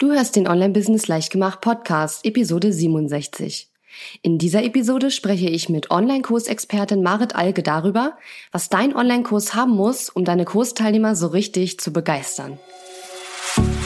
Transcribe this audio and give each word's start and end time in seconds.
Du 0.00 0.12
hörst 0.12 0.34
den 0.34 0.48
Online-Business 0.48 1.08
Leichtgemacht 1.08 1.60
Podcast, 1.60 2.24
Episode 2.24 2.72
67. 2.72 3.68
In 4.22 4.38
dieser 4.38 4.64
Episode 4.64 5.10
spreche 5.10 5.50
ich 5.50 5.68
mit 5.68 5.90
Online-Kursexpertin 5.90 7.02
Marit 7.02 7.36
Alge 7.36 7.62
darüber, 7.62 8.16
was 8.50 8.70
dein 8.70 8.96
Online-Kurs 8.96 9.54
haben 9.54 9.72
muss, 9.72 10.08
um 10.08 10.24
deine 10.24 10.46
Kursteilnehmer 10.46 11.14
so 11.16 11.26
richtig 11.26 11.80
zu 11.80 11.92
begeistern. 11.92 12.58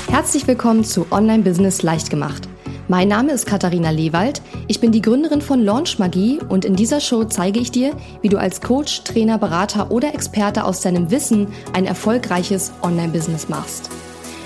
Herzlich 0.09 0.47
willkommen 0.47 0.85
zu 0.85 1.05
Online-Business 1.11 1.83
Leichtgemacht. 1.83 2.49
Mein 2.87 3.09
Name 3.09 3.33
ist 3.33 3.47
Katharina 3.47 3.91
Lewald. 3.91 4.41
Ich 4.69 4.79
bin 4.79 4.93
die 4.93 5.03
Gründerin 5.03 5.43
von 5.43 5.65
Launch 5.65 5.99
Magie 5.99 6.39
und 6.49 6.65
in 6.65 6.77
dieser 6.77 7.01
Show 7.01 7.25
zeige 7.25 7.59
ich 7.59 7.73
dir, 7.73 7.91
wie 8.23 8.29
du 8.29 8.39
als 8.39 8.61
Coach, 8.61 9.03
Trainer, 9.03 9.39
Berater 9.39 9.91
oder 9.91 10.15
Experte 10.15 10.63
aus 10.63 10.81
deinem 10.81 11.11
Wissen 11.11 11.49
ein 11.73 11.87
erfolgreiches 11.87 12.71
Online-Business 12.83 13.49
machst. 13.49 13.91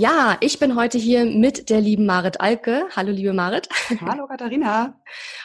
Ja, 0.00 0.38
ich 0.40 0.58
bin 0.58 0.76
heute 0.76 0.96
hier 0.96 1.26
mit 1.26 1.68
der 1.68 1.82
lieben 1.82 2.06
Marit 2.06 2.40
Alke. 2.40 2.86
Hallo, 2.96 3.10
liebe 3.12 3.34
Marit. 3.34 3.68
Hallo, 4.00 4.26
Katharina. 4.26 4.98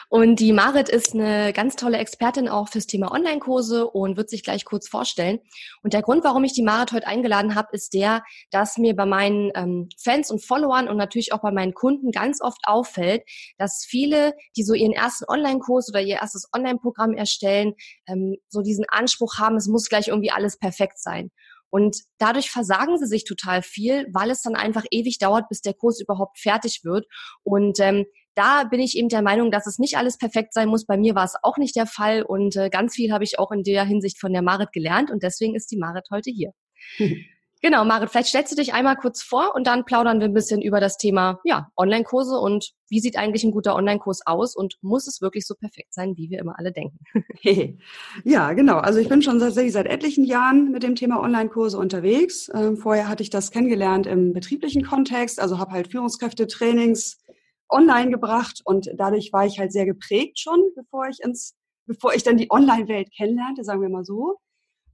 Und 0.08 0.40
die 0.40 0.54
Marit 0.54 0.88
ist 0.88 1.12
eine 1.12 1.52
ganz 1.52 1.76
tolle 1.76 1.98
Expertin 1.98 2.48
auch 2.48 2.70
fürs 2.70 2.86
Thema 2.86 3.12
Online-Kurse 3.12 3.86
und 3.86 4.16
wird 4.16 4.30
sich 4.30 4.42
gleich 4.42 4.64
kurz 4.64 4.88
vorstellen. 4.88 5.40
Und 5.82 5.92
der 5.92 6.00
Grund, 6.00 6.24
warum 6.24 6.42
ich 6.42 6.54
die 6.54 6.62
Marit 6.62 6.92
heute 6.92 7.06
eingeladen 7.06 7.54
habe, 7.54 7.68
ist 7.72 7.92
der, 7.92 8.22
dass 8.50 8.78
mir 8.78 8.96
bei 8.96 9.04
meinen 9.04 9.50
ähm, 9.54 9.90
Fans 10.02 10.30
und 10.30 10.42
Followern 10.42 10.88
und 10.88 10.96
natürlich 10.96 11.34
auch 11.34 11.42
bei 11.42 11.52
meinen 11.52 11.74
Kunden 11.74 12.10
ganz 12.10 12.40
oft 12.40 12.62
auffällt, 12.64 13.24
dass 13.58 13.84
viele, 13.86 14.32
die 14.56 14.62
so 14.62 14.72
ihren 14.72 14.92
ersten 14.92 15.26
Online-Kurs 15.28 15.90
oder 15.90 16.00
ihr 16.00 16.16
erstes 16.16 16.48
Online-Programm 16.56 17.12
erstellen, 17.12 17.74
ähm, 18.08 18.36
so 18.48 18.62
diesen 18.62 18.86
Anspruch 18.88 19.34
haben, 19.36 19.56
es 19.56 19.68
muss 19.68 19.90
gleich 19.90 20.08
irgendwie 20.08 20.30
alles 20.30 20.56
perfekt 20.56 20.98
sein. 20.98 21.30
Und 21.70 21.98
dadurch 22.18 22.50
versagen 22.50 22.98
sie 22.98 23.06
sich 23.06 23.24
total 23.24 23.62
viel, 23.62 24.06
weil 24.12 24.30
es 24.30 24.42
dann 24.42 24.54
einfach 24.54 24.84
ewig 24.90 25.18
dauert, 25.18 25.48
bis 25.48 25.60
der 25.60 25.74
Kurs 25.74 26.00
überhaupt 26.00 26.38
fertig 26.38 26.80
wird. 26.84 27.06
Und 27.42 27.80
ähm, 27.80 28.04
da 28.34 28.64
bin 28.64 28.80
ich 28.80 28.96
eben 28.96 29.08
der 29.08 29.22
Meinung, 29.22 29.50
dass 29.50 29.66
es 29.66 29.78
nicht 29.78 29.96
alles 29.96 30.18
perfekt 30.18 30.52
sein 30.52 30.68
muss. 30.68 30.84
Bei 30.84 30.96
mir 30.96 31.14
war 31.14 31.24
es 31.24 31.34
auch 31.42 31.56
nicht 31.56 31.74
der 31.74 31.86
Fall 31.86 32.22
und 32.22 32.54
äh, 32.56 32.68
ganz 32.68 32.94
viel 32.94 33.12
habe 33.12 33.24
ich 33.24 33.38
auch 33.38 33.50
in 33.50 33.62
der 33.62 33.84
Hinsicht 33.84 34.20
von 34.20 34.32
der 34.32 34.42
Marit 34.42 34.72
gelernt 34.72 35.10
und 35.10 35.22
deswegen 35.22 35.54
ist 35.54 35.70
die 35.70 35.78
Marit 35.78 36.06
heute 36.10 36.30
hier. 36.30 36.52
Genau, 37.62 37.84
Marit, 37.84 38.10
vielleicht 38.10 38.28
stellst 38.28 38.52
du 38.52 38.56
dich 38.56 38.74
einmal 38.74 38.96
kurz 38.96 39.22
vor 39.22 39.54
und 39.54 39.66
dann 39.66 39.84
plaudern 39.84 40.20
wir 40.20 40.26
ein 40.26 40.34
bisschen 40.34 40.60
über 40.60 40.78
das 40.78 40.98
Thema 40.98 41.40
ja, 41.42 41.68
Online-Kurse 41.76 42.38
und 42.38 42.72
wie 42.88 43.00
sieht 43.00 43.16
eigentlich 43.16 43.44
ein 43.44 43.50
guter 43.50 43.74
Online-Kurs 43.74 44.26
aus 44.26 44.54
und 44.54 44.76
muss 44.82 45.06
es 45.06 45.22
wirklich 45.22 45.46
so 45.46 45.54
perfekt 45.54 45.94
sein, 45.94 46.16
wie 46.16 46.28
wir 46.28 46.38
immer 46.38 46.58
alle 46.58 46.70
denken? 46.70 46.98
ja, 48.24 48.52
genau. 48.52 48.76
Also 48.76 48.98
ich 48.98 49.08
bin 49.08 49.22
schon 49.22 49.40
tatsächlich 49.40 49.72
seit 49.72 49.86
etlichen 49.86 50.24
Jahren 50.24 50.70
mit 50.70 50.82
dem 50.82 50.96
Thema 50.96 51.20
Online-Kurse 51.20 51.78
unterwegs. 51.78 52.50
Ähm, 52.54 52.76
vorher 52.76 53.08
hatte 53.08 53.22
ich 53.22 53.30
das 53.30 53.50
kennengelernt 53.50 54.06
im 54.06 54.34
betrieblichen 54.34 54.84
Kontext, 54.84 55.40
also 55.40 55.58
habe 55.58 55.72
halt 55.72 55.90
Führungskräfte-Trainings 55.90 57.18
online 57.70 58.10
gebracht 58.10 58.60
und 58.64 58.90
dadurch 58.94 59.32
war 59.32 59.46
ich 59.46 59.58
halt 59.58 59.72
sehr 59.72 59.86
geprägt 59.86 60.38
schon, 60.38 60.60
bevor 60.76 61.08
ich 61.08 61.20
ins, 61.24 61.56
bevor 61.86 62.14
ich 62.14 62.22
dann 62.22 62.36
die 62.36 62.50
Online-Welt 62.50 63.08
kennenlernte, 63.16 63.64
sagen 63.64 63.80
wir 63.80 63.88
mal 63.88 64.04
so. 64.04 64.36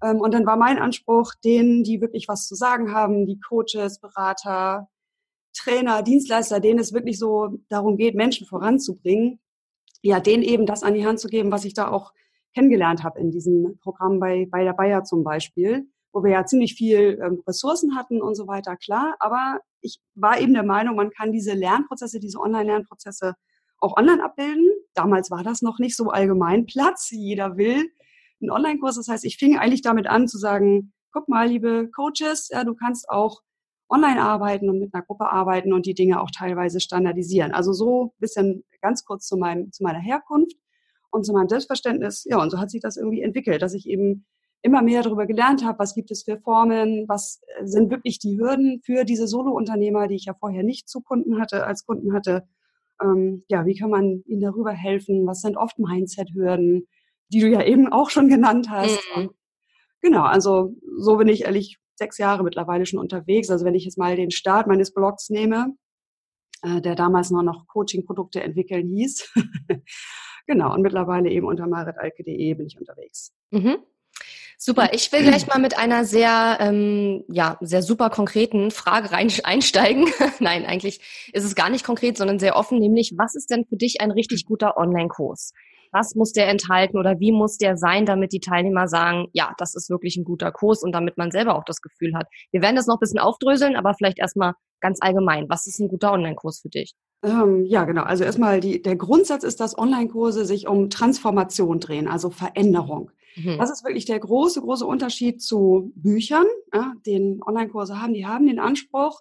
Ähm, 0.02 0.20
und 0.20 0.34
dann 0.34 0.46
war 0.46 0.56
mein 0.56 0.78
Anspruch, 0.78 1.32
denen, 1.44 1.84
die 1.84 2.00
wirklich 2.00 2.28
was 2.28 2.46
zu 2.46 2.54
sagen 2.54 2.92
haben, 2.92 3.26
die 3.26 3.40
Coaches, 3.40 4.00
Berater, 4.00 4.88
Trainer, 5.54 6.02
Dienstleister, 6.02 6.60
denen 6.60 6.78
es 6.78 6.92
wirklich 6.92 7.18
so 7.18 7.58
darum 7.68 7.96
geht, 7.96 8.14
Menschen 8.14 8.46
voranzubringen, 8.46 9.40
ja, 10.02 10.20
denen 10.20 10.42
eben 10.42 10.66
das 10.66 10.82
an 10.82 10.94
die 10.94 11.06
Hand 11.06 11.20
zu 11.20 11.28
geben, 11.28 11.52
was 11.52 11.64
ich 11.64 11.74
da 11.74 11.88
auch 11.88 12.12
kennengelernt 12.54 13.02
habe 13.04 13.20
in 13.20 13.30
diesem 13.30 13.78
Programm 13.78 14.18
bei, 14.18 14.46
bei 14.50 14.64
der 14.64 14.72
Bayer 14.72 15.04
zum 15.04 15.24
Beispiel, 15.24 15.86
wo 16.12 16.22
wir 16.22 16.32
ja 16.32 16.44
ziemlich 16.44 16.74
viel 16.74 17.18
ähm, 17.22 17.42
Ressourcen 17.46 17.96
hatten 17.96 18.20
und 18.20 18.34
so 18.34 18.46
weiter, 18.46 18.76
klar. 18.76 19.14
Aber 19.20 19.60
ich 19.80 20.00
war 20.14 20.40
eben 20.40 20.52
der 20.52 20.64
Meinung, 20.64 20.96
man 20.96 21.10
kann 21.10 21.32
diese 21.32 21.54
Lernprozesse, 21.54 22.20
diese 22.20 22.40
Online-Lernprozesse 22.40 23.34
auch 23.78 23.96
online 23.96 24.22
abbilden. 24.22 24.68
Damals 24.94 25.30
war 25.30 25.42
das 25.42 25.62
noch 25.62 25.78
nicht 25.78 25.96
so 25.96 26.10
allgemein 26.10 26.66
Platz. 26.66 27.10
Jeder 27.10 27.56
will 27.56 27.90
einen 28.42 28.50
Online-Kurs. 28.50 28.96
Das 28.96 29.08
heißt, 29.08 29.24
ich 29.24 29.36
fing 29.36 29.56
eigentlich 29.56 29.82
damit 29.82 30.06
an 30.06 30.28
zu 30.28 30.38
sagen, 30.38 30.92
guck 31.12 31.28
mal, 31.28 31.48
liebe 31.48 31.90
Coaches, 31.94 32.48
ja, 32.50 32.64
du 32.64 32.74
kannst 32.74 33.08
auch 33.08 33.42
online 33.88 34.22
arbeiten 34.22 34.70
und 34.70 34.78
mit 34.78 34.94
einer 34.94 35.04
Gruppe 35.04 35.30
arbeiten 35.30 35.72
und 35.72 35.84
die 35.86 35.94
Dinge 35.94 36.20
auch 36.20 36.30
teilweise 36.30 36.80
standardisieren. 36.80 37.52
Also 37.52 37.72
so 37.72 38.06
ein 38.06 38.20
bisschen 38.20 38.64
ganz 38.80 39.04
kurz 39.04 39.26
zu, 39.26 39.36
meinem, 39.36 39.70
zu 39.70 39.82
meiner 39.82 40.00
Herkunft 40.00 40.56
und 41.10 41.24
zu 41.24 41.32
meinem 41.32 41.48
Selbstverständnis. 41.48 42.24
Ja, 42.24 42.40
und 42.40 42.50
so 42.50 42.58
hat 42.58 42.70
sich 42.70 42.80
das 42.80 42.96
irgendwie 42.96 43.20
entwickelt, 43.20 43.60
dass 43.60 43.74
ich 43.74 43.86
eben 43.86 44.24
immer 44.62 44.80
mehr 44.80 45.02
darüber 45.02 45.26
gelernt 45.26 45.64
habe, 45.64 45.78
was 45.80 45.94
gibt 45.94 46.10
es 46.10 46.22
für 46.22 46.38
Formen, 46.38 47.04
was 47.08 47.42
sind 47.64 47.90
wirklich 47.90 48.18
die 48.18 48.38
Hürden 48.38 48.80
für 48.84 49.04
diese 49.04 49.26
Solo-Unternehmer, 49.26 50.06
die 50.06 50.14
ich 50.14 50.24
ja 50.24 50.34
vorher 50.34 50.62
nicht 50.62 50.88
zu 50.88 51.00
Kunden 51.02 51.40
hatte, 51.40 51.66
als 51.66 51.84
Kunden 51.84 52.14
hatte. 52.14 52.44
Ähm, 53.02 53.44
ja, 53.48 53.66
wie 53.66 53.76
kann 53.76 53.90
man 53.90 54.22
ihnen 54.24 54.40
darüber 54.40 54.72
helfen? 54.72 55.26
Was 55.26 55.40
sind 55.40 55.56
oft 55.56 55.78
Mindset-Hürden? 55.78 56.86
Die 57.32 57.40
du 57.40 57.48
ja 57.48 57.62
eben 57.62 57.92
auch 57.92 58.10
schon 58.10 58.28
genannt 58.28 58.68
hast. 58.70 58.98
Mhm. 59.16 59.30
genau, 60.00 60.22
also 60.22 60.74
so 60.98 61.16
bin 61.16 61.28
ich 61.28 61.44
ehrlich 61.44 61.78
sechs 61.94 62.18
Jahre 62.18 62.42
mittlerweile 62.42 62.86
schon 62.86 62.98
unterwegs. 62.98 63.50
Also 63.50 63.64
wenn 63.64 63.74
ich 63.74 63.84
jetzt 63.84 63.98
mal 63.98 64.16
den 64.16 64.30
Start 64.30 64.66
meines 64.66 64.92
Blogs 64.92 65.30
nehme, 65.30 65.74
äh, 66.62 66.80
der 66.80 66.94
damals 66.94 67.30
noch 67.30 67.42
noch 67.42 67.66
Coaching-Produkte 67.66 68.42
entwickeln 68.42 68.88
hieß. 68.88 69.32
genau, 70.46 70.74
und 70.74 70.82
mittlerweile 70.82 71.30
eben 71.30 71.46
unter 71.46 71.66
maritalke.de 71.66 72.54
bin 72.54 72.66
ich 72.66 72.78
unterwegs. 72.78 73.32
Mhm. 73.50 73.78
Super, 74.58 74.90
ich 74.92 75.10
will 75.10 75.24
gleich 75.24 75.48
mal 75.48 75.58
mit 75.58 75.76
einer 75.76 76.04
sehr, 76.04 76.58
ähm, 76.60 77.24
ja, 77.28 77.58
sehr 77.62 77.82
super 77.82 78.10
konkreten 78.10 78.70
Frage 78.70 79.10
rein 79.10 79.32
einsteigen. 79.42 80.06
Nein, 80.38 80.64
eigentlich 80.66 81.00
ist 81.32 81.44
es 81.44 81.56
gar 81.56 81.68
nicht 81.68 81.84
konkret, 81.84 82.16
sondern 82.16 82.38
sehr 82.38 82.54
offen, 82.54 82.78
nämlich 82.78 83.14
was 83.16 83.34
ist 83.34 83.50
denn 83.50 83.64
für 83.64 83.76
dich 83.76 84.00
ein 84.00 84.12
richtig 84.12 84.44
guter 84.44 84.76
Online-Kurs? 84.76 85.52
Was 85.92 86.14
muss 86.14 86.32
der 86.32 86.48
enthalten 86.48 86.98
oder 86.98 87.20
wie 87.20 87.32
muss 87.32 87.58
der 87.58 87.76
sein, 87.76 88.06
damit 88.06 88.32
die 88.32 88.40
Teilnehmer 88.40 88.88
sagen, 88.88 89.28
ja, 89.32 89.54
das 89.58 89.74
ist 89.74 89.90
wirklich 89.90 90.16
ein 90.16 90.24
guter 90.24 90.50
Kurs 90.50 90.82
und 90.82 90.92
damit 90.92 91.18
man 91.18 91.30
selber 91.30 91.56
auch 91.56 91.64
das 91.64 91.80
Gefühl 91.80 92.14
hat. 92.14 92.26
Wir 92.50 92.62
werden 92.62 92.76
das 92.76 92.86
noch 92.86 92.96
ein 92.96 93.00
bisschen 93.00 93.18
aufdröseln, 93.20 93.76
aber 93.76 93.94
vielleicht 93.94 94.18
erstmal 94.18 94.54
ganz 94.80 94.98
allgemein. 95.00 95.48
Was 95.48 95.66
ist 95.66 95.78
ein 95.78 95.88
guter 95.88 96.12
Online-Kurs 96.12 96.60
für 96.60 96.70
dich? 96.70 96.94
Ähm, 97.22 97.64
ja, 97.66 97.84
genau. 97.84 98.02
Also 98.02 98.24
erstmal 98.24 98.60
die, 98.60 98.82
der 98.82 98.96
Grundsatz 98.96 99.44
ist, 99.44 99.60
dass 99.60 99.78
Online-Kurse 99.78 100.44
sich 100.44 100.66
um 100.66 100.90
Transformation 100.90 101.78
drehen, 101.78 102.08
also 102.08 102.30
Veränderung. 102.30 103.10
Mhm. 103.36 103.58
Das 103.58 103.70
ist 103.70 103.84
wirklich 103.84 104.06
der 104.06 104.18
große, 104.18 104.60
große 104.60 104.84
Unterschied 104.84 105.40
zu 105.40 105.92
Büchern, 105.94 106.46
ja, 106.74 106.92
den 107.06 107.40
Online-Kurse 107.46 108.00
haben. 108.00 108.14
Die 108.14 108.26
haben 108.26 108.46
den 108.46 108.58
Anspruch, 108.58 109.20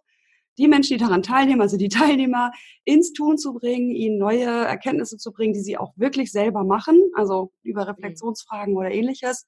die 0.58 0.68
Menschen, 0.68 0.98
die 0.98 1.04
daran 1.04 1.24
teilnehmen, 1.24 1.62
also 1.62 1.78
die 1.78 1.90
Teilnehmer, 1.90 2.52
ins 2.86 3.14
Tun 3.14 3.38
zu 3.38 3.54
bringen, 3.54 3.92
ihnen 3.92 4.18
neue 4.18 4.46
Erkenntnisse 4.46 5.18
zu 5.18 5.32
bringen, 5.32 5.54
die 5.54 5.62
sie 5.62 5.78
auch 5.78 5.94
wirklich 5.96 6.32
selber 6.32 6.64
machen, 6.64 7.00
also 7.16 7.52
über 7.64 7.88
Reflexionsfragen 7.88 8.76
oder 8.76 8.92
ähnliches. 8.92 9.48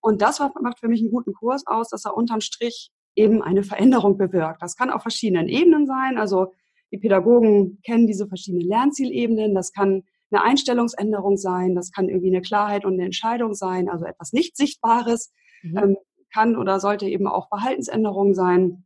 Und 0.00 0.20
das 0.20 0.40
macht 0.40 0.80
für 0.80 0.88
mich 0.88 1.00
einen 1.00 1.10
guten 1.10 1.32
Kurs 1.32 1.66
aus, 1.66 1.88
dass 1.88 2.04
er 2.04 2.16
unterm 2.16 2.40
Strich 2.40 2.90
eben 3.14 3.42
eine 3.42 3.62
Veränderung 3.62 4.16
bewirkt. 4.18 4.62
Das 4.62 4.76
kann 4.76 4.90
auf 4.90 5.02
verschiedenen 5.02 5.48
Ebenen 5.48 5.86
sein. 5.86 6.18
Also 6.18 6.52
die 6.90 6.98
Pädagogen 6.98 7.80
kennen 7.84 8.06
diese 8.06 8.26
verschiedenen 8.26 8.66
Lernzielebenen. 8.66 9.54
Das 9.54 9.72
kann 9.72 10.02
eine 10.30 10.42
Einstellungsänderung 10.42 11.36
sein. 11.36 11.74
Das 11.74 11.92
kann 11.92 12.08
irgendwie 12.08 12.28
eine 12.28 12.42
Klarheit 12.42 12.84
und 12.84 12.94
eine 12.94 13.04
Entscheidung 13.04 13.54
sein. 13.54 13.88
Also 13.88 14.04
etwas 14.06 14.32
nicht 14.32 14.56
Sichtbares 14.56 15.32
mhm. 15.62 15.76
ähm, 15.76 15.96
kann 16.32 16.56
oder 16.56 16.80
sollte 16.80 17.06
eben 17.06 17.26
auch 17.26 17.48
Verhaltensänderung 17.48 18.34
sein. 18.34 18.84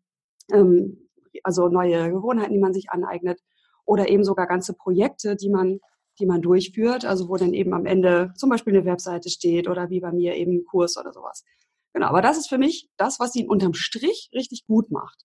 Ähm, 0.52 1.05
also 1.44 1.68
neue 1.68 2.10
Gewohnheiten, 2.10 2.52
die 2.52 2.60
man 2.60 2.74
sich 2.74 2.90
aneignet 2.90 3.40
oder 3.84 4.08
eben 4.08 4.24
sogar 4.24 4.46
ganze 4.46 4.74
Projekte, 4.74 5.36
die 5.36 5.48
man, 5.48 5.80
die 6.18 6.26
man 6.26 6.42
durchführt, 6.42 7.04
also 7.04 7.28
wo 7.28 7.36
dann 7.36 7.54
eben 7.54 7.72
am 7.72 7.86
Ende 7.86 8.32
zum 8.36 8.50
Beispiel 8.50 8.74
eine 8.74 8.84
Webseite 8.84 9.30
steht 9.30 9.68
oder 9.68 9.90
wie 9.90 10.00
bei 10.00 10.12
mir 10.12 10.34
eben 10.34 10.58
ein 10.58 10.64
Kurs 10.64 10.96
oder 10.96 11.12
sowas. 11.12 11.44
Genau, 11.92 12.08
aber 12.08 12.20
das 12.20 12.36
ist 12.36 12.48
für 12.48 12.58
mich 12.58 12.88
das, 12.96 13.20
was 13.20 13.34
ihn 13.36 13.48
unterm 13.48 13.74
Strich 13.74 14.30
richtig 14.34 14.66
gut 14.66 14.90
macht. 14.90 15.24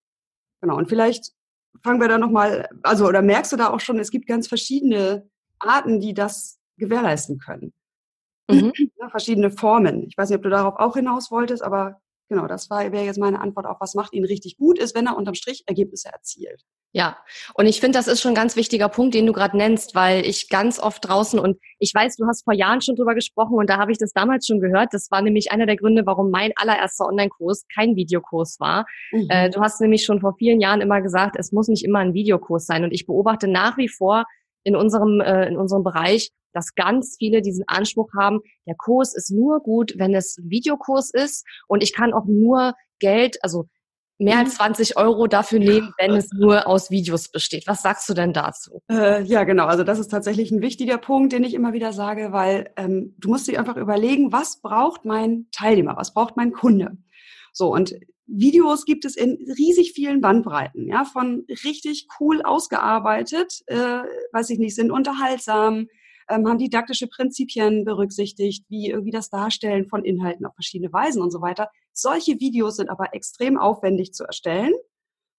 Genau, 0.62 0.78
und 0.78 0.88
vielleicht 0.88 1.32
fangen 1.84 2.00
wir 2.00 2.08
da 2.08 2.18
nochmal, 2.18 2.70
also 2.84 3.08
oder 3.08 3.22
merkst 3.22 3.52
du 3.52 3.58
da 3.58 3.72
auch 3.72 3.80
schon, 3.80 4.00
es 4.00 4.12
gibt 4.12 4.28
ganz 4.28 4.48
verschiedene 4.48 5.30
Arten, 5.60 6.00
die 6.00 6.14
das 6.14 6.60
gewährleisten 6.78 7.40
können. 7.40 7.74
Mhm. 8.50 8.72
Ja, 9.00 9.10
verschiedene 9.10 9.50
Formen. 9.50 10.04
Ich 10.08 10.18
weiß 10.18 10.30
nicht, 10.30 10.38
ob 10.38 10.44
du 10.44 10.50
darauf 10.50 10.76
auch 10.78 10.96
hinaus 10.96 11.32
wolltest, 11.32 11.64
aber 11.64 12.01
genau, 12.32 12.48
das 12.48 12.70
wäre 12.70 13.04
jetzt 13.04 13.20
meine 13.20 13.42
Antwort 13.42 13.66
auf, 13.66 13.78
was 13.82 13.94
macht 13.94 14.14
ihn 14.14 14.24
richtig 14.24 14.58
gut, 14.58 14.80
ist, 14.80 14.96
wenn 14.96 15.06
er 15.06 15.18
unterm 15.18 15.36
Strich 15.36 15.64
Ergebnisse 15.68 16.10
erzielt. 16.12 16.64
Ja, 16.94 17.18
und 17.56 17.66
ich 17.68 17.80
finde, 17.80 17.98
das 17.98 18.08
ist 18.08 18.22
schon 18.22 18.32
ein 18.32 18.36
ganz 18.36 18.56
wichtiger 18.56 18.88
Punkt, 18.90 19.14
den 19.14 19.26
du 19.26 19.34
gerade 19.34 19.56
nennst, 19.56 19.96
weil 19.96 20.26
ich 20.26 20.50
ganz 20.50 20.80
oft 20.80 21.08
draußen 21.08 21.40
und 21.40 21.58
ich 21.78 21.94
weiß, 21.94 22.16
du 22.16 22.26
hast 22.28 22.44
vor 22.44 22.54
Jahren 22.54 22.82
schon 22.82 22.96
drüber 22.96 23.16
gesprochen 23.16 23.56
und 23.56 23.70
da 23.70 23.78
habe 23.78 23.92
ich 23.92 23.98
das 23.98 24.14
damals 24.14 24.46
schon 24.48 24.62
gehört. 24.62 24.94
Das 24.94 25.12
war 25.12 25.22
nämlich 25.22 25.52
einer 25.52 25.66
der 25.66 25.76
Gründe, 25.76 26.06
warum 26.06 26.32
mein 26.32 26.52
allererster 26.56 27.06
Online-Kurs 27.06 27.66
kein 27.74 27.96
Videokurs 27.96 28.60
war. 28.60 28.86
Mhm. 29.12 29.28
Äh, 29.30 29.50
du 29.50 29.62
hast 29.62 29.82
nämlich 29.82 30.06
schon 30.06 30.22
vor 30.22 30.36
vielen 30.38 30.62
Jahren 30.62 30.82
immer 30.82 31.02
gesagt, 31.02 31.36
es 31.38 31.52
muss 31.52 31.68
nicht 31.68 31.84
immer 31.84 32.00
ein 32.00 32.14
Videokurs 32.14 32.66
sein 32.66 32.84
und 32.86 32.92
ich 32.92 33.06
beobachte 33.06 33.48
nach 33.48 33.78
wie 33.78 33.90
vor 33.90 34.26
in 34.64 34.76
unserem 34.76 35.22
äh, 35.22 35.48
in 35.48 35.58
unserem 35.58 35.84
Bereich, 35.84 36.32
dass 36.54 36.76
ganz 36.76 37.16
viele 37.18 37.42
diesen 37.42 37.64
Anspruch 37.68 38.10
haben, 38.18 38.42
der 38.68 38.76
Kurs 38.76 39.16
ist 39.16 39.32
nur 39.32 39.62
gut, 39.62 39.94
wenn 39.98 40.14
es 40.14 40.38
Videokurs 40.44 41.12
ist 41.14 41.46
und 41.68 41.84
ich 41.84 41.94
kann 41.94 42.14
auch 42.14 42.26
nur 42.26 42.74
Geld, 43.00 43.38
also 43.44 43.66
mehr 44.22 44.38
als 44.38 44.56
20 44.56 44.96
mhm. 44.96 45.02
Euro 45.02 45.28
dafür 45.28 45.60
nehmen, 45.60 45.94
wenn 45.98 46.12
es 46.12 46.30
nur 46.32 46.68
aus 46.68 46.92
Videos 46.92 47.30
besteht. 47.30 47.66
Was 47.68 47.82
sagst 47.82 48.08
du 48.08 48.14
denn 48.14 48.34
dazu? 48.34 48.82
Äh, 48.90 49.24
ja, 49.24 49.44
genau. 49.44 49.66
Also 49.66 49.84
das 49.84 50.00
ist 50.00 50.10
tatsächlich 50.10 50.52
ein 50.52 50.62
wichtiger 50.62 50.98
Punkt, 50.98 51.34
den 51.34 51.44
ich 51.44 51.54
immer 51.54 51.74
wieder 51.74 51.92
sage, 51.92 52.32
weil 52.32 52.72
ähm, 52.78 53.16
du 53.18 53.30
musst 53.30 53.48
dir 53.48 53.60
einfach 53.60 53.78
überlegen, 53.78 54.32
was 54.32 54.62
braucht 54.62 55.06
mein 55.06 55.48
Teilnehmer, 55.52 55.98
was 55.98 56.14
braucht 56.14 56.38
mein 56.38 56.52
Kunde? 56.52 56.98
So, 57.52 57.74
und 57.74 57.96
Videos 58.34 58.86
gibt 58.86 59.04
es 59.04 59.16
in 59.16 59.38
riesig 59.58 59.92
vielen 59.94 60.22
Bandbreiten, 60.22 60.88
ja, 60.88 61.04
von 61.04 61.46
richtig 61.66 62.08
cool 62.20 62.42
ausgearbeitet, 62.42 63.62
äh, 63.68 64.04
weiß 64.32 64.50
ich 64.52 64.60
nicht, 64.60 64.76
sind 64.76 64.90
unterhaltsam, 64.90 65.88
ähm, 66.30 66.48
haben 66.48 66.58
didaktische 66.58 67.08
Prinzipien 67.08 67.84
berücksichtigt, 67.84 68.66
wie 68.70 68.90
irgendwie 68.90 69.12
das 69.12 69.30
Darstellen 69.30 69.88
von 69.88 70.06
Inhalten 70.06 70.46
auf 70.46 70.54
verschiedene 70.54 70.94
Weisen 70.94 71.22
und 71.22 71.32
so 71.32 71.42
weiter. 71.42 71.70
Solche 71.92 72.40
Videos 72.40 72.78
sind 72.78 72.90
aber 72.90 73.14
extrem 73.14 73.58
aufwendig 73.58 74.14
zu 74.14 74.24
erstellen. 74.24 74.74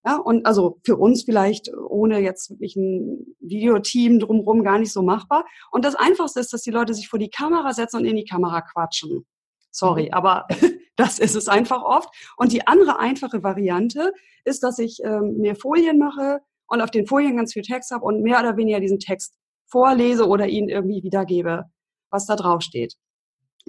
Ja, 0.05 0.17
und 0.17 0.47
also 0.47 0.81
für 0.85 0.97
uns 0.97 1.23
vielleicht 1.23 1.71
ohne 1.75 2.19
jetzt 2.19 2.51
wirklich 2.51 2.75
ein 2.77 3.37
Videoteam 3.39 4.19
drumherum 4.19 4.65
gar 4.65 4.79
nicht 4.79 4.93
so 4.93 5.01
machbar. 5.03 5.47
Und 5.71 5.85
das 5.85 5.95
Einfachste 5.95 6.41
ist, 6.41 6.53
dass 6.53 6.63
die 6.63 6.73
Leute 6.73 6.93
sich 6.93 7.09
vor 7.09 7.21
die 7.21 7.31
Kamera 7.31 7.73
setzen 7.73 7.99
und 7.99 8.05
in 8.05 8.17
die 8.17 8.25
Kamera 8.25 8.63
quatschen. 8.63 9.25
Sorry, 9.73 10.05
mhm. 10.05 10.13
aber 10.13 10.47
das 10.97 11.19
ist 11.19 11.35
es 11.35 11.49
einfach 11.49 11.83
oft. 11.83 12.09
Und 12.37 12.53
die 12.53 12.67
andere 12.67 12.99
einfache 12.99 13.43
Variante 13.43 14.13
ist, 14.45 14.63
dass 14.63 14.79
ich 14.79 15.01
ähm, 15.05 15.39
mir 15.39 15.57
Folien 15.57 15.99
mache 15.99 16.41
und 16.69 16.81
auf 16.81 16.91
den 16.91 17.07
Folien 17.07 17.37
ganz 17.37 17.53
viel 17.53 17.63
Text 17.63 17.91
habe 17.91 18.05
und 18.05 18.23
mehr 18.23 18.41
oder 18.41 18.57
weniger 18.57 18.81
diesen 18.81 18.99
Text 18.99 19.35
vorlese 19.67 20.29
oder 20.29 20.47
ihn 20.47 20.69
irgendwie 20.69 21.03
wiedergebe, 21.03 21.65
was 22.11 22.27
da 22.27 22.37
drauf 22.37 22.63
steht. 22.63 22.95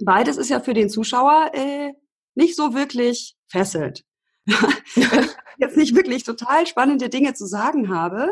Beides 0.04 0.36
ist 0.36 0.50
ja 0.50 0.60
für 0.60 0.74
den 0.74 0.90
Zuschauer 0.90 1.50
äh, 1.54 1.92
nicht 2.34 2.56
so 2.56 2.74
wirklich 2.74 3.36
fesselt. 3.48 4.04
jetzt 5.58 5.76
nicht 5.76 5.94
wirklich 5.94 6.24
total 6.24 6.66
spannende 6.66 7.08
Dinge 7.08 7.34
zu 7.34 7.46
sagen 7.46 7.94
habe, 7.94 8.28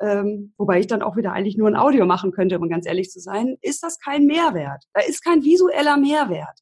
ähm, 0.00 0.52
wobei 0.58 0.80
ich 0.80 0.86
dann 0.86 1.02
auch 1.02 1.16
wieder 1.16 1.32
eigentlich 1.32 1.56
nur 1.56 1.68
ein 1.68 1.76
Audio 1.76 2.04
machen 2.06 2.32
könnte, 2.32 2.58
um 2.58 2.68
ganz 2.68 2.86
ehrlich 2.86 3.10
zu 3.10 3.20
sein, 3.20 3.56
ist 3.60 3.82
das 3.82 3.98
kein 3.98 4.26
Mehrwert. 4.26 4.84
Da 4.92 5.00
ist 5.02 5.24
kein 5.24 5.44
visueller 5.44 5.96
Mehrwert. 5.96 6.60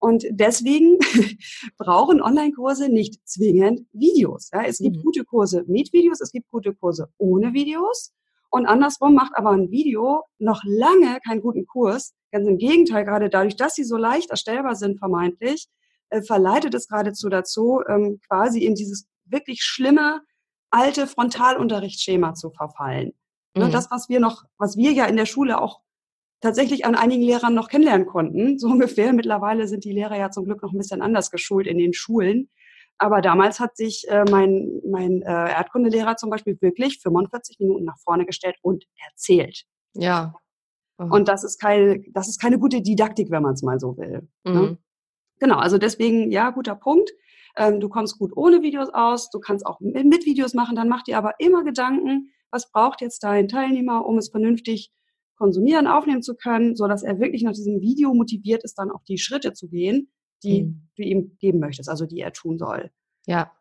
Und 0.00 0.24
deswegen 0.30 0.98
brauchen 1.78 2.22
Online-Kurse 2.22 2.88
nicht 2.88 3.26
zwingend 3.26 3.86
Videos. 3.92 4.50
Ja, 4.52 4.62
es 4.62 4.78
gibt 4.78 4.96
mhm. 4.96 5.02
gute 5.02 5.24
Kurse 5.24 5.64
mit 5.66 5.92
Videos, 5.92 6.20
es 6.20 6.30
gibt 6.30 6.50
gute 6.50 6.74
Kurse 6.74 7.08
ohne 7.18 7.52
Videos. 7.52 8.12
Und 8.50 8.66
andersrum 8.66 9.14
macht 9.14 9.32
aber 9.34 9.50
ein 9.50 9.70
Video 9.70 10.24
noch 10.38 10.62
lange 10.64 11.18
keinen 11.26 11.42
guten 11.42 11.66
Kurs. 11.66 12.14
Ganz 12.32 12.46
im 12.46 12.58
Gegenteil, 12.58 13.04
gerade 13.04 13.28
dadurch, 13.28 13.56
dass 13.56 13.74
sie 13.74 13.84
so 13.84 13.96
leicht 13.96 14.30
erstellbar 14.30 14.74
sind, 14.74 14.98
vermeintlich, 14.98 15.68
äh, 16.10 16.22
verleitet 16.22 16.74
es 16.74 16.88
geradezu 16.88 17.28
dazu, 17.28 17.82
ähm, 17.88 18.20
quasi 18.26 18.64
in 18.64 18.74
dieses 18.74 19.06
wirklich 19.26 19.62
schlimme 19.62 20.22
alte 20.70 21.06
Frontalunterrichtsschema 21.06 22.34
zu 22.34 22.50
verfallen. 22.50 23.12
Ne, 23.54 23.66
mhm. 23.66 23.72
Das, 23.72 23.90
was 23.90 24.08
wir 24.08 24.20
noch, 24.20 24.44
was 24.56 24.76
wir 24.76 24.92
ja 24.92 25.06
in 25.06 25.16
der 25.16 25.26
Schule 25.26 25.60
auch 25.60 25.80
tatsächlich 26.40 26.84
an 26.84 26.94
einigen 26.94 27.22
Lehrern 27.22 27.54
noch 27.54 27.68
kennenlernen 27.68 28.06
konnten, 28.06 28.58
so 28.58 28.68
ungefähr. 28.68 29.12
Mittlerweile 29.12 29.66
sind 29.66 29.84
die 29.84 29.92
Lehrer 29.92 30.16
ja 30.16 30.30
zum 30.30 30.44
Glück 30.44 30.62
noch 30.62 30.72
ein 30.72 30.78
bisschen 30.78 31.02
anders 31.02 31.30
geschult 31.30 31.66
in 31.66 31.78
den 31.78 31.92
Schulen. 31.92 32.50
Aber 32.98 33.20
damals 33.20 33.60
hat 33.60 33.76
sich 33.76 34.06
äh, 34.08 34.24
mein, 34.28 34.80
mein 34.90 35.22
äh, 35.22 35.52
Erdkundelehrer 35.52 36.16
zum 36.16 36.30
Beispiel 36.30 36.58
wirklich 36.60 36.98
45 37.00 37.60
Minuten 37.60 37.84
nach 37.84 37.98
vorne 38.02 38.26
gestellt 38.26 38.56
und 38.60 38.84
erzählt. 39.08 39.64
Ja. 39.94 40.34
Oh. 40.98 41.04
Und 41.04 41.28
das 41.28 41.44
ist 41.44 41.60
keine, 41.60 42.02
das 42.10 42.28
ist 42.28 42.40
keine 42.40 42.58
gute 42.58 42.82
Didaktik, 42.82 43.30
wenn 43.30 43.42
man 43.42 43.54
es 43.54 43.62
mal 43.62 43.78
so 43.78 43.96
will. 43.96 44.28
Ne? 44.44 44.52
Mhm. 44.52 44.60
Ne? 44.60 44.78
Genau, 45.38 45.58
also 45.58 45.78
deswegen, 45.78 46.32
ja, 46.32 46.50
guter 46.50 46.74
Punkt. 46.74 47.10
Ähm, 47.56 47.78
du 47.78 47.88
kommst 47.88 48.18
gut 48.18 48.32
ohne 48.36 48.62
Videos 48.62 48.88
aus, 48.92 49.30
du 49.30 49.38
kannst 49.38 49.64
auch 49.64 49.78
mit 49.80 50.26
Videos 50.26 50.54
machen, 50.54 50.74
dann 50.74 50.88
mach 50.88 51.02
dir 51.04 51.18
aber 51.18 51.34
immer 51.38 51.62
Gedanken, 51.62 52.32
was 52.50 52.70
braucht 52.70 53.00
jetzt 53.00 53.22
dein 53.22 53.46
Teilnehmer, 53.46 54.04
um 54.06 54.18
es 54.18 54.30
vernünftig 54.30 54.92
konsumieren, 55.38 55.86
aufnehmen 55.86 56.22
zu 56.22 56.34
können, 56.34 56.76
so 56.76 56.86
dass 56.86 57.02
er 57.02 57.20
wirklich 57.20 57.42
nach 57.42 57.52
diesem 57.52 57.80
Video 57.80 58.12
motiviert 58.12 58.64
ist, 58.64 58.74
dann 58.78 58.90
auch 58.90 59.02
die 59.04 59.18
Schritte 59.18 59.52
zu 59.52 59.68
gehen, 59.68 60.10
die 60.42 60.64
mhm. 60.64 60.88
du 60.96 61.02
ihm 61.02 61.36
geben 61.38 61.60
möchtest, 61.60 61.88
also 61.88 62.06
die 62.06 62.20
er 62.20 62.32
tun 62.32 62.58
soll. 62.58 62.90
Ja. 63.26 63.52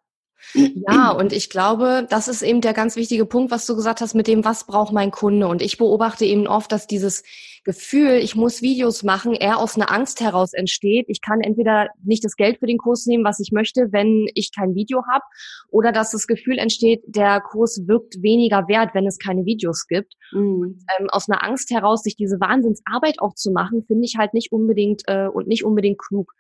Ja, 0.54 1.12
und 1.12 1.34
ich 1.34 1.50
glaube, 1.50 2.08
das 2.10 2.28
ist 2.28 2.42
eben 2.42 2.62
der 2.62 2.74
ganz 2.74 2.96
wichtige 2.96 3.26
Punkt, 3.26 3.52
was 3.52 3.66
du 3.66 3.76
gesagt 3.76 4.02
hast 4.02 4.14
mit 4.14 4.28
dem, 4.28 4.46
was 4.46 4.66
braucht 4.66 4.94
mein 4.94 5.12
Kunde. 5.12 5.48
Und 5.48 5.62
ich 5.62 5.78
beobachte 5.78 6.26
eben 6.26 6.48
oft, 6.48 6.72
dass 6.72 6.88
dieses 6.88 7.24
Gefühl, 7.64 8.12
ich 8.12 8.36
muss 8.36 8.62
Videos 8.62 9.04
machen, 9.04 9.34
eher 9.34 9.60
aus 9.60 9.76
einer 9.76 9.92
Angst 9.92 10.22
heraus 10.22 10.54
entsteht. 10.54 11.08
Ich 11.10 11.20
kann 11.20 11.42
entweder 11.42 11.90
nicht 12.02 12.24
das 12.24 12.38
Geld 12.38 12.60
für 12.60 12.66
den 12.66 12.78
Kurs 12.78 13.06
nehmen, 13.08 13.26
was 13.26 13.42
ich 13.42 13.52
möchte, 13.52 13.90
wenn 13.92 14.28
ich 14.36 14.52
kein 14.56 14.74
Video 14.74 15.04
habe, 15.12 15.26
oder 15.70 15.92
dass 15.92 16.12
das 16.12 16.28
Gefühl 16.28 16.60
entsteht, 16.60 17.04
der 17.08 17.42
Kurs 17.42 17.82
wirkt 17.86 18.24
weniger 18.24 18.70
wert, 18.70 18.92
wenn 18.94 19.06
es 19.06 19.20
keine 19.20 19.44
Videos 19.46 19.86
gibt. 19.88 20.14
Mhm. 20.32 20.80
Ähm, 20.98 21.10
aus 21.10 21.30
einer 21.30 21.44
Angst 21.44 21.70
heraus, 21.72 22.04
sich 22.04 22.16
diese 22.16 22.40
Wahnsinnsarbeit 22.40 23.20
auch 23.20 23.34
zu 23.34 23.52
machen, 23.52 23.84
finde 23.86 24.06
ich 24.06 24.16
halt 24.18 24.34
nicht 24.34 24.54
unbedingt 24.54 25.04
äh, 25.08 25.28
und 25.28 25.48
nicht 25.48 25.66
unbedingt 25.66 26.00
klug. 26.00 26.32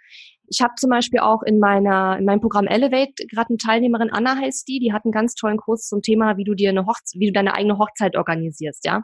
Ich 0.47 0.61
habe 0.61 0.73
zum 0.77 0.89
Beispiel 0.89 1.19
auch 1.19 1.43
in 1.43 1.59
meiner 1.59 2.17
in 2.17 2.25
meinem 2.25 2.41
Programm 2.41 2.67
Elevate 2.67 3.25
gerade 3.29 3.49
eine 3.49 3.57
Teilnehmerin 3.57 4.09
Anna 4.11 4.37
heißt 4.37 4.67
die, 4.67 4.79
die 4.79 4.93
hat 4.93 5.05
einen 5.05 5.11
ganz 5.11 5.35
tollen 5.35 5.57
Kurs 5.57 5.87
zum 5.87 6.01
Thema, 6.01 6.37
wie 6.37 6.43
du 6.43 6.53
dir 6.53 6.69
eine 6.69 6.85
Hochzeit, 6.85 7.19
wie 7.19 7.27
du 7.27 7.33
deine 7.33 7.53
eigene 7.53 7.77
Hochzeit 7.77 8.15
organisierst, 8.15 8.85
ja. 8.85 9.03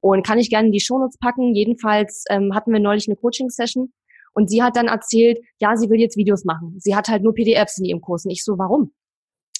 Und 0.00 0.24
kann 0.24 0.38
ich 0.38 0.50
gerne 0.50 0.66
in 0.66 0.72
die 0.72 0.80
Shownotes 0.80 1.18
packen. 1.18 1.54
Jedenfalls 1.54 2.24
ähm, 2.30 2.54
hatten 2.54 2.72
wir 2.72 2.80
neulich 2.80 3.08
eine 3.08 3.16
Coaching-Session 3.16 3.92
und 4.34 4.50
sie 4.50 4.62
hat 4.62 4.76
dann 4.76 4.86
erzählt, 4.86 5.38
ja, 5.58 5.76
sie 5.76 5.88
will 5.88 5.98
jetzt 5.98 6.16
Videos 6.16 6.44
machen. 6.44 6.76
Sie 6.78 6.94
hat 6.94 7.08
halt 7.08 7.22
nur 7.22 7.34
PDFs 7.34 7.78
in 7.78 7.86
ihrem 7.86 8.02
Kurs. 8.02 8.26
Und 8.26 8.30
ich 8.30 8.44
so, 8.44 8.58
warum? 8.58 8.92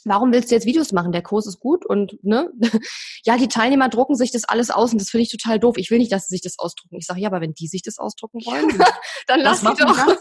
Warum 0.05 0.33
willst 0.33 0.51
du 0.51 0.55
jetzt 0.55 0.67
Videos 0.67 0.93
machen? 0.93 1.13
Der 1.13 1.23
Kurs 1.23 1.47
ist 1.47 1.59
gut 1.59 1.85
und 1.85 2.23
ne, 2.23 2.53
ja, 3.25 3.39
die 3.39 3.49
Teilnehmer 3.49 3.89
drucken 3.89 4.15
sich 4.15 4.31
das 4.31 4.45
alles 4.45 4.71
aus 4.71 4.93
und 4.93 5.01
das 5.01 5.09
finde 5.09 5.23
ich 5.23 5.31
total 5.31 5.59
doof. 5.59 5.77
Ich 5.79 5.91
will 5.91 5.99
nicht, 5.99 6.13
dass 6.13 6.29
sie 6.29 6.35
sich 6.35 6.43
das 6.43 6.59
ausdrucken. 6.59 6.97
Ich 6.97 7.07
sage, 7.07 7.21
ja, 7.21 7.29
aber 7.29 7.41
wenn 7.41 7.55
die 7.55 7.67
sich 7.67 7.83
das 7.83 7.99
ausdrucken 7.99 8.41
wollen, 8.45 8.69
dann 9.27 9.41
lass 9.41 9.63
sie 9.63 9.67
doch. 9.67 9.97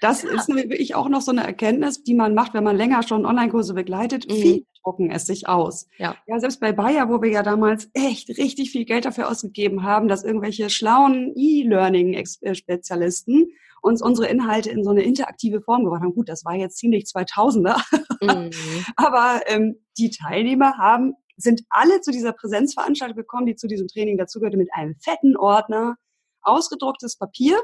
Das 0.00 0.22
ja. 0.22 0.30
ist 0.30 0.48
wirklich 0.48 0.94
auch 0.94 1.08
noch 1.08 1.20
so 1.20 1.30
eine 1.30 1.44
Erkenntnis, 1.44 2.02
die 2.02 2.14
man 2.14 2.34
macht, 2.34 2.54
wenn 2.54 2.64
man 2.64 2.76
länger 2.76 3.02
schon 3.02 3.26
Online-Kurse 3.26 3.74
begleitet. 3.74 4.26
Mhm. 4.28 4.34
Viele 4.34 4.62
drucken 4.82 5.10
es 5.10 5.26
sich 5.26 5.46
aus. 5.48 5.88
Ja. 5.98 6.16
ja, 6.26 6.38
selbst 6.38 6.60
bei 6.60 6.72
Bayer, 6.72 7.08
wo 7.08 7.22
wir 7.22 7.30
ja 7.30 7.42
damals 7.42 7.88
echt 7.94 8.28
richtig 8.30 8.70
viel 8.70 8.84
Geld 8.84 9.06
dafür 9.06 9.30
ausgegeben 9.30 9.82
haben, 9.82 10.08
dass 10.08 10.24
irgendwelche 10.24 10.68
schlauen 10.70 11.32
E-Learning-Spezialisten 11.36 13.46
uns 13.80 14.02
unsere 14.02 14.28
Inhalte 14.28 14.70
in 14.70 14.82
so 14.82 14.90
eine 14.90 15.02
interaktive 15.02 15.60
Form 15.60 15.84
gebracht 15.84 16.02
haben. 16.02 16.14
Gut, 16.14 16.28
das 16.28 16.44
war 16.44 16.54
jetzt 16.54 16.78
ziemlich 16.78 17.04
2000er. 17.04 17.80
Mhm. 18.22 18.50
Aber 18.96 19.42
ähm, 19.46 19.76
die 19.98 20.10
Teilnehmer 20.10 20.78
haben 20.78 21.14
sind 21.36 21.62
alle 21.68 22.00
zu 22.00 22.10
dieser 22.10 22.32
Präsenzveranstaltung 22.32 23.16
gekommen, 23.16 23.46
die 23.46 23.56
zu 23.56 23.66
diesem 23.66 23.88
Training 23.88 24.16
dazugehörte, 24.16 24.56
mit 24.56 24.72
einem 24.72 24.94
fetten 25.00 25.36
Ordner, 25.36 25.96
ausgedrucktes 26.42 27.18
Papier 27.18 27.58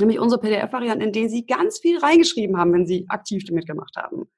nämlich 0.00 0.18
unsere 0.18 0.40
PDF-Varianten, 0.40 1.04
in 1.04 1.12
denen 1.12 1.28
Sie 1.28 1.46
ganz 1.46 1.78
viel 1.78 1.98
reingeschrieben 1.98 2.56
haben, 2.56 2.72
wenn 2.72 2.86
Sie 2.86 3.06
aktiv 3.08 3.44
damit 3.44 3.66
gemacht 3.66 3.96
haben. 3.96 4.28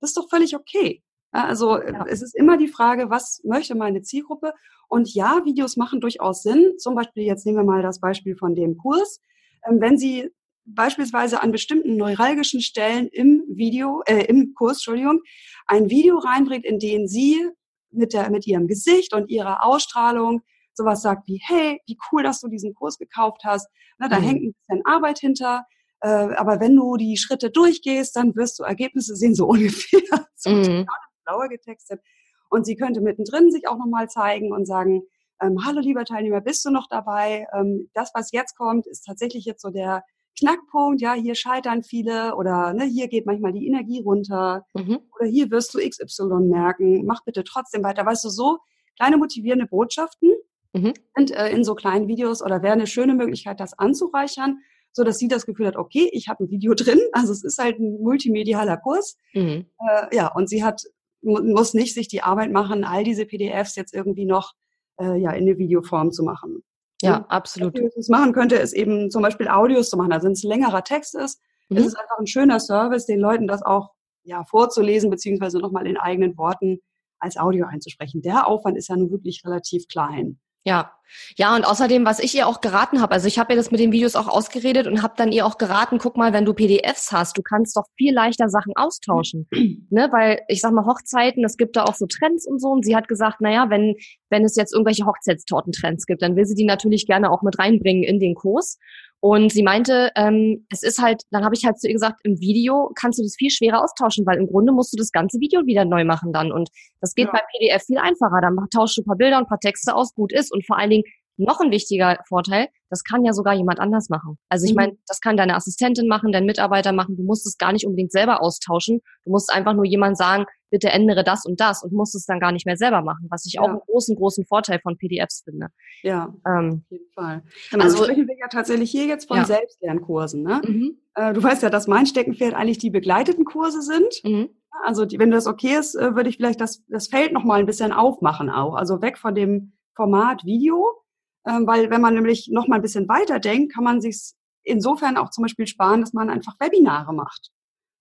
Das 0.00 0.10
ist 0.10 0.16
doch 0.16 0.28
völlig 0.28 0.56
okay. 0.56 1.02
Also 1.32 1.80
ja. 1.80 2.04
es 2.08 2.22
ist 2.22 2.34
immer 2.34 2.56
die 2.56 2.68
Frage, 2.68 3.10
was 3.10 3.40
möchte 3.44 3.74
meine 3.74 4.02
Zielgruppe? 4.02 4.52
Und 4.88 5.14
ja, 5.14 5.42
Videos 5.44 5.76
machen 5.76 6.00
durchaus 6.00 6.42
Sinn. 6.42 6.74
Zum 6.78 6.94
Beispiel, 6.94 7.22
jetzt 7.22 7.46
nehmen 7.46 7.58
wir 7.58 7.64
mal 7.64 7.82
das 7.82 8.00
Beispiel 8.00 8.36
von 8.36 8.54
dem 8.54 8.76
Kurs. 8.76 9.20
Ähm, 9.68 9.80
wenn 9.80 9.96
Sie 9.96 10.30
beispielsweise 10.64 11.42
an 11.42 11.52
bestimmten 11.52 11.96
neuralgischen 11.96 12.60
Stellen 12.60 13.08
im 13.08 13.44
Video, 13.48 14.02
äh, 14.06 14.24
im 14.24 14.54
Kurs, 14.54 14.78
Entschuldigung, 14.78 15.20
ein 15.66 15.90
Video 15.90 16.18
reinbringt, 16.18 16.64
in 16.64 16.78
dem 16.78 17.06
Sie 17.06 17.48
mit, 17.90 18.12
der, 18.12 18.30
mit 18.30 18.46
Ihrem 18.46 18.66
Gesicht 18.66 19.14
und 19.14 19.30
Ihrer 19.30 19.64
Ausstrahlung 19.64 20.42
sowas 20.80 21.02
sagt 21.02 21.28
wie, 21.28 21.40
hey, 21.46 21.80
wie 21.86 21.98
cool, 22.10 22.22
dass 22.22 22.40
du 22.40 22.48
diesen 22.48 22.74
Kurs 22.74 22.98
gekauft 22.98 23.42
hast. 23.44 23.68
Ne, 23.98 24.08
da 24.08 24.18
mhm. 24.18 24.24
hängt 24.24 24.42
ein 24.42 24.52
bisschen 24.52 24.86
Arbeit 24.86 25.18
hinter. 25.18 25.64
Äh, 26.00 26.08
aber 26.08 26.60
wenn 26.60 26.74
du 26.74 26.96
die 26.96 27.16
Schritte 27.16 27.50
durchgehst, 27.50 28.16
dann 28.16 28.34
wirst 28.34 28.58
du 28.58 28.62
Ergebnisse 28.64 29.14
sehen, 29.16 29.34
so 29.34 29.46
ungefähr. 29.48 30.00
so 30.36 30.50
mhm. 30.50 30.86
blauer 31.24 31.48
getextet. 31.48 32.00
Und 32.48 32.64
sie 32.66 32.76
könnte 32.76 33.00
mittendrin 33.00 33.50
sich 33.50 33.68
auch 33.68 33.78
nochmal 33.78 34.08
zeigen 34.08 34.52
und 34.52 34.66
sagen, 34.66 35.02
ähm, 35.40 35.64
hallo 35.64 35.80
lieber 35.80 36.04
Teilnehmer, 36.04 36.40
bist 36.40 36.64
du 36.64 36.70
noch 36.70 36.88
dabei? 36.88 37.46
Ähm, 37.54 37.90
das, 37.94 38.10
was 38.14 38.32
jetzt 38.32 38.56
kommt, 38.56 38.86
ist 38.86 39.02
tatsächlich 39.02 39.44
jetzt 39.44 39.62
so 39.62 39.70
der 39.70 40.02
Knackpunkt, 40.38 41.00
ja, 41.00 41.12
hier 41.12 41.34
scheitern 41.34 41.82
viele 41.82 42.34
oder 42.34 42.72
ne, 42.72 42.84
hier 42.84 43.08
geht 43.08 43.26
manchmal 43.26 43.52
die 43.52 43.66
Energie 43.66 44.00
runter 44.00 44.64
mhm. 44.74 45.00
oder 45.14 45.28
hier 45.28 45.50
wirst 45.50 45.74
du 45.74 45.78
XY 45.78 46.46
merken, 46.48 47.04
mach 47.04 47.24
bitte 47.24 47.44
trotzdem 47.44 47.82
weiter. 47.82 48.06
Weißt 48.06 48.24
du, 48.24 48.30
so 48.30 48.58
kleine 48.96 49.16
motivierende 49.16 49.66
Botschaften 49.66 50.32
mhm. 50.72 50.94
sind 51.16 51.30
äh, 51.30 51.50
in 51.50 51.64
so 51.64 51.74
kleinen 51.74 52.08
Videos 52.08 52.42
oder 52.42 52.62
wäre 52.62 52.74
eine 52.74 52.86
schöne 52.86 53.14
Möglichkeit, 53.14 53.60
das 53.60 53.78
anzureichern, 53.78 54.58
so 54.92 55.04
dass 55.04 55.18
sie 55.18 55.28
das 55.28 55.46
Gefühl 55.46 55.66
hat, 55.66 55.76
okay, 55.76 56.08
ich 56.12 56.28
habe 56.28 56.44
ein 56.44 56.50
Video 56.50 56.74
drin, 56.76 57.00
also 57.12 57.32
es 57.32 57.44
ist 57.44 57.58
halt 57.58 57.78
ein 57.78 58.02
multimedialer 58.02 58.76
Kurs. 58.76 59.16
Mhm. 59.34 59.66
Äh, 59.78 60.16
ja, 60.16 60.32
und 60.34 60.48
sie 60.48 60.64
hat 60.64 60.82
muss 61.22 61.74
nicht 61.74 61.94
sich 61.94 62.08
die 62.08 62.22
Arbeit 62.22 62.50
machen, 62.50 62.84
all 62.84 63.04
diese 63.04 63.26
PDFs 63.26 63.76
jetzt 63.76 63.94
irgendwie 63.94 64.24
noch 64.24 64.54
äh, 64.98 65.20
ja 65.20 65.32
in 65.32 65.42
eine 65.42 65.58
Videoform 65.58 66.12
zu 66.12 66.22
machen. 66.22 66.62
Ja, 67.02 67.18
und 67.18 67.30
absolut. 67.30 67.74
Was 67.74 68.06
ich 68.06 68.10
machen 68.10 68.32
könnte, 68.32 68.56
ist 68.56 68.72
eben 68.72 69.10
zum 69.10 69.22
Beispiel 69.22 69.48
Audios 69.48 69.90
zu 69.90 69.96
machen. 69.96 70.12
Also 70.12 70.26
wenn 70.26 70.32
es 70.32 70.42
längerer 70.42 70.84
Text 70.84 71.14
ist, 71.14 71.40
mhm. 71.68 71.78
ist 71.78 71.86
es 71.86 71.94
einfach 71.94 72.18
ein 72.18 72.26
schöner 72.26 72.60
Service, 72.60 73.06
den 73.06 73.20
Leuten 73.20 73.46
das 73.46 73.62
auch 73.62 73.90
ja, 74.22 74.44
vorzulesen, 74.44 75.10
beziehungsweise 75.10 75.58
nochmal 75.58 75.86
in 75.86 75.96
eigenen 75.96 76.36
Worten 76.36 76.80
als 77.18 77.36
Audio 77.36 77.66
einzusprechen. 77.66 78.22
Der 78.22 78.46
Aufwand 78.46 78.76
ist 78.76 78.88
ja 78.88 78.96
nun 78.96 79.10
wirklich 79.10 79.42
relativ 79.44 79.88
klein. 79.88 80.38
Ja, 80.64 80.99
ja 81.36 81.54
und 81.54 81.64
außerdem, 81.64 82.04
was 82.04 82.18
ich 82.18 82.34
ihr 82.34 82.46
auch 82.46 82.60
geraten 82.60 83.00
habe, 83.00 83.12
also 83.12 83.26
ich 83.26 83.38
habe 83.38 83.52
ihr 83.52 83.56
das 83.56 83.70
mit 83.70 83.80
den 83.80 83.92
Videos 83.92 84.16
auch 84.16 84.28
ausgeredet 84.28 84.86
und 84.86 85.02
habe 85.02 85.14
dann 85.16 85.32
ihr 85.32 85.46
auch 85.46 85.58
geraten, 85.58 85.98
guck 85.98 86.16
mal, 86.16 86.32
wenn 86.32 86.44
du 86.44 86.54
PDFs 86.54 87.12
hast, 87.12 87.36
du 87.36 87.42
kannst 87.42 87.76
doch 87.76 87.84
viel 87.96 88.14
leichter 88.14 88.48
Sachen 88.48 88.72
austauschen, 88.76 89.46
ne? 89.90 90.08
Weil 90.12 90.40
ich 90.48 90.60
sag 90.60 90.72
mal 90.72 90.86
Hochzeiten, 90.86 91.44
es 91.44 91.56
gibt 91.56 91.76
da 91.76 91.84
auch 91.84 91.94
so 91.94 92.06
Trends 92.06 92.46
und 92.46 92.60
so 92.60 92.68
und 92.68 92.84
sie 92.84 92.96
hat 92.96 93.08
gesagt, 93.08 93.40
naja, 93.40 93.70
wenn 93.70 93.94
wenn 94.28 94.44
es 94.44 94.56
jetzt 94.56 94.72
irgendwelche 94.72 95.06
Hochzeitstortentrends 95.06 96.06
gibt, 96.06 96.22
dann 96.22 96.36
will 96.36 96.44
sie 96.44 96.54
die 96.54 96.64
natürlich 96.64 97.06
gerne 97.06 97.30
auch 97.30 97.42
mit 97.42 97.58
reinbringen 97.58 98.04
in 98.04 98.20
den 98.20 98.34
Kurs 98.34 98.78
und 99.22 99.52
sie 99.52 99.62
meinte, 99.62 100.10
ähm, 100.16 100.66
es 100.70 100.82
ist 100.82 100.98
halt, 100.98 101.22
dann 101.30 101.44
habe 101.44 101.54
ich 101.54 101.66
halt 101.66 101.78
zu 101.78 101.86
ihr 101.86 101.92
gesagt, 101.92 102.20
im 102.24 102.40
Video 102.40 102.90
kannst 102.94 103.18
du 103.18 103.22
das 103.22 103.36
viel 103.36 103.50
schwerer 103.50 103.84
austauschen, 103.84 104.24
weil 104.24 104.38
im 104.38 104.46
Grunde 104.46 104.72
musst 104.72 104.94
du 104.94 104.96
das 104.96 105.12
ganze 105.12 105.40
Video 105.40 105.66
wieder 105.66 105.84
neu 105.84 106.04
machen 106.04 106.32
dann. 106.32 106.50
Und 106.50 106.70
das 107.02 107.14
geht 107.14 107.26
ja. 107.26 107.32
bei 107.32 107.40
PDF 107.52 107.84
viel 107.84 107.98
einfacher. 107.98 108.40
Dann 108.40 108.56
tauschst 108.74 108.96
du 108.96 109.02
ein 109.02 109.04
paar 109.04 109.16
Bilder 109.16 109.36
und 109.36 109.44
ein 109.44 109.48
paar 109.48 109.60
Texte 109.60 109.94
aus, 109.94 110.14
gut 110.14 110.32
ist. 110.32 110.50
Und 110.50 110.66
vor 110.66 110.78
allen 110.78 110.88
Dingen 110.88 110.99
noch 111.44 111.60
ein 111.60 111.70
wichtiger 111.70 112.18
Vorteil, 112.28 112.68
das 112.88 113.04
kann 113.04 113.24
ja 113.24 113.32
sogar 113.32 113.54
jemand 113.54 113.78
anders 113.78 114.08
machen. 114.08 114.36
Also 114.48 114.66
ich 114.66 114.72
mhm. 114.72 114.76
meine, 114.76 114.92
das 115.06 115.20
kann 115.20 115.36
deine 115.36 115.54
Assistentin 115.54 116.08
machen, 116.08 116.32
dein 116.32 116.44
Mitarbeiter 116.44 116.92
machen. 116.92 117.16
Du 117.16 117.22
musst 117.22 117.46
es 117.46 117.56
gar 117.56 117.72
nicht 117.72 117.86
unbedingt 117.86 118.12
selber 118.12 118.42
austauschen. 118.42 119.00
Du 119.24 119.30
musst 119.30 119.52
einfach 119.52 119.74
nur 119.74 119.84
jemand 119.84 120.16
sagen, 120.16 120.44
bitte 120.70 120.88
ändere 120.88 121.24
das 121.24 121.44
und 121.44 121.60
das 121.60 121.82
und 121.82 121.92
musst 121.92 122.14
es 122.14 122.24
dann 122.26 122.40
gar 122.40 122.52
nicht 122.52 122.66
mehr 122.66 122.76
selber 122.76 123.02
machen, 123.02 123.26
was 123.30 123.44
ich 123.46 123.54
ja. 123.54 123.62
auch 123.62 123.68
einen 123.68 123.80
großen, 123.80 124.16
großen 124.16 124.46
Vorteil 124.46 124.80
von 124.80 124.96
PDFs 124.96 125.42
finde. 125.44 125.68
Ja, 126.02 126.34
ähm, 126.46 126.82
auf 126.84 126.90
jeden 126.90 127.10
Fall. 127.12 127.42
Genau, 127.70 127.84
also 127.84 128.04
sprechen 128.04 128.26
wir 128.26 128.36
ja 128.38 128.48
tatsächlich 128.48 128.90
hier 128.90 129.06
jetzt 129.06 129.26
von 129.28 129.38
ja. 129.38 129.44
Selbstlernkursen. 129.44 130.42
Ne? 130.42 130.62
Mhm. 130.64 130.98
Äh, 131.14 131.32
du 131.32 131.42
weißt 131.42 131.62
ja, 131.62 131.70
dass 131.70 131.86
mein 131.86 132.06
Steckenpferd 132.06 132.54
eigentlich 132.54 132.78
die 132.78 132.90
begleiteten 132.90 133.44
Kurse 133.44 133.82
sind. 133.82 134.20
Mhm. 134.24 134.50
Also 134.84 135.04
die, 135.04 135.18
wenn 135.18 135.30
das 135.30 135.46
okay 135.46 135.76
ist, 135.78 135.94
äh, 135.94 136.14
würde 136.14 136.30
ich 136.30 136.36
vielleicht 136.36 136.60
das, 136.60 136.82
das 136.88 137.08
Feld 137.08 137.32
nochmal 137.32 137.60
ein 137.60 137.66
bisschen 137.66 137.92
aufmachen 137.92 138.48
auch. 138.50 138.74
Also 138.74 139.02
weg 139.02 139.18
von 139.18 139.34
dem 139.34 139.72
Format 139.94 140.44
Video 140.44 140.99
weil 141.44 141.90
wenn 141.90 142.00
man 142.00 142.14
nämlich 142.14 142.48
noch 142.52 142.68
mal 142.68 142.76
ein 142.76 142.82
bisschen 142.82 143.08
weiter 143.08 143.38
denkt, 143.38 143.74
kann 143.74 143.84
man 143.84 144.00
sich 144.00 144.32
insofern 144.62 145.16
auch 145.16 145.30
zum 145.30 145.42
Beispiel 145.42 145.66
sparen, 145.66 146.00
dass 146.00 146.12
man 146.12 146.30
einfach 146.30 146.54
Webinare 146.60 147.12
macht. 147.14 147.50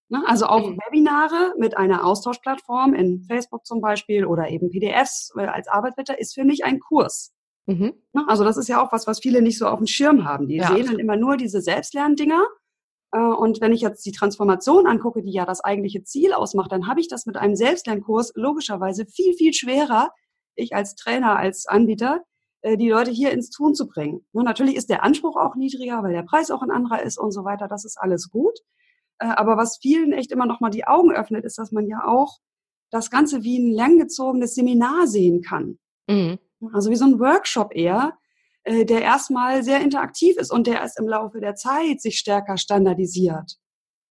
Ne? 0.10 0.24
Also 0.26 0.48
auch 0.48 0.68
mhm. 0.68 0.78
Webinare 0.78 1.54
mit 1.58 1.78
einer 1.78 2.04
Austauschplattform 2.04 2.94
in 2.94 3.24
Facebook 3.24 3.66
zum 3.66 3.80
Beispiel 3.80 4.26
oder 4.26 4.50
eben 4.50 4.70
PDFs 4.70 5.32
äh, 5.38 5.46
als 5.46 5.68
Arbeitsblätter 5.68 6.20
ist 6.20 6.34
für 6.34 6.44
mich 6.44 6.66
ein 6.66 6.80
Kurs. 6.80 7.32
Mhm. 7.68 7.94
Ne? 8.14 8.26
Also 8.28 8.44
das 8.44 8.58
ist 8.58 8.68
ja 8.68 8.84
auch 8.84 8.92
was, 8.92 9.06
was 9.06 9.20
viele 9.20 9.42
nicht 9.42 9.60
so 9.60 9.68
auf 9.68 9.78
dem 9.78 9.88
Schirm 9.88 10.26
haben. 10.26 10.48
Die 10.48 10.58
ja. 10.58 10.68
sehen 10.68 10.88
dann 10.88 11.00
immer 11.00 11.16
nur 11.16 11.38
diese 11.38 11.62
Selbstlerndinger. 11.62 12.42
Äh, 13.12 13.20
und 13.20 13.62
wenn 13.62 13.72
ich 13.72 13.82
jetzt 13.82 14.04
die 14.04 14.12
Transformation 14.12 14.88
angucke, 14.88 15.22
die 15.22 15.32
ja 15.32 15.46
das 15.46 15.64
eigentliche 15.64 16.04
Ziel 16.04 16.34
ausmacht, 16.34 16.72
dann 16.72 16.88
habe 16.88 17.00
ich 17.00 17.08
das 17.08 17.28
mit 17.28 17.38
einem 17.38 17.56
Selbstlernkurs 17.56 18.32
logischerweise 18.36 19.06
viel, 19.06 19.34
viel 19.36 19.54
schwerer, 19.54 20.10
ich 20.56 20.76
als 20.76 20.96
Trainer, 20.96 21.38
als 21.38 21.68
Anbieter, 21.68 22.24
die 22.64 22.90
Leute 22.90 23.12
hier 23.12 23.32
ins 23.32 23.50
Tun 23.50 23.74
zu 23.74 23.88
bringen. 23.88 24.26
Und 24.34 24.44
natürlich 24.44 24.76
ist 24.76 24.90
der 24.90 25.04
Anspruch 25.04 25.38
auch 25.38 25.56
niedriger, 25.56 26.04
weil 26.04 26.12
der 26.12 26.24
Preis 26.24 26.52
auch 26.52 26.62
ein 26.62 26.72
anderer 26.72 27.02
ist 27.02 27.18
und 27.18 27.32
so 27.32 27.46
weiter. 27.46 27.68
Das 27.68 27.86
ist 27.86 27.98
alles 27.98 28.30
gut. 28.30 28.60
Äh, 29.20 29.28
aber 29.28 29.58
was 29.58 29.78
vielen 29.78 30.14
echt 30.14 30.32
immer 30.32 30.46
noch 30.46 30.60
mal 30.60 30.70
die 30.70 30.88
Augen 30.88 31.12
öffnet, 31.12 31.46
ist, 31.46 31.58
dass 31.58 31.72
man 31.72 31.88
ja 31.88 32.06
auch 32.06 32.40
das 32.90 33.12
Ganze 33.12 33.44
wie 33.44 33.60
ein 33.60 33.72
langgezogenes 33.72 34.56
Seminar 34.56 35.08
sehen 35.08 35.42
kann. 35.42 35.78
Mhm. 36.08 36.40
Also 36.74 36.90
wie 36.90 36.96
so 36.96 37.06
ein 37.06 37.20
Workshop 37.20 37.76
eher, 37.76 38.18
äh, 38.64 38.86
der 38.86 39.02
erstmal 39.02 39.64
sehr 39.64 39.82
interaktiv 39.82 40.38
ist 40.38 40.52
und 40.52 40.68
der 40.68 40.80
erst 40.80 41.00
im 41.00 41.08
Laufe 41.08 41.40
der 41.40 41.56
Zeit 41.56 42.02
sich 42.02 42.18
stärker 42.18 42.58
standardisiert. 42.58 43.58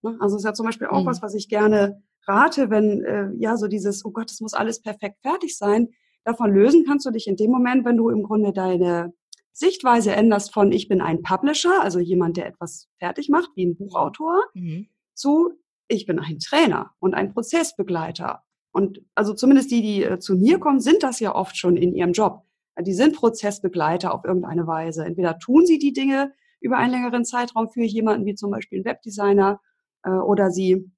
Ne? 0.03 0.17
Also 0.21 0.37
ist 0.37 0.45
ja 0.45 0.55
zum 0.55 0.67
Beispiel 0.67 0.87
auch 0.87 1.03
mhm. 1.03 1.07
was, 1.07 1.23
was 1.23 1.35
ich 1.35 1.49
gerne 1.49 2.03
rate, 2.27 2.69
wenn 2.69 3.39
ja 3.39 3.57
so 3.57 3.69
dieses, 3.69 4.05
oh 4.05 4.11
Gott, 4.11 4.31
es 4.31 4.43
muss 4.43 4.53
alles 4.53 4.83
perfekt 4.83 5.17
fertig 5.23 5.57
sein, 5.57 5.89
Davon 6.29 6.53
lösen 6.53 6.85
kannst 6.85 7.07
du 7.07 7.11
dich 7.11 7.27
in 7.27 7.37
dem 7.37 7.51
Moment, 7.51 7.87
wenn 7.87 7.97
du 7.97 8.11
im 8.11 8.23
Grunde 8.23 8.53
deine 8.53 9.15
Sichtweise 9.55 10.13
änderst 10.13 10.53
von 10.53 10.73
ich 10.73 10.87
bin 10.87 11.01
ein 11.01 11.23
Publisher, 11.23 11.83
also 11.83 12.01
jemand, 12.01 12.37
der 12.37 12.49
etwas 12.49 12.87
fertig 12.99 13.31
macht, 13.31 13.49
wie 13.55 13.65
ein 13.65 13.79
Buchautor, 13.79 14.43
mhm. 14.53 14.89
zu 15.15 15.53
ich 15.89 16.05
bin 16.05 16.19
ein 16.19 16.39
Trainer 16.39 16.91
und 16.99 17.15
ein 17.15 17.33
Prozessbegleiter. 17.33 18.43
Und 18.73 19.01
also 19.15 19.33
zumindest 19.33 19.71
die, 19.71 19.81
die 19.81 20.05
äh, 20.05 20.19
zu 20.19 20.37
mir 20.37 20.59
kommen, 20.59 20.81
sind 20.81 21.03
das 21.03 21.19
ja 21.19 21.35
oft 21.35 21.57
schon 21.57 21.79
in 21.79 21.95
ihrem 21.95 22.13
Job. 22.13 22.43
Die 22.79 22.93
sind 22.93 23.17
Prozessbegleiter 23.17 24.13
auf 24.13 24.27
irgendeine 24.27 24.67
Weise. 24.67 25.07
Entweder 25.07 25.39
tun 25.39 25.65
sie 25.65 25.79
die 25.79 25.95
Dinge 25.95 26.35
über 26.61 26.77
einen 26.77 26.93
längeren 26.93 27.25
Zeitraum 27.25 27.71
für 27.71 27.85
jemanden 27.85 28.27
wie 28.27 28.35
zum 28.35 28.51
Beispiel 28.51 28.81
ein 28.81 28.85
Webdesigner 28.85 29.63
äh, 30.03 30.11
oder 30.11 30.51
sie 30.51 30.93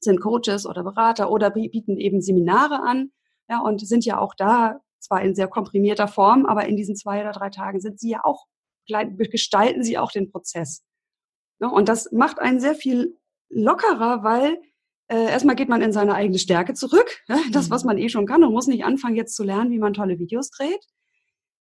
sind 0.00 0.20
Coaches 0.20 0.66
oder 0.66 0.84
Berater 0.84 1.30
oder 1.30 1.48
bieten 1.48 1.96
eben 1.96 2.20
Seminare 2.20 2.82
an 2.82 3.12
ja, 3.48 3.60
und 3.60 3.86
sind 3.86 4.04
ja 4.04 4.18
auch 4.18 4.34
da 4.34 4.80
zwar 4.98 5.22
in 5.22 5.34
sehr 5.34 5.48
komprimierter 5.48 6.08
Form, 6.08 6.46
aber 6.46 6.66
in 6.66 6.76
diesen 6.76 6.96
zwei 6.96 7.20
oder 7.20 7.32
drei 7.32 7.50
Tagen 7.50 7.80
sind 7.80 8.00
sie 8.00 8.10
ja 8.10 8.20
auch, 8.24 8.46
gestalten 8.86 9.82
sie 9.82 9.98
auch 9.98 10.10
den 10.10 10.30
Prozess. 10.30 10.82
Ja, 11.60 11.68
und 11.68 11.88
das 11.88 12.10
macht 12.12 12.38
einen 12.38 12.60
sehr 12.60 12.74
viel 12.74 13.18
lockerer, 13.50 14.24
weil 14.24 14.58
äh, 15.08 15.30
erstmal 15.30 15.56
geht 15.56 15.68
man 15.68 15.82
in 15.82 15.92
seine 15.92 16.14
eigene 16.14 16.38
Stärke 16.38 16.74
zurück, 16.74 17.22
ja, 17.28 17.38
das, 17.52 17.70
was 17.70 17.84
mhm. 17.84 17.88
man 17.88 17.98
eh 17.98 18.08
schon 18.08 18.26
kann 18.26 18.42
und 18.42 18.52
muss 18.52 18.66
nicht 18.66 18.84
anfangen, 18.84 19.16
jetzt 19.16 19.36
zu 19.36 19.44
lernen, 19.44 19.70
wie 19.70 19.78
man 19.78 19.92
tolle 19.92 20.18
Videos 20.18 20.50
dreht. 20.50 20.84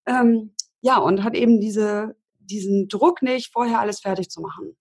Ähm, 0.06 0.56
ja, 0.82 0.98
und 0.98 1.24
hat 1.24 1.36
eben 1.36 1.60
diese, 1.60 2.16
diesen 2.40 2.88
Druck 2.88 3.22
nicht, 3.22 3.52
vorher 3.52 3.80
alles 3.80 4.00
fertig 4.00 4.30
zu 4.30 4.42
machen, 4.42 4.76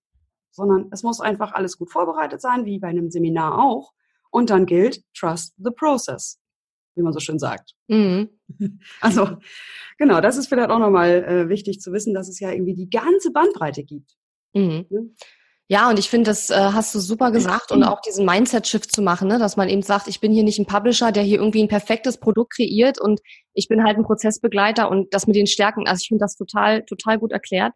sondern 0.51 0.87
es 0.91 1.03
muss 1.03 1.21
einfach 1.21 1.53
alles 1.53 1.77
gut 1.77 1.91
vorbereitet 1.91 2.41
sein, 2.41 2.65
wie 2.65 2.79
bei 2.79 2.87
einem 2.87 3.09
Seminar 3.09 3.59
auch. 3.59 3.93
Und 4.31 4.49
dann 4.49 4.65
gilt, 4.65 5.03
trust 5.13 5.53
the 5.57 5.69
process 5.69 6.42
wie 6.95 7.01
man 7.01 7.13
so 7.13 7.19
schön 7.19 7.39
sagt. 7.39 7.73
Mhm. 7.87 8.29
Also 9.01 9.37
genau, 9.97 10.21
das 10.21 10.37
ist 10.37 10.47
vielleicht 10.47 10.69
auch 10.69 10.79
nochmal 10.79 11.23
äh, 11.23 11.49
wichtig 11.49 11.79
zu 11.79 11.91
wissen, 11.91 12.13
dass 12.13 12.29
es 12.29 12.39
ja 12.39 12.51
irgendwie 12.51 12.75
die 12.75 12.89
ganze 12.89 13.31
Bandbreite 13.31 13.83
gibt. 13.83 14.11
Mhm. 14.53 15.15
Ja, 15.69 15.89
und 15.89 15.97
ich 15.97 16.09
finde, 16.09 16.29
das 16.29 16.49
äh, 16.49 16.55
hast 16.55 16.93
du 16.93 16.99
super 16.99 17.31
gesagt 17.31 17.71
und 17.71 17.83
auch 17.83 18.01
diesen 18.01 18.25
Mindset-Shift 18.25 18.93
zu 18.93 19.01
machen, 19.01 19.29
ne? 19.29 19.39
dass 19.39 19.55
man 19.55 19.69
eben 19.69 19.81
sagt, 19.81 20.07
ich 20.07 20.19
bin 20.19 20.31
hier 20.33 20.43
nicht 20.43 20.59
ein 20.59 20.65
Publisher, 20.65 21.11
der 21.11 21.23
hier 21.23 21.39
irgendwie 21.39 21.63
ein 21.63 21.69
perfektes 21.69 22.19
Produkt 22.19 22.55
kreiert 22.55 22.99
und 22.99 23.21
ich 23.53 23.67
bin 23.69 23.83
halt 23.83 23.97
ein 23.97 24.03
Prozessbegleiter 24.03 24.91
und 24.91 25.13
das 25.13 25.25
mit 25.25 25.35
den 25.35 25.47
Stärken, 25.47 25.87
also 25.87 26.01
ich 26.01 26.09
finde 26.09 26.23
das 26.23 26.35
total, 26.35 26.83
total 26.83 27.17
gut 27.17 27.31
erklärt. 27.31 27.73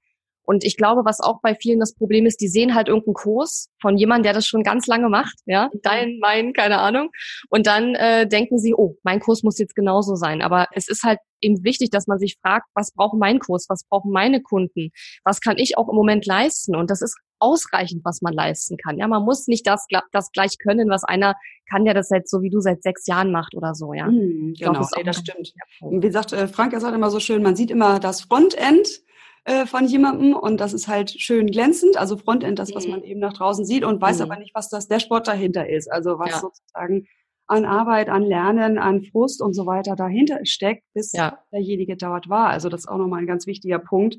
Und 0.48 0.64
ich 0.64 0.78
glaube, 0.78 1.04
was 1.04 1.20
auch 1.20 1.42
bei 1.42 1.56
vielen 1.56 1.82
das 1.82 1.94
Problem 1.94 2.26
ist, 2.26 2.40
die 2.40 2.48
sehen 2.48 2.74
halt 2.74 2.88
irgendeinen 2.88 3.16
Kurs 3.16 3.70
von 3.82 3.98
jemandem, 3.98 4.24
der 4.24 4.34
das 4.34 4.48
schon 4.48 4.64
ganz 4.64 4.88
lange 4.88 5.10
macht, 5.10 5.36
ja, 5.46 5.70
mhm. 5.74 5.80
dein, 5.84 6.20
mein, 6.22 6.54
keine 6.54 6.80
Ahnung. 6.80 7.10
Und 7.50 7.68
dann 7.68 7.96
äh, 7.96 8.26
denken 8.26 8.58
sie, 8.58 8.74
oh, 8.74 8.96
mein 9.04 9.20
Kurs 9.20 9.44
muss 9.44 9.60
jetzt 9.60 9.76
genauso 9.76 10.16
sein. 10.16 10.42
Aber 10.42 10.68
es 10.72 10.88
ist 10.88 11.04
halt 11.04 11.20
eben 11.42 11.66
wichtig, 11.66 11.90
dass 11.90 12.08
man 12.08 12.18
sich 12.18 12.38
fragt, 12.42 12.66
was 12.76 12.92
braucht 12.94 13.20
mein 13.20 13.40
Kurs, 13.40 13.66
was 13.68 13.84
brauchen 13.90 14.12
meine 14.12 14.42
Kunden, 14.42 14.92
was 15.26 15.42
kann 15.42 15.58
ich 15.58 15.78
auch 15.78 15.90
im 15.90 15.96
Moment 15.96 16.26
leisten? 16.26 16.78
Und 16.78 16.90
das 16.90 17.02
ist 17.02 17.18
ausreichend, 17.40 18.06
was 18.06 18.22
man 18.22 18.34
leisten 18.34 18.78
kann. 18.78 18.98
Ja, 18.98 19.08
man 19.10 19.24
muss 19.24 19.48
nicht 19.48 19.68
das, 19.68 19.86
das 20.14 20.32
gleich 20.32 20.58
können, 20.60 20.90
was 20.90 21.04
einer 21.04 21.36
kann, 21.70 21.84
der 21.84 21.94
das 21.94 22.08
seit 22.08 22.30
so 22.30 22.42
wie 22.42 22.50
du 22.50 22.62
seit 22.62 22.84
sechs 22.84 23.06
Jahren 23.06 23.34
macht 23.34 23.54
oder 23.54 23.76
so. 23.76 23.94
Ja, 23.94 24.08
mhm, 24.08 24.54
genau, 24.58 24.72
glaub, 24.72 24.84
das, 24.84 24.94
ey, 24.94 25.04
das 25.04 25.18
stimmt. 25.18 25.52
Wie 25.82 26.00
gesagt, 26.00 26.32
äh, 26.32 26.48
Frank, 26.48 26.72
er 26.72 26.80
sagt 26.80 26.96
immer 26.96 27.12
so 27.12 27.20
schön, 27.20 27.44
man 27.44 27.58
sieht 27.58 27.70
immer 27.70 28.00
das 28.00 28.22
Frontend 28.22 29.02
äh, 29.48 29.66
von 29.66 29.86
jemandem 29.86 30.36
und 30.36 30.60
das 30.60 30.74
ist 30.74 30.90
halt 30.90 31.10
schön 31.10 31.48
glänzend, 31.48 31.96
also 31.96 32.18
Frontend, 32.18 32.60
das, 32.60 32.76
was 32.76 32.86
mhm. 32.86 32.92
man 32.92 33.04
eben 33.04 33.22
nach 33.22 33.32
draußen 33.32 33.64
sieht 33.64 33.86
und 33.86 34.02
weiß 34.02 34.18
mhm. 34.18 34.24
aber 34.24 34.40
nicht, 34.40 34.54
was 34.54 34.68
das 34.68 34.90
Dashboard 34.90 35.26
dahinter 35.26 35.70
ist, 35.70 35.90
also 35.90 36.20
was 36.20 36.32
ja. 36.32 36.40
sozusagen 36.40 37.08
an 37.48 37.64
Arbeit, 37.64 38.10
an 38.10 38.24
Lernen, 38.24 38.78
an 38.78 39.04
Frust 39.04 39.42
und 39.42 39.54
so 39.54 39.66
weiter 39.66 39.96
dahinter 39.96 40.40
steckt, 40.44 40.84
bis 40.94 41.14
ja. 41.14 41.40
derjenige 41.54 41.96
dort 41.96 42.28
war. 42.28 42.50
Also 42.50 42.68
das 42.68 42.82
ist 42.82 42.88
auch 42.88 42.98
nochmal 42.98 43.22
ein 43.22 43.26
ganz 43.26 43.48
wichtiger 43.48 43.80
Punkt. 43.80 44.18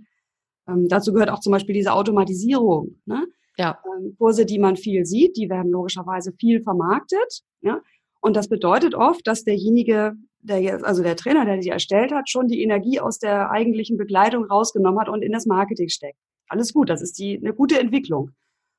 Ähm, 0.66 0.88
dazu 0.88 1.12
gehört 1.12 1.28
auch 1.28 1.40
zum 1.40 1.52
Beispiel 1.52 1.74
diese 1.74 1.92
Automatisierung. 1.92 2.98
Ne? 3.04 3.26
Ja. 3.58 3.78
Ähm, 3.98 4.16
Kurse, 4.16 4.46
die 4.46 4.58
man 4.58 4.76
viel 4.76 5.04
sieht, 5.04 5.36
die 5.36 5.50
werden 5.50 5.70
logischerweise 5.70 6.32
viel 6.40 6.62
vermarktet. 6.62 7.42
Ja? 7.60 7.82
Und 8.22 8.34
das 8.34 8.48
bedeutet 8.48 8.94
oft, 8.94 9.26
dass 9.26 9.44
derjenige 9.44 10.14
der 10.40 10.60
jetzt, 10.60 10.84
also 10.84 11.02
der 11.02 11.16
Trainer, 11.16 11.44
der 11.44 11.58
die 11.58 11.68
erstellt 11.68 12.12
hat, 12.12 12.28
schon 12.28 12.48
die 12.48 12.62
Energie 12.62 13.00
aus 13.00 13.18
der 13.18 13.50
eigentlichen 13.50 13.96
Begleitung 13.96 14.44
rausgenommen 14.44 15.00
hat 15.00 15.08
und 15.08 15.22
in 15.22 15.32
das 15.32 15.46
Marketing 15.46 15.88
steckt. 15.88 16.18
alles 16.48 16.72
gut, 16.72 16.88
das 16.88 17.02
ist 17.02 17.18
die, 17.18 17.36
eine 17.36 17.52
gute 17.52 17.78
Entwicklung. 17.78 18.30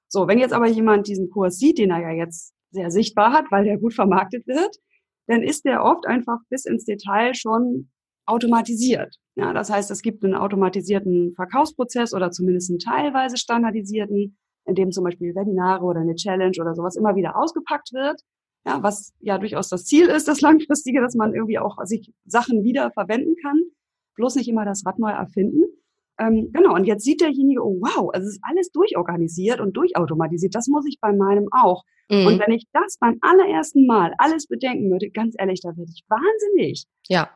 So, 0.08 0.28
wenn 0.28 0.39
jetzt 0.39 0.54
aber 0.54 0.68
jemand 0.68 1.08
diesen 1.08 1.30
Kurs 1.30 1.58
sieht, 1.60 1.78
den 1.78 1.92
er 1.92 2.01
ja 2.01 2.12
jetzt 2.12 2.54
sehr 2.72 2.89
sichtbar 2.89 3.32
hat, 3.32 3.46
weil 3.51 3.63
der 3.66 3.78
gut 3.78 3.94
vermarktet 3.94 4.48
wird, 4.48 4.78
dann 5.28 5.44
ist 5.44 5.66
der 5.66 5.84
oft 5.84 6.08
einfach 6.08 6.39
bis 6.50 6.66
ins 6.66 6.86
Detail 6.86 7.36
schon 7.36 7.89
automatisiert. 8.25 9.16
Ja, 9.36 9.54
das 9.54 9.70
heißt, 9.70 9.92
es 9.92 10.01
gibt 10.01 10.24
einen 10.24 10.36
automatisierten 10.36 11.34
Verkaufsprozess 11.36 12.13
oder 12.13 12.32
zumindest 12.32 12.72
einen 12.72 12.80
teilweise 12.80 13.38
standardisierten, 13.38 14.38
in 14.66 14.75
dem 14.75 14.92
zum 14.92 15.04
Beispiel 15.04 15.36
Webinare 15.36 15.84
oder 15.84 16.01
eine 16.01 16.16
Challenge 16.16 16.58
oder 16.60 16.75
sowas 16.75 16.96
immer 16.96 17.16
wieder 17.16 17.36
ausgepackt 17.38 17.94
wird. 17.94 18.22
Ja, 18.69 18.83
was 18.83 19.13
ja 19.19 19.38
durchaus 19.38 19.69
das 19.69 19.85
Ziel 19.85 20.07
ist, 20.07 20.27
das 20.27 20.41
langfristige, 20.41 21.01
dass 21.01 21.15
man 21.15 21.33
irgendwie 21.33 21.59
auch 21.59 21.77
sich 21.85 22.13
Sachen 22.25 22.63
wieder 22.63 22.91
verwenden 22.91 23.35
kann, 23.41 23.59
bloß 24.15 24.35
nicht 24.35 24.47
immer 24.47 24.65
das 24.65 24.85
Rad 24.85 24.99
neu 24.99 25.09
erfinden. 25.09 25.63
Ähm, 26.19 26.51
genau, 26.53 26.75
und 26.75 26.85
jetzt 26.85 27.03
sieht 27.03 27.21
derjenige, 27.21 27.63
oh 27.63 27.79
wow, 27.79 28.09
also 28.13 28.27
es 28.27 28.35
ist 28.35 28.41
alles 28.43 28.71
durchorganisiert 28.71 29.61
und 29.61 29.75
durchautomatisiert. 29.75 30.53
Das 30.53 30.67
muss 30.67 30.85
ich 30.85 30.99
bei 30.99 31.13
meinem 31.13 31.47
auch. 31.51 31.83
Mhm. 32.09 32.27
Und 32.27 32.39
wenn 32.39 32.51
ich 32.51 32.67
das 32.73 32.97
beim 32.99 33.17
allerersten 33.21 33.88
Mal 33.88 34.13
alles 34.17 34.47
bedenken 34.47 34.91
würde, 34.91 35.09
ganz 35.09 35.35
ehrlich, 35.38 35.61
da 35.61 35.69
werde 35.69 35.91
ich 35.91 36.03
wahnsinnig. 36.09 36.85
Ja. 37.07 37.29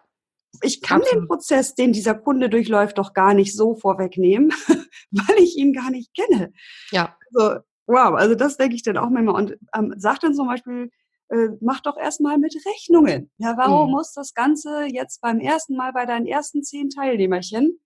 Ich 0.61 0.81
kann 0.81 1.01
Absolut. 1.01 1.23
den 1.23 1.27
Prozess, 1.27 1.73
den 1.73 1.93
dieser 1.93 2.13
Kunde 2.13 2.49
durchläuft, 2.49 2.97
doch 2.97 3.13
gar 3.13 3.33
nicht 3.33 3.55
so 3.55 3.73
vorwegnehmen, 3.73 4.51
weil 5.11 5.37
ich 5.39 5.57
ihn 5.57 5.73
gar 5.73 5.89
nicht 5.89 6.11
kenne. 6.13 6.51
Ja. 6.91 7.15
Also, 7.33 7.61
wow, 7.87 8.13
also 8.13 8.35
das 8.35 8.57
denke 8.57 8.75
ich 8.75 8.83
dann 8.83 8.97
auch 8.97 9.09
manchmal. 9.09 9.35
Und 9.35 9.57
ähm, 9.75 9.93
sagt 9.97 10.23
dann 10.23 10.35
zum 10.35 10.47
Beispiel, 10.47 10.91
äh, 11.30 11.50
mach 11.62 11.82
doch 11.82 11.98
erstmal 11.98 12.38
mit 12.38 12.56
Rechnungen. 12.65 13.32
Ja, 13.38 13.56
warum 13.58 13.88
mhm. 13.88 13.92
muss 13.92 14.13
das 14.13 14.34
Ganze 14.34 14.86
jetzt 14.86 15.22
beim 15.22 15.39
ersten 15.39 15.75
Mal 15.75 15.94
bei 15.94 16.06
deinen 16.06 16.27
ersten 16.27 16.63
zehn 16.63 16.89
Teilnehmerchen, 16.89 17.80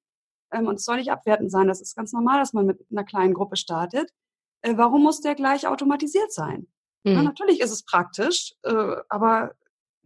ähm, 0.51 0.67
und 0.67 0.75
es 0.75 0.85
soll 0.85 0.97
nicht 0.97 1.11
abwertend 1.11 1.51
sein, 1.51 1.67
das 1.67 1.81
ist 1.81 1.95
ganz 1.95 2.13
normal, 2.13 2.39
dass 2.39 2.53
man 2.53 2.65
mit 2.65 2.79
einer 2.91 3.03
kleinen 3.03 3.33
Gruppe 3.33 3.57
startet, 3.57 4.11
äh, 4.61 4.75
warum 4.77 5.03
muss 5.03 5.21
der 5.21 5.35
gleich 5.35 5.67
automatisiert 5.67 6.31
sein? 6.31 6.67
Mhm. 7.03 7.13
Ja, 7.13 7.21
natürlich 7.23 7.61
ist 7.61 7.71
es 7.71 7.83
praktisch, 7.83 8.53
äh, 8.63 8.95
aber 9.09 9.51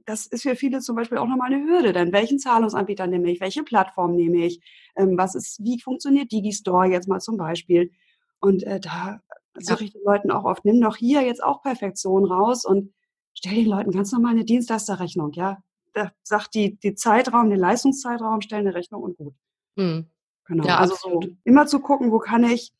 das 0.05 0.27
ist 0.27 0.43
für 0.43 0.55
viele 0.55 0.79
zum 0.79 0.95
Beispiel 0.95 1.17
auch 1.17 1.27
nochmal 1.27 1.53
eine 1.53 1.63
Hürde. 1.63 1.93
Denn 1.93 2.11
welchen 2.11 2.39
Zahlungsanbieter 2.39 3.07
nehme 3.07 3.31
ich? 3.31 3.39
Welche 3.39 3.63
Plattform 3.63 4.15
nehme 4.15 4.45
ich? 4.45 4.61
Ähm, 4.95 5.17
was 5.17 5.35
ist, 5.35 5.63
wie 5.63 5.79
funktioniert 5.79 6.31
Digistore 6.31 6.87
jetzt 6.87 7.07
mal 7.07 7.19
zum 7.19 7.37
Beispiel? 7.37 7.91
Und 8.39 8.63
äh, 8.63 8.79
da 8.79 9.21
sage 9.53 9.85
ich 9.85 9.93
den 9.93 10.03
Leuten 10.03 10.31
auch 10.31 10.45
oft, 10.45 10.65
nimm 10.65 10.81
doch 10.81 10.97
hier 10.97 11.21
jetzt 11.21 11.43
auch 11.43 11.61
Perfektion 11.61 12.25
raus 12.25 12.65
und 12.65 12.93
stell 13.33 13.55
den 13.55 13.67
Leuten 13.67 13.91
ganz 13.91 14.11
normal 14.11 14.31
eine 14.31 14.45
Dienstleisterrechnung, 14.45 15.31
ja. 15.33 15.57
Da 15.93 16.11
sagt 16.23 16.53
die, 16.55 16.77
die 16.79 16.95
Zeitraum, 16.95 17.49
den 17.49 17.59
Leistungszeitraum, 17.59 18.41
stell 18.41 18.59
eine 18.59 18.73
Rechnung 18.73 19.03
und 19.03 19.17
gut. 19.17 19.33
Mhm. 19.75 20.07
Genau. 20.45 20.65
Ja, 20.65 20.77
also 20.77 20.95
so 20.95 21.19
immer 21.43 21.67
zu 21.67 21.79
gucken, 21.79 22.11
wo 22.11 22.19
kann 22.19 22.43
ich 22.43 22.71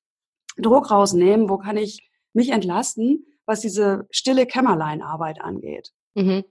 Druck 0.58 0.92
rausnehmen, 0.92 1.50
wo 1.50 1.58
kann 1.58 1.78
ich 1.78 2.10
mich 2.34 2.50
entlasten, 2.50 3.26
was 3.46 3.62
diese 3.62 4.08
stille 4.12 4.46
Kämmerleinarbeit 4.46 5.42
angeht. 5.42 5.92
Mhm. 6.16 6.44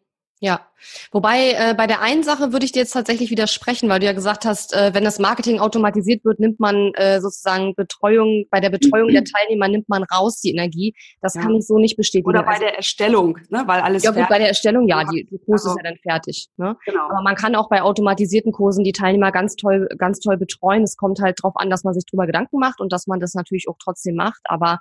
Ja, 0.43 0.67
wobei 1.13 1.53
äh, 1.53 1.75
bei 1.77 1.87
der 1.87 2.01
einen 2.01 2.23
Sache 2.23 2.51
würde 2.51 2.65
ich 2.65 2.73
dir 2.73 2.79
jetzt 2.79 2.93
tatsächlich 2.93 3.31
widersprechen, 3.31 3.91
weil 3.91 4.01
du 4.01 4.07
ja 4.07 4.15
gesagt 4.15 4.47
hast, 4.47 4.73
äh, 4.73 4.95
wenn 4.95 5.05
das 5.05 5.19
Marketing 5.19 5.61
automatisiert 5.61 6.25
wird, 6.25 6.41
nimmt 6.41 6.59
man 6.59 6.95
äh, 6.95 7.21
sozusagen 7.21 7.75
Betreuung, 7.75 8.47
bei 8.51 8.59
der 8.59 8.71
Betreuung 8.71 9.09
der 9.09 9.23
Teilnehmer 9.37 9.69
nimmt 9.69 9.91
man 9.91 10.03
raus 10.03 10.41
die 10.41 10.51
Energie. 10.51 10.95
Das 11.21 11.35
ja. 11.35 11.43
kann 11.43 11.55
ich 11.57 11.67
so 11.67 11.79
nicht 11.79 11.99
bestätigen. 11.99 12.27
Oder 12.27 12.43
bei 12.43 12.53
also, 12.53 12.63
der 12.63 12.75
Erstellung, 12.75 13.39
ne, 13.51 13.65
weil 13.67 13.83
alles 13.83 14.03
Ja 14.03 14.13
gut, 14.13 14.31
bei 14.31 14.39
der 14.39 14.49
Erstellung, 14.49 14.89
ja, 14.89 15.05
die, 15.05 15.25
die 15.25 15.39
Kurs 15.45 15.67
also, 15.67 15.77
ist 15.77 15.85
ja 15.85 15.91
dann 15.91 15.99
fertig. 15.99 16.49
Ne? 16.57 16.75
Genau. 16.87 17.11
Aber 17.11 17.21
man 17.21 17.35
kann 17.35 17.55
auch 17.55 17.69
bei 17.69 17.83
automatisierten 17.83 18.53
Kursen 18.53 18.83
die 18.83 18.93
Teilnehmer 18.93 19.33
ganz 19.33 19.57
toll, 19.57 19.89
ganz 19.99 20.21
toll 20.21 20.39
betreuen. 20.39 20.85
Es 20.85 20.97
kommt 20.97 21.21
halt 21.21 21.43
drauf 21.43 21.53
an, 21.57 21.69
dass 21.69 21.85
man 21.85 21.93
sich 21.93 22.07
drüber 22.07 22.25
Gedanken 22.25 22.59
macht 22.59 22.81
und 22.81 22.95
dass 22.95 23.07
man 23.07 23.21
das 23.21 23.35
natürlich 23.35 23.69
auch 23.69 23.77
trotzdem 23.79 24.15
macht. 24.15 24.41
Aber 24.45 24.79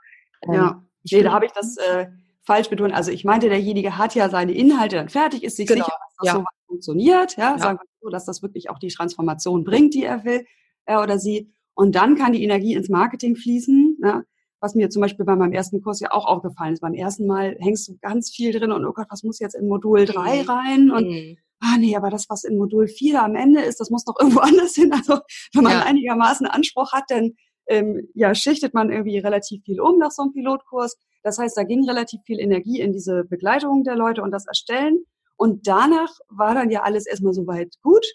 ähm, 0.48 0.54
ja, 0.54 0.84
nee, 1.12 1.22
da 1.22 1.34
habe 1.34 1.48
ich 1.48 1.51
das. 1.51 1.75
Äh, 1.75 2.08
falsch 2.50 2.70
betonen. 2.72 2.94
Also 2.94 3.12
ich 3.12 3.24
meinte, 3.25 3.48
derjenige 3.48 4.00
hat 4.00 4.15
ja 4.15 4.27
seine 4.27 4.53
Inhalte 4.53 4.96
dann 4.96 5.10
fertig, 5.10 5.44
ist 5.44 5.58
sich 5.58 5.68
genau. 5.68 5.86
sicher, 5.86 5.98
dass 6.00 6.15
das 6.18 6.27
ja. 6.27 6.34
so 6.34 6.44
funktioniert, 6.65 7.38
ja, 7.38 7.51
ja. 7.51 7.60
sagen 7.60 7.77
wir 7.77 7.88
so, 8.01 8.10
dass 8.10 8.25
das 8.25 8.41
wirklich 8.41 8.72
auch 8.72 8.79
die 8.79 8.88
Transformation 8.88 9.63
bringt, 9.63 9.94
die 9.94 10.03
er 10.03 10.25
will, 10.25 10.46
er 10.86 11.03
oder 11.03 11.20
sie. 11.20 11.53
Und 11.75 11.94
dann 11.94 12.15
kann 12.15 12.34
die 12.34 12.44
Energie 12.44 12.74
ins 12.74 12.90
Marketing 12.90 13.35
fließen, 13.35 14.00
ja, 14.03 14.24
was 14.59 14.74
mir 14.74 14.90
zum 14.90 15.03
Beispiel 15.03 15.25
bei 15.25 15.35
meinem 15.35 15.53
ersten 15.53 15.83
Kurs 15.83 16.00
ja 16.00 16.12
auch 16.12 16.25
aufgefallen 16.25 16.74
ist. 16.74 16.81
Beim 16.81 16.96
ersten 16.96 17.27
Mal 17.27 17.55
hängst 17.59 17.88
du 17.88 17.98
ganz 18.01 18.31
viel 18.31 18.51
drin 18.51 18.72
und 18.72 18.83
oh 18.83 18.94
Gott, 18.94 19.07
was 19.12 19.22
muss 19.22 19.38
jetzt 19.38 19.53
in 19.53 19.68
Modul 19.68 20.05
3 20.05 20.42
mhm. 20.42 20.50
rein? 20.50 20.92
Und 20.92 21.07
mhm. 21.07 21.38
ah 21.59 21.77
nee, 21.77 21.96
aber 21.96 22.09
das, 22.09 22.25
was 22.29 22.46
in 22.46 22.57
Modul 22.57 22.88
4 22.88 23.22
am 23.24 23.35
Ende 23.35 23.62
ist, 23.62 23.79
das 23.79 23.92
muss 23.92 24.05
doch 24.05 24.16
irgendwo 24.20 24.40
anders 24.50 24.74
hin. 24.74 24.92
Also 24.92 25.20
wenn 25.53 25.64
man 25.64 25.74
ja. 25.74 25.83
einigermaßen 25.83 26.48
Anspruch 26.48 26.94
hat, 26.94 27.03
dann 27.09 27.33
ähm, 27.68 28.07
ja, 28.16 28.33
schichtet 28.33 28.74
man 28.74 28.90
irgendwie 28.90 29.20
relativ 29.20 29.64
viel 29.64 29.79
um 29.79 30.00
nach 30.00 30.09
so 30.09 30.24
einem 30.24 30.33
Pilotkurs. 30.33 30.98
Das 31.24 31.38
heißt, 31.38 31.58
da 31.58 31.64
ging 31.64 31.88
relativ 31.88 32.22
viel 32.25 32.40
Energie 32.40 32.79
in 32.79 32.94
diese 32.94 33.24
Begleitung 33.25 33.84
der 33.84 33.96
Leute 33.96 34.22
und 34.22 34.32
das 34.32 34.46
Erstellen. 34.48 35.03
Und 35.36 35.68
danach 35.68 36.10
war 36.29 36.53
dann 36.53 36.70
ja 36.70 36.84
alles 36.84 37.05
erstmal 37.05 37.34
soweit 37.34 37.75
gut. 37.82 38.05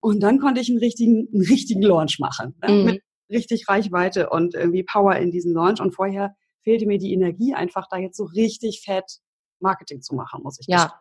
Und 0.00 0.20
dann 0.20 0.38
konnte 0.38 0.60
ich 0.60 0.70
einen 0.70 0.78
richtigen, 0.78 1.28
einen 1.32 1.42
richtigen 1.42 1.82
Launch 1.82 2.18
machen. 2.18 2.54
Ne? 2.62 2.72
Mhm. 2.72 2.84
Mit 2.84 3.02
richtig 3.30 3.68
Reichweite 3.68 4.30
und 4.30 4.54
irgendwie 4.54 4.82
Power 4.82 5.16
in 5.16 5.30
diesen 5.30 5.52
Launch. 5.52 5.80
Und 5.80 5.94
vorher 5.94 6.34
fehlte 6.62 6.86
mir 6.86 6.98
die 6.98 7.12
Energie, 7.12 7.54
einfach 7.54 7.86
da 7.90 7.96
jetzt 7.96 8.16
so 8.16 8.24
richtig 8.24 8.82
fett 8.84 9.20
Marketing 9.60 10.00
zu 10.00 10.14
machen, 10.14 10.42
muss 10.42 10.58
ich 10.58 10.66
ja. 10.68 10.92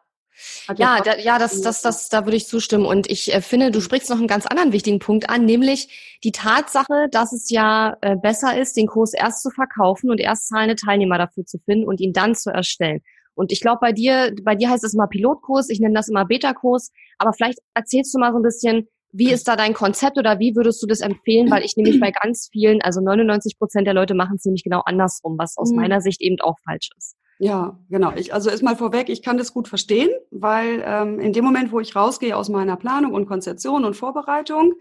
Ja, 0.78 1.02
da, 1.02 1.18
ja, 1.18 1.38
das, 1.38 1.62
das, 1.62 1.82
das, 1.82 2.10
da 2.10 2.26
würde 2.26 2.38
ich 2.38 2.48
zustimmen. 2.48 2.86
Und 2.86 3.10
ich 3.10 3.34
äh, 3.34 3.42
finde, 3.42 3.72
du 3.72 3.82
sprichst 3.82 4.10
noch 4.10 4.18
einen 4.18 4.28
ganz 4.28 4.46
anderen 4.46 4.72
wichtigen 4.72 5.00
Punkt 5.00 5.30
an, 5.30 5.46
nämlich 5.46 6.18
die 6.24 6.32
Tatsache, 6.32 7.08
dass 7.12 7.34
es 7.34 7.50
ja 7.50 7.98
äh, 8.02 8.16
besser 8.16 8.58
ist, 8.58 8.78
den 8.78 8.88
Kurs 8.88 9.14
erst 9.14 9.44
zu 9.44 9.50
verkaufen 9.50 10.10
und 10.10 10.20
erst 10.20 10.48
zahlende 10.48 10.76
Teilnehmer 10.76 11.18
dafür 11.18 11.46
zu 11.46 11.58
finden 11.60 11.88
und 11.88 12.00
ihn 12.00 12.14
dann 12.14 12.36
zu 12.36 12.52
erstellen. 12.52 13.02
Und 13.36 13.52
ich 13.52 13.62
glaube, 13.62 13.80
bei 13.82 13.92
dir, 13.92 14.34
bei 14.44 14.56
dir 14.56 14.70
heißt 14.70 14.84
es 14.84 14.94
immer 14.94 15.08
Pilotkurs, 15.08 15.70
ich 15.70 15.80
nenne 15.80 15.94
das 15.94 16.10
immer 16.10 16.26
Beta-Kurs, 16.26 16.92
aber 17.18 17.34
vielleicht 17.34 17.60
erzählst 17.74 18.14
du 18.14 18.20
mal 18.20 18.32
so 18.32 18.40
ein 18.40 18.44
bisschen, 18.44 18.88
wie 19.12 19.32
ist 19.32 19.48
da 19.48 19.56
dein 19.56 19.74
Konzept 19.74 20.18
oder 20.18 20.40
wie 20.40 20.56
würdest 20.56 20.84
du 20.84 20.88
das 20.88 21.00
empfehlen? 21.00 21.50
Weil 21.50 21.64
ich 21.64 21.76
nämlich 21.76 22.00
bei 22.00 22.12
ganz 22.22 22.50
vielen, 22.52 22.82
also 22.82 23.02
99 23.02 23.58
Prozent 23.58 23.88
der 23.88 23.94
Leute 23.94 24.14
machen 24.14 24.36
es 24.36 24.46
nämlich 24.46 24.64
genau 24.64 24.82
andersrum, 24.86 25.38
was 25.38 25.58
aus 25.58 25.72
mhm. 25.72 25.78
meiner 25.78 26.02
Sicht 26.02 26.22
eben 26.22 26.40
auch 26.42 26.58
falsch 26.64 26.90
ist. 26.98 27.16
Ja, 27.42 27.80
genau. 27.90 28.12
Ich, 28.16 28.34
also 28.34 28.50
erstmal 28.50 28.76
vorweg, 28.76 29.08
ich 29.08 29.24
kann 29.24 29.38
das 29.38 29.54
gut 29.54 29.70
verstehen, 29.70 30.10
weil 30.30 30.84
ähm, 30.86 31.20
in 31.22 31.32
dem 31.32 31.46
Moment, 31.46 31.72
wo 31.72 31.80
ich 31.80 31.96
rausgehe 31.96 32.36
aus 32.36 32.50
meiner 32.50 32.76
Planung 32.76 33.14
und 33.14 33.28
Konzeption 33.28 33.86
und 33.86 33.96
Vorbereitung, 33.96 34.74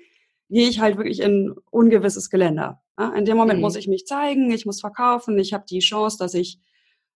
gehe 0.50 0.68
ich 0.68 0.80
halt 0.80 0.96
wirklich 0.96 1.20
in 1.20 1.54
ungewisses 1.70 2.30
Geländer. 2.30 2.82
Ja? 2.98 3.14
In 3.14 3.24
dem 3.24 3.36
Moment 3.36 3.58
mhm. 3.58 3.62
muss 3.62 3.76
ich 3.76 3.86
mich 3.86 4.06
zeigen, 4.06 4.50
ich 4.50 4.66
muss 4.66 4.80
verkaufen, 4.80 5.38
ich 5.38 5.54
habe 5.54 5.64
die 5.70 5.78
Chance, 5.78 6.16
dass 6.18 6.34
ich 6.34 6.58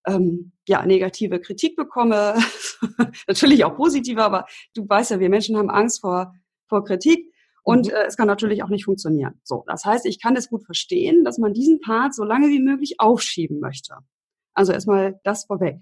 ähm, 0.07 0.53
ja 0.69 0.87
negative 0.87 1.41
Kritik 1.41 1.75
bekomme, 1.75 2.37
natürlich 3.27 3.65
auch 3.65 3.77
positive, 3.77 4.23
aber 4.23 4.47
du 4.75 4.89
weißt 4.89 5.11
ja, 5.11 5.21
wir 5.21 5.29
Menschen 5.29 5.57
haben 5.57 5.71
Angst 5.71 6.01
vor 6.01 6.35
vor 6.73 6.85
Kritik 6.85 7.33
und 7.65 7.87
mhm. 7.87 7.93
äh, 7.93 8.07
es 8.07 8.17
kann 8.17 8.29
natürlich 8.29 8.63
auch 8.63 8.69
nicht 8.69 8.85
funktionieren. 8.85 9.41
So, 9.43 9.65
das 9.67 9.85
heißt, 9.85 10.07
ich 10.07 10.23
kann 10.23 10.35
das 10.35 10.49
gut 10.49 10.65
verstehen, 10.65 11.25
dass 11.25 11.39
man 11.39 11.53
diesen 11.53 11.81
Part 11.81 12.15
so 12.15 12.25
lange 12.25 12.49
wie 12.49 12.61
möglich 12.61 12.95
aufschieben 12.99 13.61
möchte. 13.61 13.95
Also 14.55 14.73
erstmal 14.73 15.21
das 15.25 15.45
vorweg. 15.45 15.81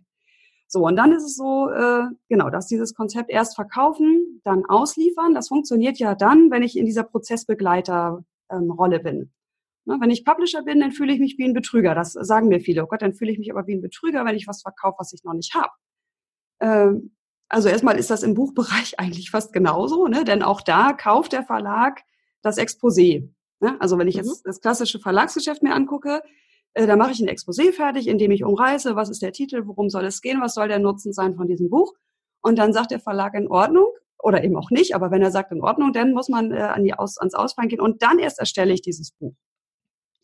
So, 0.68 0.87
und 0.87 0.94
dann 0.96 1.12
ist 1.12 1.24
es 1.24 1.35
so, 1.35 1.68
äh, 1.68 2.04
genau, 2.28 2.48
dass 2.48 2.68
dieses 2.68 2.94
Konzept 2.94 3.28
erst 3.30 3.56
verkaufen, 3.56 4.40
dann 4.44 4.64
ausliefern. 4.66 5.35
Das 5.35 5.48
funktioniert 5.48 5.98
ja 5.98 6.14
dann, 6.14 6.50
wenn 6.50 6.62
ich 6.62 6.78
in 6.78 6.87
dieser 6.87 7.02
Prozessbegleiter-Rolle 7.02 8.96
ähm, 8.96 9.02
bin. 9.02 9.33
Ne, 9.85 9.96
wenn 9.98 10.11
ich 10.11 10.24
Publisher 10.24 10.62
bin, 10.62 10.78
dann 10.78 10.92
fühle 10.92 11.12
ich 11.12 11.18
mich 11.18 11.37
wie 11.38 11.44
ein 11.44 11.54
Betrüger. 11.54 11.94
Das 11.94 12.12
sagen 12.12 12.48
mir 12.48 12.61
viele. 12.61 12.85
Oh 12.85 12.87
Gott, 12.87 13.02
dann 13.02 13.14
fühle 13.14 13.33
ich 13.33 13.38
mich 13.38 13.50
aber 13.50 13.66
wie 13.66 13.74
ein 13.74 13.83
Betrüger, 13.83 14.24
wenn 14.24 14.37
ich 14.37 14.46
was 14.46 14.62
verkaufe, 14.62 14.98
was 14.98 15.12
ich 15.12 15.24
noch 15.24 15.33
nicht 15.35 15.54
habe. 15.54 15.72
Ähm, 16.61 17.16
also 17.48 17.68
erstmal 17.68 17.98
ist 17.98 18.11
das 18.11 18.22
im 18.22 18.35
Buchbereich 18.35 18.98
eigentlich 19.00 19.30
fast 19.30 19.52
genauso, 19.52 20.06
ne? 20.06 20.24
denn 20.24 20.42
auch 20.42 20.61
da 20.61 20.92
kauft 20.92 21.33
der 21.33 21.42
Verlag 21.42 22.02
das 22.42 22.59
Exposé. 22.59 23.28
Ne? 23.59 23.76
Also 23.80 23.98
wenn 23.98 24.09
ich 24.09 24.14
jetzt 24.14 24.44
mhm. 24.44 24.48
das 24.48 24.61
klassische 24.61 25.00
Verlagsgeschäft 25.00 25.62
mir 25.62 25.74
angucke, 25.74 26.22
äh, 26.74 26.87
da 26.87 26.96
mache 26.96 27.12
ich 27.12 27.20
ein 27.20 27.28
Exposé 27.28 27.72
fertig, 27.72 28.06
in 28.06 28.18
dem 28.18 28.30
ich 28.30 28.44
umreiße, 28.44 28.96
was 28.96 29.11
ist 29.11 29.22
der 29.22 29.33
Titel, 29.33 29.66
worum 29.66 29.90
soll 29.90 30.04
es 30.04 30.20
gehen, 30.20 30.40
was 30.40 30.54
soll 30.54 30.68
der 30.68 30.78
Nutzen 30.78 31.12
sein 31.12 31.35
von 31.35 31.46
diesem 31.46 31.70
Buch. 31.70 31.94
Und 32.42 32.59
dann 32.59 32.72
sagt 32.72 32.90
der 32.90 33.00
Verlag 33.00 33.35
in 33.35 33.48
Ordnung 33.48 33.88
oder 34.18 34.44
eben 34.44 34.56
auch 34.56 34.70
nicht, 34.70 34.94
aber 34.94 35.11
wenn 35.11 35.22
er 35.22 35.30
sagt 35.30 35.52
in 35.52 35.62
Ordnung, 35.62 35.92
dann 35.92 36.12
muss 36.12 36.28
man 36.28 36.52
äh, 36.52 36.61
an 36.61 36.85
die 36.85 36.94
Aus, 36.94 37.18
ans 37.18 37.35
Ausfallen 37.35 37.68
gehen 37.68 37.80
und 37.80 38.02
dann 38.02 38.18
erst 38.18 38.38
erstelle 38.38 38.72
ich 38.72 38.83
dieses 38.83 39.12
Buch. 39.12 39.35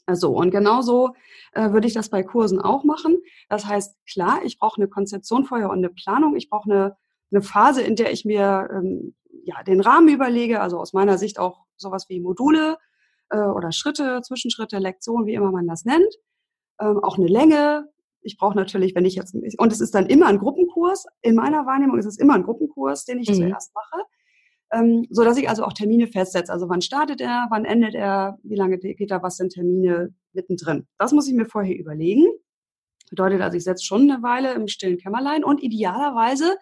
Also 0.07 0.31
und 0.31 0.51
genauso 0.51 1.15
äh, 1.53 1.73
würde 1.73 1.89
ich 1.89 1.95
das 1.95 2.11
bei 2.11 2.23
Kursen 2.23 2.61
auch 2.61 2.85
machen. 2.85 3.19
Das 3.49 3.67
heißt, 3.67 3.97
klar, 4.09 4.41
ich 4.45 4.59
brauche 4.59 4.81
eine 4.81 4.89
Konzeption 4.89 5.45
vorher 5.45 5.69
und 5.69 5.79
eine 5.79 5.89
Planung. 5.89 6.37
Ich 6.37 6.49
brauche 6.49 6.71
eine, 6.71 6.97
eine 7.33 7.43
Phase, 7.43 7.83
in 7.83 7.97
der 7.97 8.13
ich 8.13 8.25
mir 8.25 8.69
ähm, 8.73 9.17
ja 9.45 9.65
den 9.65 9.81
Rahmen 9.81 10.09
überlege. 10.09 10.61
Also 10.61 10.79
aus 10.79 10.93
meiner 10.93 11.19
Sicht 11.19 11.41
auch 11.41 11.65
sowas 11.77 12.07
wie 12.09 12.21
Module 12.21 12.79
äh, 13.31 13.39
oder 13.39 13.73
Schritte, 13.73 14.21
Zwischenschritte, 14.23 14.79
Lektionen, 14.79 15.27
wie 15.27 15.35
immer 15.35 15.51
man 15.51 15.67
das 15.67 15.85
nennt 15.85 16.15
ähm, 16.81 16.99
auch 17.03 17.19
eine 17.19 17.27
Länge. 17.27 17.89
Ich 18.23 18.37
brauche 18.37 18.57
natürlich, 18.57 18.95
wenn 18.95 19.05
ich 19.05 19.15
jetzt, 19.15 19.35
und 19.35 19.73
es 19.73 19.81
ist 19.81 19.95
dann 19.95 20.07
immer 20.07 20.27
ein 20.27 20.39
Gruppenkurs. 20.39 21.07
In 21.23 21.37
meiner 21.37 21.65
Wahrnehmung 21.67 21.99
ist 21.99 22.07
es 22.07 22.19
immer 22.19 22.35
ein 22.35 22.43
Gruppenkurs, 22.43 23.05
den 23.05 23.21
ich 23.21 23.29
mhm. 23.31 23.35
zuerst 23.35 23.75
mache. 23.75 24.03
Ähm, 24.73 25.07
so 25.11 25.23
dass 25.23 25.39
ich 25.39 25.49
also 25.49 25.65
auch 25.65 25.73
Termine 25.73 26.09
festsetze. 26.09 26.53
Also 26.53 26.69
wann 26.69 26.83
startet 26.83 27.21
er, 27.21 27.47
wann 27.51 27.65
endet 27.65 27.95
er, 27.95 28.39
wie 28.43 28.57
lange 28.57 28.79
geht 28.79 29.11
er, 29.11 29.23
was 29.23 29.37
sind 29.37 29.53
Termine, 29.53 30.13
mittendrin. 30.33 30.87
Das 30.99 31.13
muss 31.13 31.29
ich 31.29 31.35
mir 31.35 31.47
vorher 31.47 31.77
überlegen. 31.77 32.27
Bedeutet 33.11 33.41
also, 33.41 33.57
ich 33.57 33.65
setze 33.65 33.85
schon 33.85 34.11
eine 34.11 34.23
Weile 34.23 34.55
im 34.55 34.67
stillen 34.69 34.99
Kämmerlein 34.99 35.45
und 35.45 35.63
idealerweise 35.63 36.57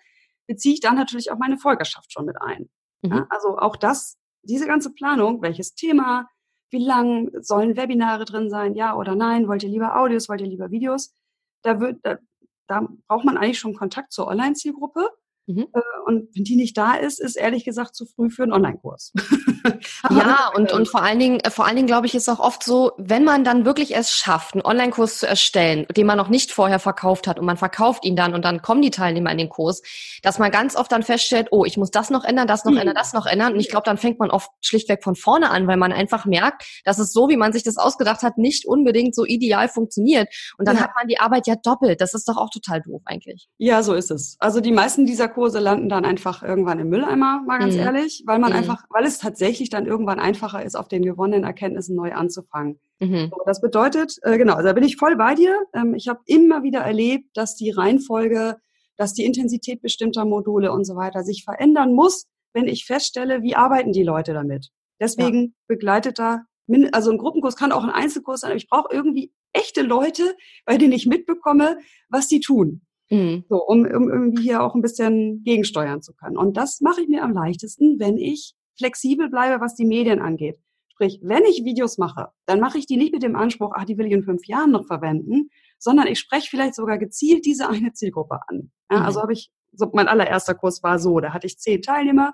beziehe 0.47 0.75
ich 0.75 0.81
dann 0.81 0.97
natürlich 0.97 1.33
auch 1.33 1.39
meine 1.39 1.57
Folgerschaft 1.57 2.13
schon 2.13 2.27
mit 2.27 2.37
ein. 2.41 2.69
Mhm. 3.03 3.11
Ja, 3.11 3.27
also 3.31 3.57
auch 3.59 3.77
das, 3.77 4.19
diese 4.43 4.67
ganze 4.67 4.93
Planung, 4.93 5.41
welches 5.41 5.75
Thema, 5.75 6.29
wie 6.75 6.85
lang 6.85 7.31
sollen 7.41 7.77
Webinare 7.77 8.25
drin 8.25 8.51
sein, 8.51 8.75
ja 8.75 8.97
oder 8.97 9.15
nein, 9.15 9.49
wollt 9.49 9.63
ihr 9.63 9.69
lieber 9.69 9.97
Audios, 9.97 10.29
wollt 10.29 10.41
ihr 10.41 10.49
lieber 10.49 10.71
Videos, 10.71 11.15
da, 11.63 11.81
wird, 11.81 12.01
da, 12.03 12.19
da 12.67 12.89
braucht 13.07 13.25
man 13.25 13.37
eigentlich 13.39 13.61
schon 13.61 13.75
Kontakt 13.75 14.13
zur 14.13 14.27
Online-Zielgruppe. 14.27 15.09
Mhm. 15.47 15.69
Äh, 15.73 15.81
und 16.07 16.35
wenn 16.35 16.45
die 16.45 16.57
nicht 16.57 16.77
da 16.77 16.95
ist, 16.95 17.21
ist 17.21 17.37
ehrlich 17.37 17.65
gesagt 17.65 17.95
zu 17.95 18.07
früh 18.07 18.29
für 18.29 18.43
einen 18.43 18.53
Online-Kurs. 18.53 19.13
ja, 20.11 20.51
und, 20.55 20.73
und 20.73 20.89
vor 20.89 21.03
allen 21.03 21.19
Dingen, 21.19 21.41
äh, 21.41 21.51
vor 21.51 21.67
allen 21.67 21.77
Dingen 21.77 21.87
glaube 21.87 22.07
ich, 22.07 22.15
ist 22.15 22.29
auch 22.29 22.41
oft 22.41 22.63
so, 22.63 22.93
wenn 22.99 23.25
man 23.25 23.45
dann 23.45 23.65
wirklich 23.65 23.97
es 23.97 24.15
schafft, 24.15 24.55
einen 24.55 24.65
Online-Kurs 24.65 25.19
zu 25.19 25.27
erstellen, 25.27 25.87
den 25.97 26.07
man 26.07 26.19
noch 26.19 26.29
nicht 26.29 26.53
vorher 26.53 26.79
verkauft 26.79 27.27
hat 27.27 27.39
und 27.39 27.47
man 27.47 27.57
verkauft 27.57 28.05
ihn 28.05 28.17
dann 28.17 28.35
und 28.35 28.45
dann 28.45 28.63
kommen 28.63 28.83
die 28.83 28.91
Teilnehmer 28.91 29.31
in 29.33 29.39
den 29.39 29.49
Kurs, 29.49 29.83
dass 30.23 30.39
man 30.39 30.51
ganz 30.51 30.77
oft 30.77 30.93
dann 30.93 31.03
feststellt, 31.03 31.49
oh, 31.51 31.65
ich 31.65 31.77
muss 31.77 31.91
das 31.91 32.11
noch 32.11 32.25
ändern, 32.25 32.47
das 32.47 32.65
noch 32.65 32.73
mhm. 32.73 32.79
ändern, 32.79 32.95
das 32.95 33.13
noch 33.13 33.27
ändern. 33.27 33.55
Und 33.55 33.61
ich 33.61 33.69
glaube, 33.69 33.85
dann 33.85 33.97
fängt 33.97 34.19
man 34.19 34.31
oft 34.31 34.51
schlichtweg 34.61 35.03
von 35.03 35.17
vorne 35.17 35.51
an, 35.51 35.67
weil 35.67 35.77
man 35.77 35.93
einfach 35.93 36.27
merkt, 36.27 36.65
dass 36.85 36.99
es 36.99 37.13
so, 37.13 37.29
wie 37.29 37.37
man 37.37 37.53
sich 37.53 37.63
das 37.63 37.79
ausgedacht 37.79 38.23
hat, 38.23 38.39
nicht 38.39 38.67
unbedingt 38.67 39.15
so 39.15 39.25
ideal 39.25 39.69
funktioniert. 39.69 40.29
Und 40.59 40.69
dann 40.69 40.77
ja. 40.77 40.83
hat 40.83 40.91
man 40.95 41.09
die 41.09 41.19
Arbeit 41.19 41.47
ja 41.47 41.57
doppelt. 41.57 42.01
Das 42.01 42.15
ist 42.15 42.29
doch 42.29 42.37
auch 42.37 42.51
total 42.51 42.83
doof 42.83 43.03
eigentlich. 43.07 43.49
Ja, 43.59 43.83
so 43.83 43.95
ist 43.95 44.11
es. 44.11 44.37
Also 44.41 44.61
die 44.61 44.73
meisten 44.73 45.07
dieser 45.07 45.29
Kurse 45.29 45.59
landen 45.59 45.89
dann 45.89 46.05
einfach 46.05 46.43
irgendwann 46.43 46.79
im 46.79 46.89
Mülleimer, 46.89 47.43
mal 47.47 47.59
ganz 47.59 47.75
mhm. 47.75 47.81
ehrlich, 47.81 48.23
weil 48.27 48.39
man 48.39 48.53
mhm. 48.53 48.59
einfach, 48.59 48.85
weil 48.91 49.05
es 49.05 49.19
tatsächlich 49.19 49.54
dann 49.71 49.87
irgendwann 49.87 50.19
einfacher 50.19 50.65
ist, 50.65 50.75
auf 50.77 50.89
den 50.89 51.03
gewonnenen 51.03 51.45
Erkenntnissen 51.45 51.97
neu 51.97 52.13
anzufangen. 52.13 52.79
Mhm. 53.01 53.31
So, 53.31 53.37
das 53.47 53.61
bedeutet, 53.61 54.19
äh, 54.23 54.39
genau, 54.39 54.55
also 54.55 54.69
da 54.69 54.73
bin 54.73 54.85
ich 54.85 54.97
voll 54.97 55.17
bei 55.17 55.35
dir. 55.35 55.57
Ähm, 55.73 55.95
ich 55.95 56.09
habe 56.09 56.21
immer 56.27 56.63
wieder 56.63 56.81
erlebt, 56.81 57.29
dass 57.35 57.57
die 57.57 57.71
Reihenfolge, 57.71 58.57
dass 58.97 59.15
die 59.15 59.25
Intensität 59.25 59.83
bestimmter 59.83 60.25
Module 60.25 60.73
und 60.73 60.85
so 60.85 60.97
weiter 60.97 61.23
sich 61.23 61.45
verändern 61.45 61.93
muss, 61.95 62.27
wenn 62.53 62.69
ich 62.69 62.85
feststelle, 62.85 63.43
wie 63.43 63.57
arbeiten 63.57 63.93
die 63.93 64.05
Leute 64.05 64.33
damit. 64.33 64.71
Deswegen 65.01 65.43
ja. 65.43 65.51
begleitet 65.67 66.19
da, 66.19 66.43
also 66.93 67.11
ein 67.11 67.19
Gruppenkurs 67.19 67.57
kann 67.57 67.73
auch 67.73 67.85
ein 67.85 67.91
Einzelkurs 67.91 68.41
sein, 68.41 68.51
aber 68.51 68.57
ich 68.57 68.69
brauche 68.69 68.95
irgendwie 68.95 69.33
echte 69.53 69.83
Leute, 69.83 70.35
bei 70.65 70.77
denen 70.77 70.93
ich 70.93 71.07
mitbekomme, 71.07 71.79
was 72.09 72.29
die 72.29 72.41
tun. 72.41 72.83
Mhm. 73.11 73.45
So, 73.49 73.57
um, 73.57 73.81
um 73.81 74.09
irgendwie 74.09 74.43
hier 74.43 74.63
auch 74.63 74.75
ein 74.75 74.83
bisschen 74.83 75.43
gegensteuern 75.45 76.03
zu 76.03 76.15
können. 76.15 76.37
Und 76.37 76.57
das 76.57 76.81
mache 76.81 77.03
ich 77.03 77.09
mir 77.09 77.23
am 77.23 77.33
leichtesten, 77.33 77.99
wenn 77.99 78.17
ich 78.17 78.55
flexibel 78.77 79.29
bleibe, 79.29 79.61
was 79.61 79.75
die 79.75 79.85
Medien 79.85 80.21
angeht. 80.21 80.59
Sprich, 80.89 81.19
wenn 81.23 81.45
ich 81.45 81.65
Videos 81.65 81.99
mache, 81.99 82.29
dann 82.47 82.61
mache 82.61 82.79
ich 82.79 82.87
die 82.87 82.97
nicht 82.97 83.13
mit 83.13 83.23
dem 83.23 83.35
Anspruch, 83.35 83.73
ach, 83.75 83.85
die 83.85 83.99
will 83.99 84.07
ich 84.07 84.13
in 84.13 84.23
fünf 84.23 84.47
Jahren 84.47 84.71
noch 84.71 84.87
verwenden, 84.87 85.51
sondern 85.79 86.07
ich 86.07 86.21
spreche 86.21 86.49
vielleicht 86.49 86.77
sogar 86.77 86.99
gezielt 86.99 87.45
diese 87.45 87.69
eine 87.69 87.93
Zielgruppe 87.93 88.39
an. 88.47 88.71
Ja, 88.91 89.01
mhm. 89.01 89.05
Also 89.05 89.21
habe 89.21 89.33
ich, 89.33 89.51
so 89.73 89.91
mein 89.93 90.07
allererster 90.07 90.55
Kurs 90.55 90.83
war 90.85 91.01
so, 91.01 91.19
da 91.19 91.33
hatte 91.33 91.49
ich 91.49 91.59
zehn 91.59 91.83
Teilnehmer 91.83 92.33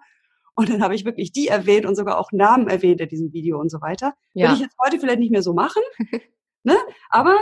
und 0.55 0.69
dann 0.69 0.83
habe 0.83 0.95
ich 0.95 1.07
wirklich 1.07 1.33
die 1.33 1.49
erwähnt 1.49 1.87
und 1.87 1.97
sogar 1.97 2.19
auch 2.19 2.33
Namen 2.33 2.69
erwähnt 2.69 3.01
in 3.01 3.09
diesem 3.09 3.33
Video 3.33 3.59
und 3.59 3.71
so 3.71 3.81
weiter. 3.81 4.13
Ja. 4.35 4.49
Würde 4.49 4.57
ich 4.57 4.61
jetzt 4.61 4.77
heute 4.85 4.99
vielleicht 4.99 5.21
nicht 5.21 5.33
mehr 5.33 5.43
so 5.43 5.55
machen. 5.55 5.83
ne? 6.63 6.77
Aber 7.09 7.35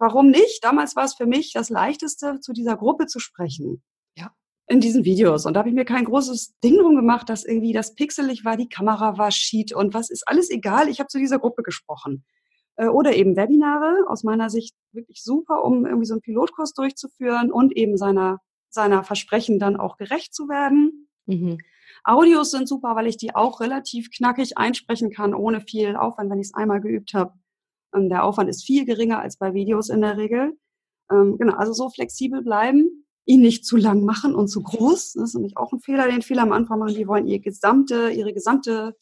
warum 0.00 0.30
nicht? 0.30 0.64
Damals 0.64 0.96
war 0.96 1.04
es 1.04 1.14
für 1.14 1.26
mich 1.26 1.52
das 1.52 1.70
Leichteste, 1.70 2.40
zu 2.40 2.52
dieser 2.52 2.76
Gruppe 2.76 3.06
zu 3.06 3.20
sprechen. 3.20 3.82
In 4.66 4.80
diesen 4.80 5.04
Videos. 5.04 5.44
Und 5.44 5.54
da 5.54 5.60
habe 5.60 5.68
ich 5.68 5.74
mir 5.74 5.84
kein 5.84 6.06
großes 6.06 6.58
Ding 6.60 6.78
drum 6.78 6.96
gemacht, 6.96 7.28
dass 7.28 7.44
irgendwie 7.44 7.74
das 7.74 7.94
pixelig 7.94 8.44
war, 8.44 8.56
die 8.56 8.68
Kamera 8.68 9.18
war 9.18 9.30
schied 9.30 9.74
und 9.74 9.92
was 9.92 10.08
ist 10.08 10.26
alles 10.26 10.48
egal. 10.50 10.88
Ich 10.88 11.00
habe 11.00 11.08
zu 11.08 11.18
dieser 11.18 11.38
Gruppe 11.38 11.62
gesprochen. 11.62 12.24
Äh, 12.76 12.86
oder 12.86 13.14
eben 13.14 13.36
Webinare, 13.36 14.06
aus 14.08 14.24
meiner 14.24 14.50
Sicht 14.50 14.74
wirklich 14.92 15.22
super, 15.22 15.64
um 15.64 15.86
irgendwie 15.86 16.06
so 16.06 16.14
einen 16.14 16.22
Pilotkurs 16.22 16.72
durchzuführen 16.72 17.52
und 17.52 17.76
eben 17.76 17.96
seiner, 17.96 18.40
seiner 18.70 19.04
Versprechen 19.04 19.58
dann 19.58 19.76
auch 19.76 19.96
gerecht 19.96 20.34
zu 20.34 20.48
werden. 20.48 21.08
Mhm. 21.26 21.58
Audios 22.02 22.50
sind 22.50 22.68
super, 22.68 22.96
weil 22.96 23.06
ich 23.06 23.16
die 23.16 23.34
auch 23.34 23.60
relativ 23.60 24.10
knackig 24.10 24.58
einsprechen 24.58 25.10
kann, 25.10 25.34
ohne 25.34 25.60
viel 25.60 25.96
Aufwand, 25.96 26.30
wenn 26.30 26.40
ich 26.40 26.48
es 26.48 26.54
einmal 26.54 26.80
geübt 26.80 27.14
habe. 27.14 27.34
Ähm, 27.94 28.08
der 28.08 28.24
Aufwand 28.24 28.48
ist 28.50 28.64
viel 28.64 28.84
geringer 28.84 29.20
als 29.20 29.36
bei 29.36 29.54
Videos 29.54 29.88
in 29.88 30.00
der 30.00 30.16
Regel. 30.16 30.58
Ähm, 31.10 31.36
genau, 31.38 31.54
also 31.54 31.72
so 31.72 31.90
flexibel 31.90 32.42
bleiben, 32.42 33.06
ihn 33.26 33.40
nicht 33.40 33.64
zu 33.64 33.76
lang 33.76 34.04
machen 34.04 34.34
und 34.34 34.48
zu 34.48 34.62
groß. 34.62 35.14
Das 35.14 35.30
ist 35.30 35.34
nämlich 35.34 35.56
auch 35.56 35.72
ein 35.72 35.80
Fehler, 35.80 36.08
den 36.08 36.22
viele 36.22 36.42
am 36.42 36.52
Anfang 36.52 36.78
machen. 36.78 36.94
Die 36.94 37.08
wollen 37.08 37.26
ihr 37.26 37.40
gesamte, 37.40 38.10
ihre 38.10 38.32
gesamte 38.34 38.96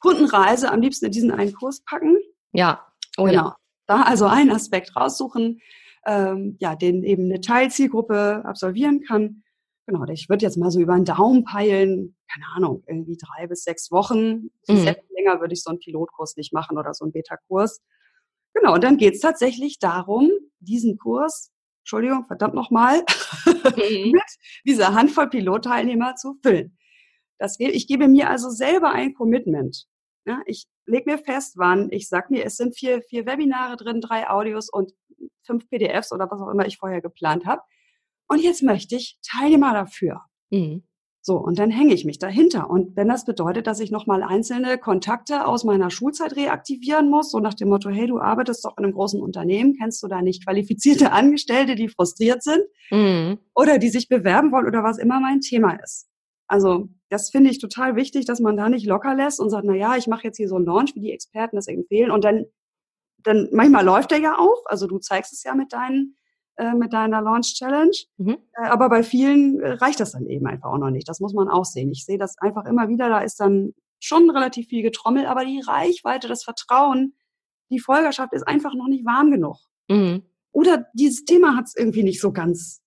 Kundenreise 0.00 0.70
am 0.70 0.80
liebsten 0.80 1.06
in 1.06 1.12
diesen 1.12 1.30
einen 1.30 1.52
Kurs 1.52 1.82
packen. 1.84 2.18
Ja, 2.52 2.86
oh 3.16 3.24
genau. 3.24 3.48
Ja. 3.48 3.56
Da 3.86 4.02
also 4.02 4.26
einen 4.26 4.50
Aspekt 4.50 4.96
raussuchen, 4.96 5.60
ähm, 6.06 6.56
ja, 6.60 6.74
den 6.74 7.02
eben 7.04 7.24
eine 7.24 7.40
Teilzielgruppe 7.40 8.42
absolvieren 8.44 9.00
kann. 9.00 9.42
Genau, 9.86 10.04
ich 10.06 10.28
würde 10.28 10.44
jetzt 10.44 10.56
mal 10.56 10.70
so 10.70 10.80
über 10.80 10.94
einen 10.94 11.04
Daumen 11.04 11.44
peilen, 11.44 12.16
keine 12.32 12.46
Ahnung, 12.54 12.84
irgendwie 12.86 13.16
drei 13.16 13.46
bis 13.46 13.64
sechs 13.64 13.90
Wochen. 13.90 14.50
Mhm. 14.68 14.94
Länger 15.16 15.40
würde 15.40 15.54
ich 15.54 15.62
so 15.62 15.70
einen 15.70 15.80
Pilotkurs 15.80 16.36
nicht 16.36 16.52
machen 16.52 16.78
oder 16.78 16.94
so 16.94 17.04
einen 17.04 17.12
Beta-Kurs. 17.12 17.80
Genau, 18.54 18.74
und 18.74 18.84
dann 18.84 18.96
geht 18.96 19.14
es 19.14 19.20
tatsächlich 19.20 19.78
darum, 19.78 20.30
diesen 20.60 20.98
Kurs, 20.98 21.52
Entschuldigung, 21.82 22.26
verdammt 22.26 22.54
nochmal, 22.54 23.04
mit 24.12 24.22
dieser 24.64 24.94
Handvoll 24.94 25.28
Pilotteilnehmer 25.28 26.14
zu 26.16 26.34
füllen. 26.42 26.76
Das, 27.38 27.58
ich 27.58 27.86
gebe 27.86 28.08
mir 28.08 28.30
also 28.30 28.50
selber 28.50 28.92
ein 28.92 29.14
Commitment. 29.14 29.86
Ja, 30.24 30.40
ich 30.46 30.66
lege 30.86 31.10
mir 31.10 31.18
fest, 31.18 31.54
wann. 31.56 31.88
Ich 31.90 32.08
sag 32.08 32.30
mir, 32.30 32.44
es 32.44 32.56
sind 32.56 32.76
vier, 32.76 33.02
vier 33.02 33.26
Webinare 33.26 33.76
drin, 33.76 34.00
drei 34.00 34.30
Audios 34.30 34.68
und 34.70 34.92
fünf 35.44 35.68
PDFs 35.68 36.12
oder 36.12 36.30
was 36.30 36.40
auch 36.40 36.48
immer 36.48 36.66
ich 36.66 36.78
vorher 36.78 37.00
geplant 37.00 37.44
habe. 37.44 37.62
Und 38.28 38.40
jetzt 38.40 38.62
möchte 38.62 38.96
ich 38.96 39.18
Teilnehmer 39.22 39.72
dafür. 39.72 40.22
Mhm. 40.50 40.84
So, 41.24 41.36
und 41.36 41.60
dann 41.60 41.70
hänge 41.70 41.94
ich 41.94 42.04
mich 42.04 42.18
dahinter. 42.18 42.68
Und 42.68 42.96
wenn 42.96 43.06
das 43.06 43.24
bedeutet, 43.24 43.68
dass 43.68 43.78
ich 43.78 43.92
nochmal 43.92 44.24
einzelne 44.24 44.76
Kontakte 44.76 45.46
aus 45.46 45.62
meiner 45.62 45.88
Schulzeit 45.88 46.34
reaktivieren 46.34 47.08
muss, 47.08 47.30
so 47.30 47.38
nach 47.38 47.54
dem 47.54 47.68
Motto, 47.68 47.90
hey, 47.90 48.08
du 48.08 48.18
arbeitest 48.18 48.64
doch 48.64 48.76
in 48.76 48.84
einem 48.84 48.92
großen 48.92 49.22
Unternehmen, 49.22 49.76
kennst 49.78 50.02
du 50.02 50.08
da 50.08 50.20
nicht 50.20 50.44
qualifizierte 50.44 51.12
Angestellte, 51.12 51.76
die 51.76 51.88
frustriert 51.88 52.42
sind 52.42 52.64
mhm. 52.90 53.38
oder 53.54 53.78
die 53.78 53.88
sich 53.88 54.08
bewerben 54.08 54.50
wollen 54.50 54.66
oder 54.66 54.82
was 54.82 54.98
immer 54.98 55.20
mein 55.20 55.40
Thema 55.40 55.74
ist. 55.82 56.08
Also 56.48 56.88
das 57.08 57.30
finde 57.30 57.50
ich 57.50 57.60
total 57.60 57.94
wichtig, 57.94 58.26
dass 58.26 58.40
man 58.40 58.56
da 58.56 58.68
nicht 58.68 58.84
locker 58.84 59.14
lässt 59.14 59.38
und 59.38 59.48
sagt, 59.48 59.64
na 59.64 59.76
ja, 59.76 59.96
ich 59.96 60.08
mache 60.08 60.24
jetzt 60.24 60.38
hier 60.38 60.48
so 60.48 60.56
einen 60.56 60.66
Launch, 60.66 60.96
wie 60.96 61.00
die 61.00 61.12
Experten 61.12 61.54
das 61.54 61.68
empfehlen. 61.68 62.10
Und 62.10 62.24
dann, 62.24 62.46
dann 63.22 63.48
manchmal 63.52 63.84
läuft 63.84 64.10
der 64.10 64.18
ja 64.18 64.36
auch. 64.38 64.64
Also 64.66 64.88
du 64.88 64.98
zeigst 64.98 65.32
es 65.32 65.44
ja 65.44 65.54
mit 65.54 65.72
deinen 65.72 66.16
äh, 66.56 66.74
mit 66.74 66.92
deiner 66.92 67.22
Launch 67.22 67.54
Challenge. 67.54 67.96
Mhm. 68.18 68.38
Äh, 68.54 68.66
aber 68.66 68.88
bei 68.88 69.02
vielen 69.02 69.60
äh, 69.60 69.72
reicht 69.72 70.00
das 70.00 70.12
dann 70.12 70.26
eben 70.26 70.46
einfach 70.46 70.70
auch 70.70 70.78
noch 70.78 70.90
nicht. 70.90 71.08
Das 71.08 71.20
muss 71.20 71.32
man 71.32 71.48
auch 71.48 71.64
sehen. 71.64 71.90
Ich 71.90 72.04
sehe 72.04 72.18
das 72.18 72.36
einfach 72.38 72.66
immer 72.66 72.88
wieder. 72.88 73.08
Da 73.08 73.20
ist 73.20 73.40
dann 73.40 73.74
schon 74.00 74.30
relativ 74.30 74.68
viel 74.68 74.82
getrommelt, 74.82 75.26
aber 75.26 75.44
die 75.44 75.62
Reichweite, 75.66 76.28
das 76.28 76.44
Vertrauen, 76.44 77.14
die 77.70 77.78
Folgerschaft 77.78 78.32
ist 78.32 78.46
einfach 78.46 78.74
noch 78.74 78.88
nicht 78.88 79.06
warm 79.06 79.30
genug. 79.30 79.56
Mhm. 79.88 80.22
Oder 80.50 80.86
dieses 80.92 81.24
Thema 81.24 81.56
hat 81.56 81.66
es 81.66 81.76
irgendwie 81.76 82.02
nicht 82.02 82.20
so 82.20 82.32
ganz 82.32 82.82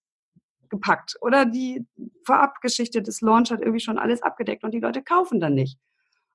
gepackt. 0.69 1.15
Oder 1.21 1.45
die 1.45 1.85
Vorabgeschichte 2.25 3.01
des 3.01 3.21
Launch 3.21 3.51
hat 3.51 3.61
irgendwie 3.61 3.79
schon 3.79 3.97
alles 3.97 4.21
abgedeckt 4.21 4.63
und 4.63 4.73
die 4.73 4.79
Leute 4.79 5.01
kaufen 5.01 5.39
dann 5.39 5.55
nicht. 5.55 5.79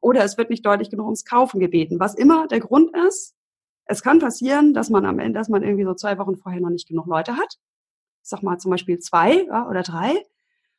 Oder 0.00 0.24
es 0.24 0.38
wird 0.38 0.50
nicht 0.50 0.64
deutlich 0.64 0.90
genug 0.90 1.06
ums 1.06 1.24
Kaufen 1.24 1.60
gebeten. 1.60 2.00
Was 2.00 2.14
immer 2.14 2.48
der 2.48 2.60
Grund 2.60 2.90
ist, 3.06 3.34
es 3.90 4.02
kann 4.02 4.20
passieren, 4.20 4.72
dass 4.72 4.88
man 4.88 5.04
am 5.04 5.18
Ende, 5.18 5.38
dass 5.38 5.48
man 5.48 5.64
irgendwie 5.64 5.84
so 5.84 5.94
zwei 5.94 6.16
Wochen 6.18 6.36
vorher 6.36 6.60
noch 6.60 6.70
nicht 6.70 6.88
genug 6.88 7.06
Leute 7.06 7.36
hat. 7.36 7.56
Ich 8.22 8.28
sag 8.30 8.42
mal 8.42 8.58
zum 8.58 8.70
Beispiel 8.70 9.00
zwei 9.00 9.44
ja, 9.44 9.68
oder 9.68 9.82
drei. 9.82 10.24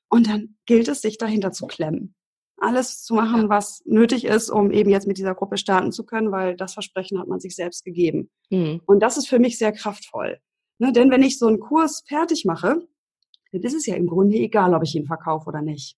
Und 0.08 0.28
dann 0.28 0.56
gilt 0.66 0.88
es, 0.88 1.02
sich 1.02 1.18
dahinter 1.18 1.52
zu 1.52 1.68
klemmen. 1.68 2.16
Alles 2.58 3.04
zu 3.04 3.14
machen, 3.16 3.50
was 3.50 3.82
nötig 3.86 4.24
ist, 4.26 4.50
um 4.50 4.72
eben 4.72 4.90
jetzt 4.90 5.08
mit 5.08 5.18
dieser 5.18 5.36
Gruppe 5.36 5.58
starten 5.58 5.92
zu 5.92 6.06
können, 6.06 6.32
weil 6.32 6.56
das 6.56 6.74
Versprechen 6.74 7.20
hat 7.20 7.28
man 7.28 7.40
sich 7.40 7.56
selbst 7.56 7.84
gegeben. 7.84 8.30
Mhm. 8.50 8.82
Und 8.86 9.02
das 9.02 9.18
ist 9.18 9.28
für 9.28 9.40
mich 9.40 9.58
sehr 9.58 9.72
kraftvoll. 9.74 10.40
Ne, 10.80 10.94
denn 10.94 11.12
wenn 11.12 11.24
ich 11.24 11.38
so 11.38 11.48
einen 11.48 11.60
Kurs 11.60 12.04
fertig 12.08 12.46
mache, 12.46 12.88
dann 13.52 13.62
ist 13.62 13.74
es 13.74 13.86
ja 13.86 13.96
im 13.96 14.08
Grunde 14.08 14.38
egal, 14.38 14.74
ob 14.74 14.84
ich 14.84 14.96
ihn 14.96 15.06
verkaufe 15.06 15.48
oder 15.48 15.62
nicht. 15.62 15.98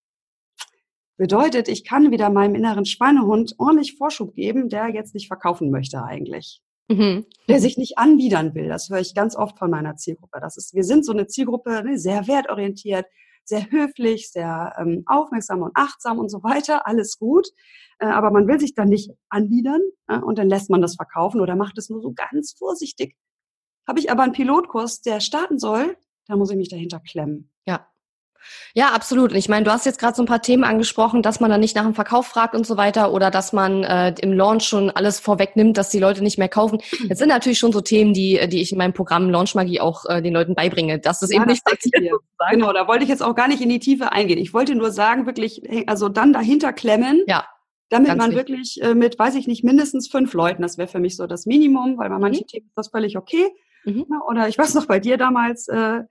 Bedeutet, 1.18 1.68
ich 1.68 1.84
kann 1.84 2.12
wieder 2.12 2.30
meinem 2.32 2.56
inneren 2.56 2.86
Schweinehund 2.86 3.54
ordentlich 3.60 3.98
Vorschub 3.98 4.34
geben, 4.34 4.70
der 4.70 4.90
jetzt 4.90 5.14
nicht 5.14 5.28
verkaufen 5.28 5.70
möchte 5.70 6.04
eigentlich 6.04 6.64
mhm. 6.90 7.26
der 7.48 7.60
sich 7.60 7.78
nicht 7.78 7.98
anbiedern 7.98 8.56
will. 8.56 8.68
Das 8.68 8.90
höre 8.90 9.00
ich 9.00 9.16
ganz 9.16 9.36
oft 9.36 9.58
von 9.58 9.70
meiner 9.70 9.96
Zielgruppe. 9.96 10.40
Das 10.40 10.58
ist, 10.58 10.74
wir 10.74 10.84
sind 10.84 11.06
so 11.06 11.12
eine 11.12 11.28
Zielgruppe, 11.28 11.84
ne, 11.84 11.98
sehr 11.98 12.28
wertorientiert, 12.28 13.06
sehr 13.46 13.70
höflich, 13.72 14.32
sehr 14.32 14.74
ähm, 14.78 15.04
aufmerksam 15.06 15.62
und 15.62 15.72
achtsam 15.76 16.20
und 16.20 16.30
so 16.30 16.44
weiter. 16.44 16.88
Alles 16.88 17.18
gut. 17.18 17.48
Äh, 18.00 18.06
aber 18.06 18.32
man 18.32 18.48
will 18.48 18.60
sich 18.60 18.74
dann 18.74 18.90
nicht 18.90 19.12
anbiedern 19.30 19.82
äh, 20.08 20.18
und 20.18 20.38
dann 20.38 20.50
lässt 20.50 20.70
man 20.70 20.82
das 20.82 20.96
verkaufen 20.96 21.42
oder 21.42 21.56
macht 21.56 21.78
es 21.78 21.90
nur 21.90 22.02
so 22.02 22.14
ganz 22.14 22.54
vorsichtig. 22.58 23.16
Habe 23.88 24.00
ich 24.00 24.12
aber 24.12 24.24
einen 24.24 24.34
Pilotkurs, 24.34 25.02
der 25.02 25.20
starten 25.20 25.60
soll, 25.60 25.98
da 26.28 26.38
muss 26.38 26.52
ich 26.52 26.58
mich 26.58 26.70
dahinter 26.70 27.00
klemmen. 27.00 27.52
Ja. 27.66 27.88
Ja, 28.74 28.90
absolut. 28.94 29.32
Und 29.32 29.38
ich 29.38 29.50
meine, 29.50 29.66
du 29.66 29.72
hast 29.72 29.86
jetzt 29.86 30.00
gerade 30.00 30.16
so 30.16 30.24
ein 30.24 30.26
paar 30.26 30.42
Themen 30.42 30.64
angesprochen, 30.64 31.22
dass 31.22 31.40
man 31.40 31.52
dann 31.52 31.60
nicht 31.60 31.76
nach 31.76 31.84
dem 31.84 31.94
Verkauf 31.94 32.28
fragt 32.28 32.56
und 32.56 32.66
so 32.66 32.78
weiter 32.78 33.14
oder 33.14 33.30
dass 33.30 33.54
man 33.54 33.84
äh, 33.84 34.16
im 34.22 34.34
Launch 34.34 34.64
schon 34.64 34.90
alles 34.90 35.20
vorwegnimmt, 35.20 35.78
dass 35.78 35.90
die 35.90 36.00
Leute 36.00 36.24
nicht 36.24 36.38
mehr 36.38 36.50
kaufen. 36.50 36.80
Das 37.08 37.20
sind 37.20 37.30
natürlich 37.30 37.60
schon 37.60 37.72
so 37.72 37.82
Themen, 37.82 38.14
die, 38.14 38.40
die 38.48 38.62
ich 38.62 38.72
in 38.72 38.78
meinem 38.78 38.94
Programm 38.94 39.30
Launch 39.30 39.56
Magie 39.56 39.80
auch 39.80 40.06
äh, 40.06 40.22
den 40.22 40.34
Leuten 40.34 40.56
beibringe, 40.56 41.00
dass 41.00 41.20
das 41.20 41.32
ja, 41.32 41.38
eben 41.38 41.46
nicht 41.46 41.64
passiert. 41.64 42.12
Genau, 42.52 42.74
da 42.74 42.88
wollte 42.88 43.04
ich 43.04 43.10
jetzt 43.10 43.24
auch 43.24 43.36
gar 43.36 43.48
nicht 43.48 43.62
in 43.62 43.70
die 43.70 43.80
Tiefe 43.80 44.12
eingehen. 44.12 44.40
Ich 44.40 44.54
wollte 44.54 44.76
nur 44.76 44.92
sagen, 44.92 45.26
wirklich, 45.26 45.62
also 45.88 46.10
dann 46.10 46.34
dahinter 46.34 46.74
klemmen. 46.74 47.24
Ja. 47.28 47.46
Damit 47.90 48.18
man 48.18 48.32
wichtig. 48.32 48.38
wirklich 48.38 48.82
äh, 48.82 48.96
mit, 48.96 49.20
weiß 49.20 49.36
ich 49.36 49.46
nicht, 49.46 49.64
mindestens 49.64 50.08
fünf 50.08 50.34
Leuten, 50.34 50.64
das 50.64 50.80
wäre 50.80 50.88
für 50.88 51.00
mich 51.00 51.16
so 51.16 51.28
das 51.28 51.46
Minimum, 51.46 52.00
weil 52.00 52.10
bei 52.10 52.18
manchen 52.18 52.42
mhm. 52.42 52.48
Themen 52.48 52.66
ist 52.66 52.78
das 52.78 52.88
völlig 52.88 53.18
okay. 53.18 53.52
Mhm. 53.86 54.06
Oder 54.28 54.48
ich 54.48 54.58
weiß 54.58 54.74
noch 54.74 54.88
bei 54.88 55.00
dir 55.00 55.18
damals, 55.18 55.68
äh, 55.68 56.02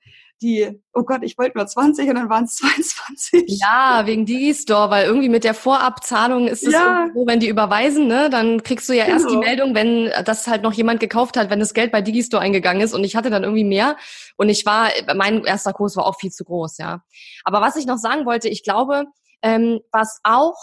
die, 0.42 0.83
oh 0.92 1.05
Gott, 1.05 1.20
ich 1.22 1.38
wollte 1.38 1.57
nur 1.57 1.66
20 1.66 2.09
und 2.09 2.16
dann 2.16 2.28
waren 2.28 2.44
es 2.44 2.57
22. 2.57 3.44
Ja, 3.46 4.02
wegen 4.05 4.26
Digistore, 4.26 4.90
weil 4.90 5.07
irgendwie 5.07 5.28
mit 5.28 5.44
der 5.44 5.55
Vorabzahlung 5.55 6.48
ist 6.48 6.66
es 6.66 6.72
ja. 6.72 7.09
so, 7.14 7.26
wenn 7.26 7.40
die 7.40 7.48
überweisen, 7.48 8.09
ne, 8.09 8.28
dann 8.28 8.62
kriegst 8.62 8.88
du 8.88 8.92
ja 8.92 9.05
genau. 9.05 9.16
erst 9.16 9.26
die 9.31 9.35
genau. 9.35 9.46
Meldung, 9.46 9.74
wenn 9.74 10.11
das 10.24 10.46
halt 10.46 10.62
noch 10.62 10.72
jemand 10.72 11.00
gekauft 11.00 11.37
hat, 11.37 11.48
wenn 11.48 11.61
das 11.61 11.74
Geld 11.74 11.92
bei 11.92 12.02
Digistore 12.02 12.42
eingegangen 12.42 12.83
ist 12.83 12.92
und 12.92 13.05
ich 13.05 13.16
hatte 13.16 13.31
dann 13.31 13.44
irgendwie 13.44 13.64
mehr 13.64 13.96
und 14.37 14.48
ich 14.48 14.66
war, 14.66 14.90
mein 15.14 15.44
erster 15.44 15.72
Kurs 15.72 15.96
war 15.96 16.07
auch 16.07 16.18
viel 16.18 16.31
zu 16.31 16.44
groß, 16.44 16.78
ja. 16.78 17.02
Aber 17.44 17.61
was 17.61 17.76
ich 17.76 17.87
noch 17.87 17.98
sagen 17.98 18.26
wollte, 18.26 18.48
ich 18.48 18.64
glaube, 18.64 19.05
ähm, 19.42 19.81
was 19.92 20.20
auch 20.24 20.57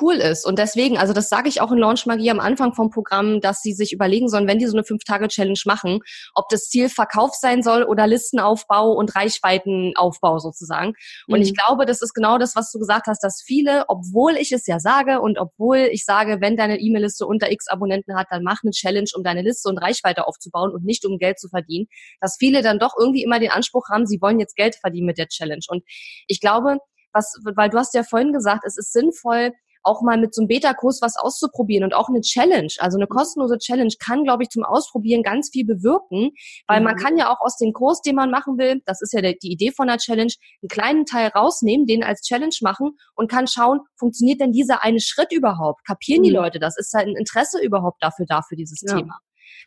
cool 0.00 0.14
ist. 0.14 0.46
Und 0.46 0.58
deswegen, 0.58 0.98
also 0.98 1.12
das 1.12 1.28
sage 1.28 1.48
ich 1.48 1.60
auch 1.60 1.72
in 1.72 1.78
Launch 1.78 2.06
Magie 2.06 2.30
am 2.30 2.40
Anfang 2.40 2.74
vom 2.74 2.90
Programm, 2.90 3.40
dass 3.40 3.60
sie 3.60 3.72
sich 3.72 3.92
überlegen 3.92 4.28
sollen, 4.28 4.46
wenn 4.46 4.58
die 4.58 4.66
so 4.66 4.76
eine 4.76 4.84
Fünf-Tage-Challenge 4.84 5.60
machen, 5.66 6.00
ob 6.34 6.48
das 6.48 6.68
Ziel 6.68 6.88
Verkauf 6.88 7.34
sein 7.34 7.62
soll 7.62 7.82
oder 7.82 8.06
Listenaufbau 8.06 8.92
und 8.92 9.14
Reichweitenaufbau 9.14 10.38
sozusagen. 10.38 10.94
Und 11.28 11.40
mhm. 11.40 11.42
ich 11.42 11.54
glaube, 11.54 11.86
das 11.86 12.02
ist 12.02 12.14
genau 12.14 12.38
das, 12.38 12.56
was 12.56 12.70
du 12.70 12.78
gesagt 12.78 13.06
hast, 13.06 13.22
dass 13.22 13.42
viele, 13.44 13.84
obwohl 13.88 14.36
ich 14.36 14.52
es 14.52 14.66
ja 14.66 14.78
sage 14.78 15.20
und 15.20 15.38
obwohl 15.38 15.88
ich 15.90 16.04
sage, 16.04 16.40
wenn 16.40 16.56
deine 16.56 16.78
E-Mail-Liste 16.78 17.26
unter 17.26 17.50
x 17.50 17.68
Abonnenten 17.68 18.16
hat, 18.16 18.28
dann 18.30 18.42
mach 18.42 18.62
eine 18.62 18.72
Challenge, 18.72 19.08
um 19.16 19.22
deine 19.22 19.42
Liste 19.42 19.68
und 19.68 19.78
Reichweite 19.78 20.26
aufzubauen 20.26 20.72
und 20.72 20.84
nicht 20.84 21.04
um 21.04 21.18
Geld 21.18 21.38
zu 21.38 21.48
verdienen, 21.48 21.86
dass 22.20 22.36
viele 22.38 22.62
dann 22.62 22.78
doch 22.78 22.94
irgendwie 22.98 23.22
immer 23.22 23.38
den 23.38 23.50
Anspruch 23.50 23.88
haben, 23.90 24.06
sie 24.06 24.20
wollen 24.20 24.40
jetzt 24.40 24.56
Geld 24.56 24.76
verdienen 24.76 25.06
mit 25.06 25.18
der 25.18 25.28
Challenge. 25.28 25.64
Und 25.68 25.82
ich 26.26 26.40
glaube, 26.40 26.78
was, 27.12 27.34
weil 27.56 27.68
du 27.68 27.78
hast 27.78 27.94
ja 27.94 28.02
vorhin 28.02 28.32
gesagt, 28.32 28.64
es 28.66 28.76
ist 28.76 28.92
sinnvoll, 28.92 29.52
auch 29.82 30.02
mal 30.02 30.18
mit 30.18 30.34
so 30.34 30.42
einem 30.42 30.48
Beta-Kurs 30.48 31.00
was 31.02 31.16
auszuprobieren 31.16 31.84
und 31.84 31.94
auch 31.94 32.08
eine 32.08 32.20
Challenge, 32.20 32.72
also 32.78 32.98
eine 32.98 33.06
kostenlose 33.06 33.58
Challenge 33.58 33.92
kann, 33.98 34.24
glaube 34.24 34.42
ich, 34.42 34.50
zum 34.50 34.64
Ausprobieren 34.64 35.22
ganz 35.22 35.50
viel 35.50 35.64
bewirken, 35.64 36.30
weil 36.66 36.80
mhm. 36.80 36.84
man 36.84 36.96
kann 36.96 37.16
ja 37.16 37.32
auch 37.32 37.40
aus 37.40 37.56
dem 37.56 37.72
Kurs, 37.72 38.02
den 38.02 38.16
man 38.16 38.30
machen 38.30 38.58
will, 38.58 38.80
das 38.86 39.02
ist 39.02 39.12
ja 39.12 39.20
die 39.20 39.36
Idee 39.42 39.72
von 39.72 39.88
einer 39.88 39.98
Challenge, 39.98 40.32
einen 40.62 40.68
kleinen 40.68 41.06
Teil 41.06 41.28
rausnehmen, 41.28 41.86
den 41.86 42.04
als 42.04 42.22
Challenge 42.22 42.54
machen 42.62 42.96
und 43.14 43.30
kann 43.30 43.46
schauen, 43.46 43.80
funktioniert 43.96 44.40
denn 44.40 44.52
dieser 44.52 44.82
eine 44.82 45.00
Schritt 45.00 45.32
überhaupt? 45.32 45.84
Kapieren 45.86 46.20
mhm. 46.20 46.26
die 46.26 46.30
Leute 46.30 46.58
das? 46.58 46.78
Ist 46.78 46.92
da 46.94 46.98
ein 46.98 47.16
Interesse 47.16 47.60
überhaupt 47.62 48.02
dafür 48.02 48.26
da 48.26 48.42
für 48.42 48.56
dieses 48.56 48.82
ja. 48.82 48.96
Thema? 48.96 49.18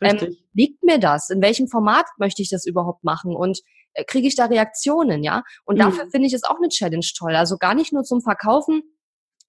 Ähm, 0.02 0.36
liegt 0.54 0.84
mir 0.84 1.00
das? 1.00 1.30
In 1.30 1.42
welchem 1.42 1.68
Format 1.68 2.06
möchte 2.18 2.42
ich 2.42 2.50
das 2.50 2.66
überhaupt 2.66 3.04
machen? 3.04 3.36
Und 3.36 3.62
äh, 3.94 4.04
kriege 4.04 4.28
ich 4.28 4.36
da 4.36 4.46
Reaktionen, 4.46 5.24
ja? 5.24 5.44
Und 5.64 5.76
mhm. 5.76 5.84
dafür 5.84 6.10
finde 6.10 6.28
ich 6.28 6.34
es 6.34 6.44
auch 6.44 6.58
eine 6.58 6.70
Challenge 6.70 7.06
toll. 7.18 7.36
Also 7.36 7.58
gar 7.58 7.76
nicht 7.76 7.94
nur 7.94 8.04
zum 8.04 8.22
Verkaufen, 8.22 8.84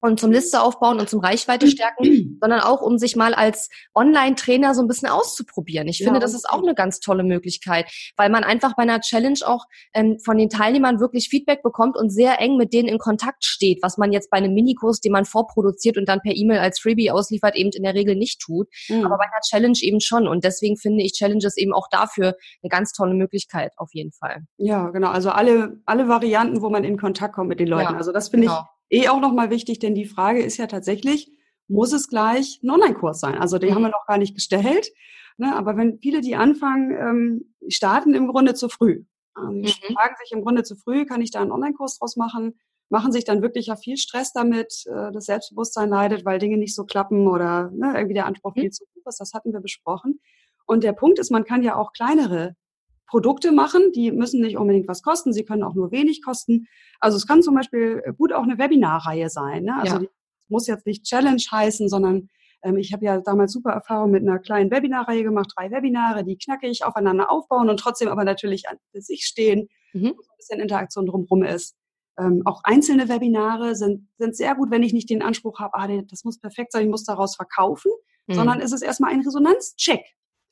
und 0.01 0.21
zum 0.21 0.31
Liste 0.31 0.61
aufbauen 0.61 1.01
und 1.01 1.09
zum 1.09 1.21
Reichweite 1.21 1.67
stärken, 1.69 2.39
sondern 2.41 2.61
auch 2.61 2.83
um 2.83 2.99
sich 2.99 3.17
mal 3.17 3.35
als 3.35 3.69
Online-Trainer 3.95 4.75
so 4.75 4.83
ein 4.83 4.89
bisschen 4.89 5.09
auszuprobieren. 5.09 5.89
Ich 5.89 5.99
finde, 5.99 6.15
ja, 6.15 6.21
das 6.21 6.35
ist 6.35 6.49
auch 6.49 6.63
eine 6.63 6.75
ganz 6.75 7.01
tolle 7.01 7.23
Möglichkeit, 7.23 7.91
weil 8.17 8.31
man 8.31 8.45
einfach 8.45 8.77
bei 8.77 8.83
einer 8.83 9.01
Challenge 9.01 9.39
auch 9.45 9.65
ähm, 9.95 10.19
von 10.25 10.39
den 10.39 10.51
Teilnehmern 10.51 11.01
wirklich 11.01 11.29
Feedback 11.29 11.63
bekommt 11.63 11.97
und 11.97 12.11
sehr 12.11 12.41
eng 12.41 12.57
mit 12.57 12.73
denen 12.73 12.89
in 12.89 12.99
Kontakt 12.99 13.45
steht, 13.45 13.83
was 13.83 13.99
man 13.99 14.13
jetzt 14.13 14.31
bei 14.31 14.39
einem 14.39 14.55
Minikurs, 14.55 15.01
den 15.01 15.13
man 15.13 15.25
vorproduziert 15.25 15.97
und 15.97 16.09
dann 16.09 16.21
per 16.21 16.37
E-Mail 16.37 16.59
als 16.59 16.79
Freebie 16.79 17.11
ausliefert, 17.11 17.57
eben 17.57 17.71
in 17.71 17.83
der 17.83 17.95
Regel 17.95 18.17
nicht 18.17 18.41
tut. 18.41 18.69
Mhm. 18.89 19.05
Aber 19.05 19.17
bei 19.17 19.25
einer 19.25 19.41
Challenge 19.49 19.79
eben 19.81 20.01
schon. 20.01 20.29
Und 20.29 20.45
deswegen 20.45 20.77
finde 20.77 21.03
ich 21.03 21.13
Challenges 21.13 21.57
eben 21.57 21.73
auch 21.73 21.89
dafür 21.91 22.37
eine 22.63 22.69
ganz 22.69 22.93
tolle 22.93 23.15
Möglichkeit 23.15 23.73
auf 23.77 23.91
jeden 23.93 24.13
Fall. 24.13 24.43
Ja, 24.59 24.91
genau. 24.91 25.09
Also 25.09 25.31
alle, 25.31 25.81
alle 25.87 26.09
Varianten, 26.09 26.63
wo 26.63 26.71
man 26.71 26.85
in 26.85 26.99
Kontakt 26.99 27.35
kommt 27.35 27.49
mit 27.49 27.61
den 27.61 27.69
Leuten. 27.69 27.93
Ja, 27.93 27.97
also 27.97 28.13
das 28.13 28.29
finde 28.29 28.47
genau. 28.47 28.61
ich 28.61 28.76
eh 28.91 29.09
auch 29.09 29.21
nochmal 29.21 29.51
wichtig, 29.51 29.79
denn 29.79 29.95
die 29.95 30.07
Frage 30.07 30.43
ist 30.43 30.57
ja 30.57 30.67
tatsächlich, 30.67 31.31
muss 31.69 31.93
es 31.93 32.09
gleich 32.09 32.61
ein 32.63 32.71
Online-Kurs 32.71 33.21
sein? 33.21 33.37
Also 33.37 33.59
den 33.59 33.71
mhm. 33.71 33.75
haben 33.75 33.83
wir 33.83 33.89
noch 33.91 34.07
gar 34.07 34.19
nicht 34.19 34.35
gestellt. 34.35 34.89
Ne? 35.37 35.55
Aber 35.55 35.77
wenn 35.77 35.99
viele, 35.99 36.21
die 36.21 36.37
anfangen, 36.37 36.93
ähm, 36.93 37.55
starten 37.69 38.15
im 38.15 38.29
Grunde 38.29 38.55
zu 38.55 38.69
früh. 38.69 39.05
Also 39.35 39.51
die 39.51 39.69
mhm. 39.69 39.95
fragen 39.95 40.15
sich 40.23 40.33
im 40.33 40.43
Grunde 40.43 40.63
zu 40.63 40.77
früh, 40.77 41.05
kann 41.05 41.21
ich 41.21 41.31
da 41.31 41.41
einen 41.41 41.53
Online-Kurs 41.53 41.99
draus 41.99 42.17
machen? 42.17 42.59
Machen 42.89 43.13
sich 43.13 43.25
dann 43.25 43.43
wirklich 43.43 43.67
ja 43.67 43.77
viel 43.77 43.97
Stress 43.97 44.33
damit, 44.33 44.85
äh, 44.87 45.13
das 45.13 45.27
Selbstbewusstsein 45.27 45.89
leidet, 45.89 46.25
weil 46.25 46.39
Dinge 46.39 46.57
nicht 46.57 46.75
so 46.75 46.85
klappen 46.85 47.27
oder 47.27 47.71
ne, 47.73 47.93
irgendwie 47.95 48.15
der 48.15 48.27
Anspruch 48.27 48.55
mhm. 48.55 48.61
viel 48.61 48.71
zu 48.71 48.85
hoch 48.85 49.07
ist. 49.07 49.21
Das 49.21 49.33
hatten 49.35 49.53
wir 49.53 49.61
besprochen. 49.61 50.21
Und 50.67 50.85
der 50.85 50.93
Punkt 50.93 51.19
ist, 51.19 51.31
man 51.31 51.45
kann 51.45 51.63
ja 51.63 51.77
auch 51.77 51.93
kleinere 51.93 52.57
Produkte 53.07 53.53
machen, 53.53 53.93
die 53.95 54.11
müssen 54.11 54.41
nicht 54.41 54.57
unbedingt 54.57 54.89
was 54.89 55.03
kosten, 55.03 55.33
sie 55.33 55.45
können 55.45 55.63
auch 55.63 55.75
nur 55.75 55.93
wenig 55.93 56.23
kosten. 56.23 56.67
Also 57.01 57.17
es 57.17 57.27
kann 57.27 57.43
zum 57.43 57.55
Beispiel 57.55 58.03
gut 58.19 58.33
auch 58.33 58.43
eine 58.43 58.59
Webinarreihe 58.59 59.31
sein. 59.31 59.65
Ne? 59.65 59.77
Also 59.79 59.95
ja. 59.95 59.99
die 60.01 60.09
muss 60.49 60.67
jetzt 60.67 60.87
nicht 60.87 61.05
Challenge 61.05 61.43
heißen, 61.51 61.89
sondern 61.89 62.29
ähm, 62.63 62.77
ich 62.77 62.93
habe 62.93 63.05
ja 63.05 63.21
damals 63.21 63.53
super 63.53 63.71
Erfahrung 63.71 64.11
mit 64.11 64.23
einer 64.23 64.39
kleinen 64.39 64.71
Webinarreihe 64.71 65.23
gemacht, 65.23 65.53
drei 65.57 65.71
Webinare, 65.71 66.25
die 66.25 66.37
knackig 66.37 66.85
aufeinander 66.85 67.31
aufbauen 67.31 67.71
und 67.71 67.79
trotzdem 67.79 68.09
aber 68.09 68.25
natürlich 68.25 68.69
an 68.69 68.77
sich 68.93 69.25
stehen, 69.25 69.69
mhm. 69.93 70.15
wo 70.17 70.23
ein 70.23 70.37
bisschen 70.37 70.61
Interaktion 70.61 71.07
drumherum 71.07 71.43
ist. 71.43 71.77
Ähm, 72.19 72.43
auch 72.45 72.63
einzelne 72.65 73.09
Webinare 73.09 73.75
sind, 73.75 74.09
sind 74.17 74.37
sehr 74.37 74.55
gut, 74.55 74.71
wenn 74.71 74.83
ich 74.83 74.95
nicht 74.95 75.11
den 75.11 75.23
Anspruch 75.23 75.61
habe, 75.61 75.75
ah, 75.75 75.87
das 76.09 76.25
muss 76.25 76.41
perfekt 76.41 76.73
sein, 76.73 76.85
ich 76.85 76.91
muss 76.91 77.05
daraus 77.05 77.37
verkaufen, 77.37 77.93
mhm. 78.27 78.35
sondern 78.35 78.61
ist 78.61 78.73
es 78.73 78.83
erstmal 78.83 79.13
ein 79.13 79.21
Resonanzcheck. 79.21 80.03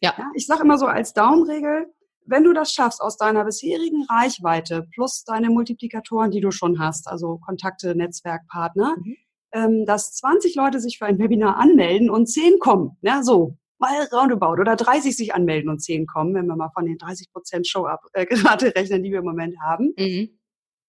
Ja. 0.00 0.14
ja 0.18 0.30
ich 0.34 0.46
sage 0.46 0.62
immer 0.62 0.76
so 0.76 0.86
als 0.86 1.14
Daumenregel, 1.14 1.92
wenn 2.26 2.44
du 2.44 2.52
das 2.52 2.72
schaffst, 2.72 3.00
aus 3.00 3.16
deiner 3.16 3.44
bisherigen 3.44 4.04
Reichweite 4.04 4.86
plus 4.92 5.24
deine 5.24 5.50
Multiplikatoren, 5.50 6.30
die 6.30 6.40
du 6.40 6.50
schon 6.50 6.78
hast, 6.78 7.08
also 7.08 7.38
Kontakte, 7.38 7.94
Netzwerkpartner, 7.94 8.96
mhm. 8.98 9.16
ähm, 9.52 9.86
dass 9.86 10.14
20 10.14 10.54
Leute 10.54 10.80
sich 10.80 10.98
für 10.98 11.06
ein 11.06 11.18
Webinar 11.18 11.56
anmelden 11.56 12.10
und 12.10 12.26
10 12.26 12.58
kommen, 12.58 12.96
ja, 13.02 13.22
so, 13.22 13.56
mal 13.78 14.08
roundabout, 14.12 14.60
oder 14.60 14.76
30 14.76 15.16
sich 15.16 15.34
anmelden 15.34 15.70
und 15.70 15.80
10 15.80 16.06
kommen, 16.06 16.34
wenn 16.34 16.46
wir 16.46 16.56
mal 16.56 16.70
von 16.70 16.86
den 16.86 16.98
30 16.98 17.32
Prozent 17.32 17.66
Show-Up-Rate 17.66 18.66
äh, 18.66 18.68
rechnen, 18.78 19.02
die 19.02 19.10
wir 19.10 19.18
im 19.18 19.24
Moment 19.24 19.56
haben, 19.60 19.92
mhm. 19.96 20.38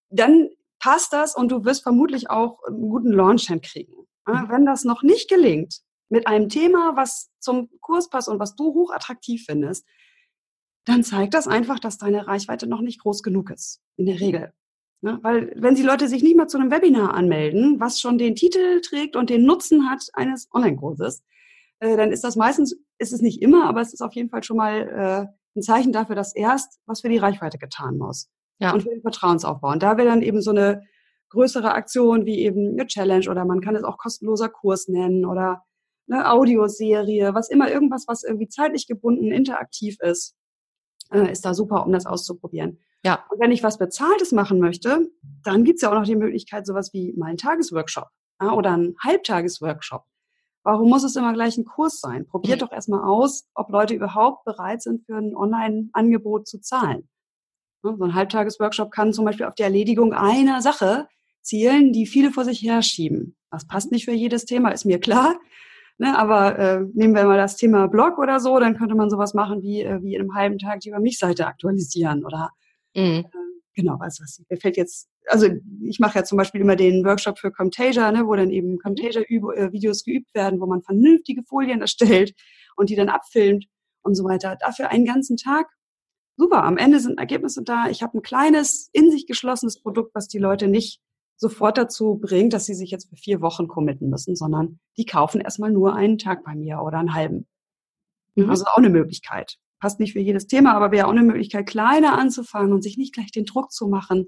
dann 0.09 0.49
passt 0.79 1.13
das 1.13 1.35
und 1.35 1.51
du 1.51 1.65
wirst 1.65 1.83
vermutlich 1.83 2.29
auch 2.29 2.59
einen 2.67 2.81
guten 2.81 3.11
Launch 3.11 3.47
hinkriegen. 3.47 3.95
Mhm. 4.27 4.49
Wenn 4.49 4.65
das 4.65 4.83
noch 4.83 5.03
nicht 5.03 5.29
gelingt, 5.29 5.81
mit 6.09 6.27
einem 6.27 6.49
Thema, 6.49 6.95
was 6.95 7.31
zum 7.39 7.69
Kurs 7.81 8.09
passt 8.09 8.29
und 8.29 8.39
was 8.39 8.55
du 8.55 8.73
hochattraktiv 8.73 9.45
findest, 9.45 9.85
dann 10.85 11.03
zeigt 11.03 11.33
das 11.33 11.47
einfach, 11.47 11.79
dass 11.79 11.97
deine 11.97 12.27
Reichweite 12.27 12.67
noch 12.67 12.81
nicht 12.81 13.01
groß 13.01 13.23
genug 13.23 13.49
ist, 13.49 13.81
in 13.97 14.05
der 14.05 14.19
Regel. 14.19 14.53
Ne? 15.01 15.19
Weil 15.21 15.51
wenn 15.55 15.75
die 15.75 15.83
Leute 15.83 16.07
sich 16.07 16.23
nicht 16.23 16.37
mal 16.37 16.47
zu 16.47 16.57
einem 16.57 16.71
Webinar 16.71 17.13
anmelden, 17.13 17.79
was 17.79 17.99
schon 17.99 18.17
den 18.17 18.35
Titel 18.35 18.81
trägt 18.81 19.15
und 19.15 19.29
den 19.29 19.45
Nutzen 19.45 19.89
hat 19.89 20.07
eines 20.13 20.47
Online-Kurses, 20.53 21.23
äh, 21.79 21.97
dann 21.97 22.11
ist 22.11 22.23
das 22.23 22.35
meistens, 22.35 22.75
ist 22.99 23.13
es 23.13 23.21
nicht 23.21 23.41
immer, 23.41 23.65
aber 23.65 23.81
es 23.81 23.93
ist 23.93 24.01
auf 24.01 24.13
jeden 24.13 24.29
Fall 24.29 24.43
schon 24.43 24.57
mal 24.57 24.81
äh, 24.81 25.57
ein 25.57 25.61
Zeichen 25.61 25.91
dafür, 25.91 26.15
dass 26.15 26.35
erst 26.35 26.79
was 26.85 27.01
für 27.01 27.09
die 27.09 27.17
Reichweite 27.17 27.57
getan 27.57 27.97
muss. 27.97 28.29
Ja. 28.59 28.73
Und 28.73 28.83
für 28.83 28.89
den 28.89 29.01
Vertrauensaufbau. 29.01 29.71
Und 29.71 29.83
da 29.83 29.97
wäre 29.97 30.07
dann 30.07 30.21
eben 30.21 30.41
so 30.41 30.51
eine 30.51 30.83
größere 31.29 31.73
Aktion 31.73 32.25
wie 32.25 32.39
eben 32.39 32.73
eine 32.73 32.87
Challenge 32.87 33.29
oder 33.29 33.43
man 33.43 33.59
kann 33.59 33.75
es 33.75 33.83
auch 33.83 33.97
kostenloser 33.97 34.47
Kurs 34.47 34.87
nennen 34.87 35.25
oder 35.25 35.65
eine 36.09 36.31
Audioserie, 36.31 37.33
was 37.33 37.49
immer, 37.49 37.69
irgendwas, 37.69 38.05
was 38.07 38.23
irgendwie 38.23 38.47
zeitlich 38.47 38.87
gebunden, 38.87 39.31
interaktiv 39.31 39.97
ist 39.99 40.35
äh, 41.11 41.31
ist 41.31 41.45
da 41.45 41.53
super, 41.53 41.85
um 41.85 41.91
das 41.91 42.05
auszuprobieren. 42.05 42.79
Ja. 43.03 43.23
Und 43.29 43.39
wenn 43.39 43.51
ich 43.51 43.63
was 43.63 43.77
Bezahltes 43.77 44.31
machen 44.31 44.59
möchte, 44.59 45.09
dann 45.43 45.63
gibt's 45.63 45.81
ja 45.81 45.89
auch 45.89 45.95
noch 45.95 46.05
die 46.05 46.15
Möglichkeit, 46.15 46.65
sowas 46.65 46.93
wie 46.93 47.13
mal 47.13 47.27
einen 47.27 47.37
Tagesworkshop 47.37 48.07
ja, 48.41 48.51
oder 48.53 48.73
einen 48.73 48.95
Halbtagesworkshop. 49.03 50.03
Warum 50.63 50.89
muss 50.89 51.03
es 51.03 51.15
immer 51.15 51.33
gleich 51.33 51.57
ein 51.57 51.65
Kurs 51.65 51.99
sein? 51.99 52.25
Probiert 52.25 52.59
mhm. 52.59 52.65
doch 52.65 52.71
erstmal 52.71 53.03
aus, 53.03 53.47
ob 53.53 53.69
Leute 53.69 53.93
überhaupt 53.93 54.45
bereit 54.45 54.81
sind, 54.81 55.05
für 55.05 55.15
ein 55.15 55.35
Online-Angebot 55.35 56.47
zu 56.47 56.59
zahlen. 56.59 57.07
So 57.83 57.91
ein 58.03 58.15
Halbtagesworkshop 58.15 58.89
kann 58.89 59.13
zum 59.13 59.25
Beispiel 59.25 59.45
auf 59.45 59.53
die 59.53 59.61
Erledigung 59.61 60.13
einer 60.13 60.63
Sache 60.63 61.07
zielen, 61.41 61.93
die 61.93 62.07
viele 62.07 62.31
vor 62.31 62.43
sich 62.43 62.63
herschieben. 62.63 63.35
Das 63.51 63.67
passt 63.67 63.91
nicht 63.91 64.05
für 64.05 64.11
jedes 64.11 64.45
Thema, 64.45 64.71
ist 64.71 64.85
mir 64.85 64.99
klar. 64.99 65.35
Ne, 65.97 66.17
aber 66.17 66.59
äh, 66.59 66.81
nehmen 66.93 67.15
wir 67.15 67.23
mal 67.23 67.37
das 67.37 67.55
Thema 67.55 67.87
Blog 67.87 68.17
oder 68.17 68.41
so, 68.41 68.59
dann 68.59 68.77
könnte 68.77 68.95
man 68.95 69.09
sowas 69.09 69.33
machen 69.33 69.61
wie, 69.61 69.81
äh, 69.81 70.01
wie 70.01 70.15
in 70.15 70.21
einem 70.21 70.35
halben 70.35 70.57
Tag 70.57 70.81
die 70.81 70.89
Über 70.89 70.99
mich-Seite 70.99 71.47
aktualisieren 71.47 72.25
oder 72.25 72.49
mhm. 72.93 73.01
äh, 73.01 73.23
genau, 73.75 73.97
also 73.99 74.21
was 74.21 74.41
mir 74.49 74.57
fällt 74.57 74.75
jetzt, 74.75 75.07
also 75.27 75.47
ich 75.83 75.99
mache 75.99 76.19
ja 76.19 76.25
zum 76.25 76.37
Beispiel 76.37 76.59
immer 76.59 76.75
den 76.75 77.05
Workshop 77.05 77.39
für 77.39 77.49
Camtasia, 77.49 78.11
ne, 78.11 78.27
wo 78.27 78.35
dann 78.35 78.49
eben 78.49 78.73
mhm. 78.73 78.79
Camtasia-Videos 78.79 80.01
äh, 80.05 80.11
geübt 80.11 80.35
werden, 80.35 80.59
wo 80.59 80.65
man 80.65 80.81
vernünftige 80.81 81.43
Folien 81.43 81.79
erstellt 81.79 82.33
und 82.75 82.89
die 82.89 82.95
dann 82.95 83.07
abfilmt 83.07 83.65
und 84.01 84.15
so 84.15 84.25
weiter. 84.25 84.57
Dafür 84.59 84.89
einen 84.89 85.05
ganzen 85.05 85.37
Tag 85.37 85.67
super, 86.37 86.63
am 86.63 86.77
Ende 86.77 86.99
sind 86.99 87.19
Ergebnisse 87.19 87.63
da. 87.63 87.87
Ich 87.89 88.03
habe 88.03 88.17
ein 88.17 88.21
kleines, 88.21 88.89
in 88.91 89.11
sich 89.11 89.27
geschlossenes 89.27 89.79
Produkt, 89.79 90.13
was 90.13 90.27
die 90.27 90.39
Leute 90.39 90.67
nicht 90.67 90.99
sofort 91.37 91.77
dazu 91.77 92.15
bringt, 92.15 92.53
dass 92.53 92.65
sie 92.65 92.73
sich 92.75 92.91
jetzt 92.91 93.09
für 93.09 93.15
vier 93.15 93.41
Wochen 93.41 93.67
committen 93.67 94.09
müssen, 94.09 94.35
sondern 94.35 94.79
die 94.97 95.05
kaufen 95.05 95.41
erstmal 95.41 95.71
nur 95.71 95.95
einen 95.95 96.17
Tag 96.17 96.43
bei 96.43 96.55
mir 96.55 96.81
oder 96.81 96.99
einen 96.99 97.13
halben. 97.13 97.47
Mhm. 98.35 98.49
Also 98.49 98.65
auch 98.65 98.77
eine 98.77 98.89
Möglichkeit. 98.89 99.57
Passt 99.79 99.99
nicht 99.99 100.13
für 100.13 100.19
jedes 100.19 100.47
Thema, 100.47 100.73
aber 100.73 100.91
wäre 100.91 101.07
auch 101.07 101.11
eine 101.11 101.23
Möglichkeit, 101.23 101.67
kleiner 101.67 102.17
anzufangen 102.17 102.73
und 102.73 102.81
sich 102.81 102.97
nicht 102.97 103.13
gleich 103.13 103.31
den 103.31 103.45
Druck 103.45 103.71
zu 103.71 103.87
machen, 103.87 104.27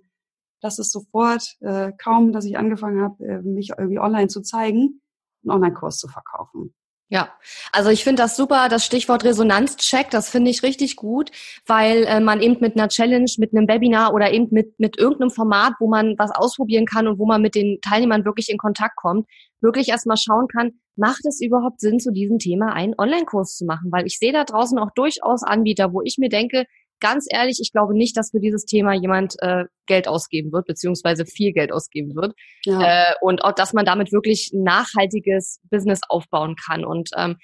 dass 0.61 0.79
es 0.79 0.91
sofort, 0.91 1.55
äh, 1.61 1.91
kaum, 1.97 2.31
dass 2.31 2.45
ich 2.45 2.57
angefangen 2.57 3.01
habe, 3.01 3.23
äh, 3.25 3.41
mich 3.41 3.71
irgendwie 3.77 3.99
online 3.99 4.27
zu 4.27 4.41
zeigen, 4.41 5.01
einen 5.43 5.51
Online-Kurs 5.51 5.97
zu 5.97 6.07
verkaufen. 6.07 6.73
Ja, 7.09 7.29
also 7.71 7.89
ich 7.89 8.03
finde 8.03 8.21
das 8.21 8.35
super, 8.35 8.67
das 8.67 8.83
Stichwort 8.83 9.23
Resonanzcheck, 9.23 10.09
das 10.09 10.29
finde 10.29 10.51
ich 10.51 10.61
richtig 10.61 10.97
gut, 10.97 11.31
weil 11.65 12.03
äh, 12.03 12.19
man 12.19 12.41
eben 12.41 12.57
mit 12.59 12.75
einer 12.75 12.89
Challenge, 12.89 13.31
mit 13.37 13.55
einem 13.55 13.65
Webinar 13.69 14.13
oder 14.13 14.33
eben 14.33 14.49
mit, 14.51 14.77
mit 14.77 14.97
irgendeinem 14.97 15.29
Format, 15.29 15.73
wo 15.79 15.87
man 15.87 16.15
was 16.17 16.31
ausprobieren 16.31 16.85
kann 16.85 17.07
und 17.07 17.17
wo 17.17 17.25
man 17.25 17.41
mit 17.41 17.55
den 17.55 17.79
Teilnehmern 17.79 18.25
wirklich 18.25 18.49
in 18.49 18.57
Kontakt 18.57 18.97
kommt, 18.97 19.25
wirklich 19.61 19.87
erstmal 19.87 20.17
schauen 20.17 20.49
kann, 20.49 20.73
macht 20.97 21.25
es 21.25 21.39
überhaupt 21.39 21.79
Sinn, 21.79 22.01
zu 22.01 22.11
diesem 22.11 22.39
Thema 22.39 22.73
einen 22.73 22.93
Online-Kurs 22.97 23.55
zu 23.55 23.63
machen? 23.63 23.89
Weil 23.89 24.05
ich 24.05 24.17
sehe 24.19 24.33
da 24.33 24.43
draußen 24.43 24.77
auch 24.77 24.91
durchaus 24.93 25.43
Anbieter, 25.43 25.93
wo 25.93 26.01
ich 26.01 26.17
mir 26.17 26.29
denke, 26.29 26.65
ganz 26.99 27.25
ehrlich, 27.29 27.59
ich 27.61 27.71
glaube 27.71 27.95
nicht, 27.95 28.17
dass 28.17 28.31
für 28.31 28.39
dieses 28.39 28.65
Thema 28.65 28.93
jemand 28.93 29.35
äh, 29.39 29.65
Geld 29.85 30.07
ausgeben 30.07 30.51
wird, 30.51 30.65
beziehungsweise 30.65 31.25
viel 31.25 31.53
Geld 31.53 31.71
ausgeben 31.71 32.15
wird. 32.15 32.33
Ja. 32.65 32.81
Äh, 32.81 33.13
und 33.21 33.43
auch, 33.43 33.53
dass 33.53 33.73
man 33.73 33.85
damit 33.85 34.11
wirklich 34.11 34.51
nachhaltiges 34.53 35.59
Business 35.69 36.01
aufbauen 36.09 36.55
kann. 36.55 36.85
Und 36.85 37.09
ähm, 37.15 37.37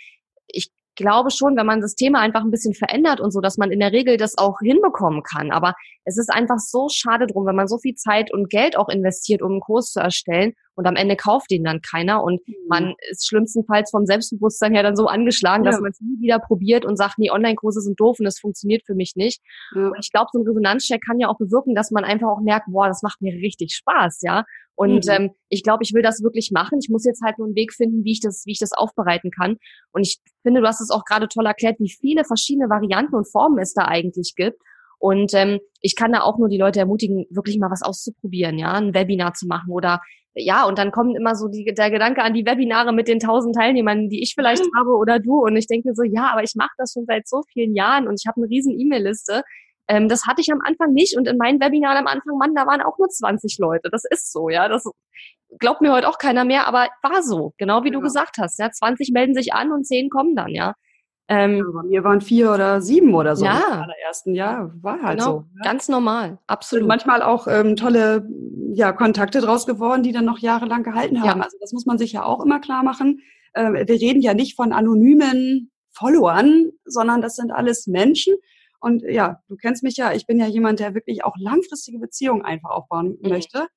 ich 0.47 0.71
glaube 0.95 1.31
schon, 1.31 1.55
wenn 1.55 1.65
man 1.65 1.81
das 1.81 1.95
Thema 1.95 2.19
einfach 2.19 2.41
ein 2.41 2.51
bisschen 2.51 2.73
verändert 2.73 3.19
und 3.19 3.31
so, 3.31 3.41
dass 3.41 3.57
man 3.57 3.71
in 3.71 3.79
der 3.79 3.91
Regel 3.91 4.17
das 4.17 4.37
auch 4.37 4.59
hinbekommen 4.61 5.23
kann. 5.23 5.51
Aber 5.51 5.73
es 6.05 6.17
ist 6.17 6.31
einfach 6.31 6.59
so 6.59 6.87
schade 6.89 7.27
drum, 7.27 7.45
wenn 7.45 7.55
man 7.55 7.67
so 7.67 7.77
viel 7.77 7.95
Zeit 7.95 8.31
und 8.31 8.49
Geld 8.49 8.77
auch 8.77 8.89
investiert, 8.89 9.41
um 9.41 9.53
einen 9.53 9.61
Kurs 9.61 9.91
zu 9.91 9.99
erstellen 9.99 10.53
und 10.75 10.85
am 10.87 10.95
Ende 10.95 11.15
kauft 11.15 11.51
den 11.51 11.63
dann 11.63 11.81
keiner 11.81 12.23
und 12.23 12.45
mhm. 12.47 12.55
man 12.67 12.95
ist 13.09 13.27
schlimmstenfalls 13.27 13.91
vom 13.91 14.05
Selbstbewusstsein 14.05 14.73
her 14.73 14.83
dann 14.83 14.95
so 14.95 15.07
angeschlagen, 15.07 15.63
ja. 15.63 15.71
dass 15.71 15.79
man 15.79 15.91
es 15.91 16.01
nie 16.01 16.19
wieder 16.21 16.39
probiert 16.39 16.85
und 16.85 16.97
sagt, 16.97 17.17
nee, 17.17 17.29
Online-Kurse 17.29 17.81
sind 17.81 17.99
doof 17.99 18.19
und 18.19 18.25
es 18.25 18.39
funktioniert 18.39 18.83
für 18.85 18.95
mich 18.95 19.13
nicht. 19.15 19.41
Ja. 19.75 19.87
Und 19.87 19.99
ich 19.99 20.11
glaube, 20.11 20.27
so 20.31 20.39
ein 20.39 20.47
Resonanzcheck 20.47 21.01
kann 21.05 21.19
ja 21.19 21.27
auch 21.27 21.37
bewirken, 21.37 21.75
dass 21.75 21.91
man 21.91 22.03
einfach 22.03 22.27
auch 22.27 22.41
merkt, 22.41 22.67
boah, 22.71 22.87
das 22.87 23.03
macht 23.03 23.21
mir 23.21 23.33
richtig 23.33 23.73
Spaß, 23.75 24.21
ja. 24.21 24.43
Und 24.75 25.05
mhm. 25.05 25.11
ähm, 25.11 25.31
ich 25.49 25.63
glaube, 25.63 25.83
ich 25.83 25.93
will 25.93 26.01
das 26.01 26.23
wirklich 26.23 26.49
machen. 26.51 26.79
Ich 26.81 26.89
muss 26.89 27.05
jetzt 27.05 27.21
halt 27.23 27.37
nur 27.37 27.47
einen 27.47 27.55
Weg 27.55 27.73
finden, 27.73 28.03
wie 28.03 28.13
ich 28.13 28.21
das, 28.21 28.43
wie 28.45 28.51
ich 28.53 28.59
das 28.59 28.73
aufbereiten 28.73 29.29
kann. 29.29 29.57
Und 29.91 30.01
ich 30.01 30.19
finde, 30.41 30.61
du 30.61 30.67
hast 30.67 30.81
es 30.81 30.89
auch 30.89 31.05
gerade 31.05 31.27
toll 31.27 31.45
erklärt, 31.45 31.79
wie 31.79 31.91
viele 31.91 32.23
verschiedene 32.23 32.69
Varianten 32.69 33.15
und 33.15 33.29
Formen 33.29 33.59
es 33.59 33.73
da 33.73 33.85
eigentlich 33.85 34.33
gibt. 34.35 34.59
Und 35.03 35.33
ähm, 35.33 35.59
ich 35.81 35.97
kann 35.97 36.13
da 36.13 36.21
auch 36.21 36.37
nur 36.37 36.47
die 36.47 36.57
Leute 36.57 36.79
ermutigen, 36.79 37.25
wirklich 37.29 37.59
mal 37.59 37.69
was 37.69 37.81
auszuprobieren, 37.81 38.57
ja, 38.57 38.71
ein 38.71 38.93
Webinar 38.93 39.33
zu 39.33 39.47
machen 39.47 39.69
oder 39.69 39.99
ja, 40.33 40.63
und 40.65 40.77
dann 40.79 40.93
kommt 40.93 41.17
immer 41.17 41.35
so 41.35 41.49
die, 41.49 41.73
der 41.77 41.91
Gedanke 41.91 42.23
an 42.23 42.33
die 42.33 42.45
Webinare 42.45 42.93
mit 42.93 43.09
den 43.09 43.19
tausend 43.19 43.53
Teilnehmern, 43.53 44.07
die 44.07 44.23
ich 44.23 44.33
vielleicht 44.33 44.63
mhm. 44.63 44.79
habe 44.79 44.91
oder 44.91 45.19
du. 45.19 45.43
Und 45.43 45.57
ich 45.57 45.67
denke 45.67 45.93
so, 45.93 46.03
ja, 46.03 46.31
aber 46.31 46.43
ich 46.43 46.53
mache 46.55 46.71
das 46.77 46.93
schon 46.93 47.03
seit 47.05 47.27
so 47.27 47.41
vielen 47.51 47.75
Jahren 47.75 48.07
und 48.07 48.17
ich 48.17 48.25
habe 48.27 48.37
eine 48.37 48.49
riesen 48.49 48.79
E-Mail-Liste. 48.79 49.43
Ähm, 49.89 50.07
das 50.07 50.25
hatte 50.25 50.39
ich 50.39 50.49
am 50.53 50.61
Anfang 50.63 50.93
nicht. 50.93 51.17
Und 51.17 51.27
in 51.27 51.35
meinen 51.35 51.59
Webinaren 51.59 51.97
am 51.97 52.07
Anfang, 52.07 52.37
Mann, 52.37 52.55
da 52.55 52.65
waren 52.65 52.81
auch 52.81 52.97
nur 52.97 53.09
20 53.09 53.57
Leute. 53.59 53.89
Das 53.91 54.03
ist 54.09 54.31
so, 54.31 54.47
ja. 54.47 54.69
Das 54.69 54.85
glaubt 55.59 55.81
mir 55.81 55.91
heute 55.91 56.07
auch 56.07 56.17
keiner 56.17 56.45
mehr, 56.45 56.65
aber 56.65 56.87
war 57.01 57.21
so. 57.23 57.53
Genau 57.57 57.83
wie 57.83 57.89
ja. 57.89 57.93
du 57.93 57.99
gesagt 57.99 58.37
hast. 58.39 58.57
Ja, 58.57 58.71
20 58.71 59.11
melden 59.11 59.35
sich 59.35 59.53
an 59.53 59.73
und 59.73 59.85
10 59.85 60.09
kommen 60.09 60.33
dann, 60.33 60.55
ja. 60.55 60.75
Ähm, 61.33 61.57
ja, 61.57 61.63
bei 61.73 61.83
mir 61.83 62.03
waren 62.03 62.21
vier 62.21 62.51
oder 62.51 62.81
sieben 62.81 63.13
oder 63.13 63.35
so. 63.35 63.45
Ja. 63.45 63.61
Im 63.67 63.81
allerersten 63.81 64.35
Jahr 64.35 64.71
war 64.81 65.01
halt 65.01 65.19
genau, 65.19 65.31
so. 65.31 65.45
Ja. 65.57 65.71
Ganz 65.71 65.89
normal, 65.89 66.39
absolut. 66.47 66.83
Und 66.83 66.87
manchmal 66.87 67.21
auch 67.21 67.47
ähm, 67.47 67.75
tolle 67.75 68.27
ja, 68.73 68.91
Kontakte 68.91 69.41
draus 69.41 69.65
geworden, 69.65 70.03
die 70.03 70.11
dann 70.11 70.25
noch 70.25 70.39
jahrelang 70.39 70.83
gehalten 70.83 71.21
haben. 71.21 71.39
Ja. 71.39 71.45
Also 71.45 71.57
das 71.59 71.71
muss 71.73 71.85
man 71.85 71.97
sich 71.97 72.13
ja 72.13 72.23
auch 72.23 72.43
immer 72.43 72.59
klar 72.59 72.83
machen. 72.83 73.21
Äh, 73.53 73.71
wir 73.87 73.99
reden 74.01 74.21
ja 74.21 74.33
nicht 74.33 74.55
von 74.55 74.73
anonymen 74.73 75.71
Followern, 75.91 76.71
sondern 76.85 77.21
das 77.21 77.35
sind 77.35 77.51
alles 77.51 77.87
Menschen. 77.87 78.35
Und 78.79 79.03
ja, 79.03 79.39
du 79.47 79.55
kennst 79.55 79.83
mich 79.83 79.95
ja, 79.95 80.13
ich 80.13 80.27
bin 80.27 80.39
ja 80.39 80.47
jemand, 80.47 80.79
der 80.79 80.93
wirklich 80.93 81.23
auch 81.23 81.35
langfristige 81.37 81.99
Beziehungen 81.99 82.43
einfach 82.43 82.71
aufbauen 82.71 83.17
mhm. 83.21 83.29
möchte. 83.29 83.67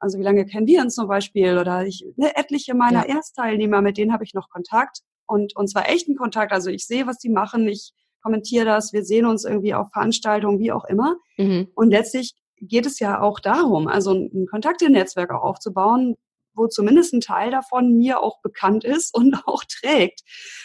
Also 0.00 0.18
wie 0.18 0.22
lange 0.22 0.46
kennen 0.46 0.66
wir 0.66 0.82
uns 0.82 0.94
zum 0.94 1.08
Beispiel? 1.08 1.58
Oder 1.58 1.86
ich, 1.86 2.04
ne, 2.16 2.34
etliche 2.36 2.74
meiner 2.74 3.08
ja. 3.08 3.16
Erstteilnehmer, 3.16 3.82
mit 3.82 3.98
denen 3.98 4.12
habe 4.12 4.24
ich 4.24 4.34
noch 4.34 4.48
Kontakt 4.48 5.00
und, 5.28 5.54
und 5.54 5.68
zwar 5.68 5.88
echten 5.88 6.16
Kontakt. 6.16 6.52
Also 6.52 6.70
ich 6.70 6.86
sehe, 6.86 7.06
was 7.06 7.18
die 7.18 7.28
machen, 7.28 7.68
ich 7.68 7.92
kommentiere 8.22 8.64
das, 8.64 8.92
wir 8.92 9.04
sehen 9.04 9.26
uns 9.26 9.44
irgendwie 9.44 9.74
auf 9.74 9.88
Veranstaltungen, 9.92 10.58
wie 10.58 10.72
auch 10.72 10.84
immer. 10.84 11.16
Mhm. 11.36 11.68
Und 11.74 11.90
letztlich 11.90 12.34
geht 12.60 12.86
es 12.86 12.98
ja 12.98 13.20
auch 13.20 13.38
darum, 13.38 13.86
also 13.86 14.12
ein 14.12 14.46
Kontaktenetzwerk 14.50 15.30
auch 15.30 15.42
aufzubauen, 15.42 16.16
wo 16.54 16.66
zumindest 16.66 17.14
ein 17.14 17.20
Teil 17.20 17.50
davon 17.50 17.96
mir 17.96 18.20
auch 18.20 18.40
bekannt 18.42 18.84
ist 18.84 19.14
und 19.14 19.36
auch 19.46 19.62
trägt. 19.64 20.22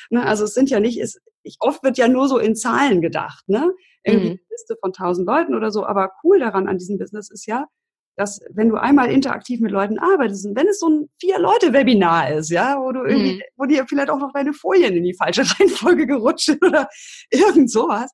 Ne? 0.09 0.25
Also 0.25 0.45
es 0.45 0.53
sind 0.53 0.69
ja 0.69 0.79
nicht, 0.79 0.99
es, 0.99 1.19
ich, 1.43 1.57
oft 1.59 1.83
wird 1.83 1.97
ja 1.97 2.07
nur 2.07 2.27
so 2.27 2.39
in 2.39 2.55
Zahlen 2.55 3.01
gedacht, 3.01 3.47
ne? 3.47 3.71
Irgendwie 4.05 4.25
mhm. 4.25 4.31
eine 4.31 4.49
Liste 4.49 4.75
von 4.81 4.91
tausend 4.91 5.27
Leuten 5.27 5.55
oder 5.55 5.71
so. 5.71 5.85
Aber 5.85 6.11
cool 6.23 6.39
daran 6.39 6.67
an 6.67 6.77
diesem 6.77 6.97
Business 6.97 7.29
ist 7.29 7.45
ja, 7.45 7.67
dass 8.15 8.39
wenn 8.51 8.69
du 8.69 8.75
einmal 8.75 9.11
interaktiv 9.11 9.59
mit 9.59 9.71
Leuten 9.71 9.97
arbeitest 9.97 10.45
und 10.45 10.55
wenn 10.55 10.67
es 10.67 10.79
so 10.79 10.87
ein 10.87 11.09
Vier-Leute-Webinar 11.19 12.31
ist, 12.31 12.49
ja, 12.49 12.79
wo 12.79 12.91
du 12.91 13.03
irgendwie, 13.03 13.35
mhm. 13.35 13.41
wo 13.57 13.65
dir 13.65 13.85
vielleicht 13.87 14.09
auch 14.09 14.19
noch 14.19 14.33
deine 14.33 14.53
Folien 14.53 14.95
in 14.95 15.03
die 15.03 15.15
falsche 15.15 15.41
Reihenfolge 15.59 16.05
gerutscht 16.05 16.45
sind 16.45 16.63
oder 16.63 16.87
irgend 17.31 17.71
sowas, 17.71 18.11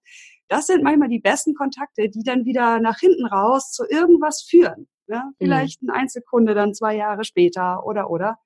das 0.48 0.68
sind 0.68 0.84
manchmal 0.84 1.10
die 1.10 1.20
besten 1.20 1.54
Kontakte, 1.54 2.10
die 2.10 2.24
dann 2.24 2.46
wieder 2.46 2.80
nach 2.80 3.00
hinten 3.00 3.26
raus 3.26 3.72
zu 3.72 3.84
irgendwas 3.88 4.46
führen. 4.50 4.88
Ja? 5.08 5.26
Mhm. 5.26 5.36
Vielleicht 5.38 5.82
mhm. 5.82 5.90
ein 5.90 6.02
Einzelkunde 6.02 6.54
dann 6.54 6.74
zwei 6.74 6.96
Jahre 6.96 7.24
später 7.24 7.86
oder 7.86 8.10
oder. 8.10 8.38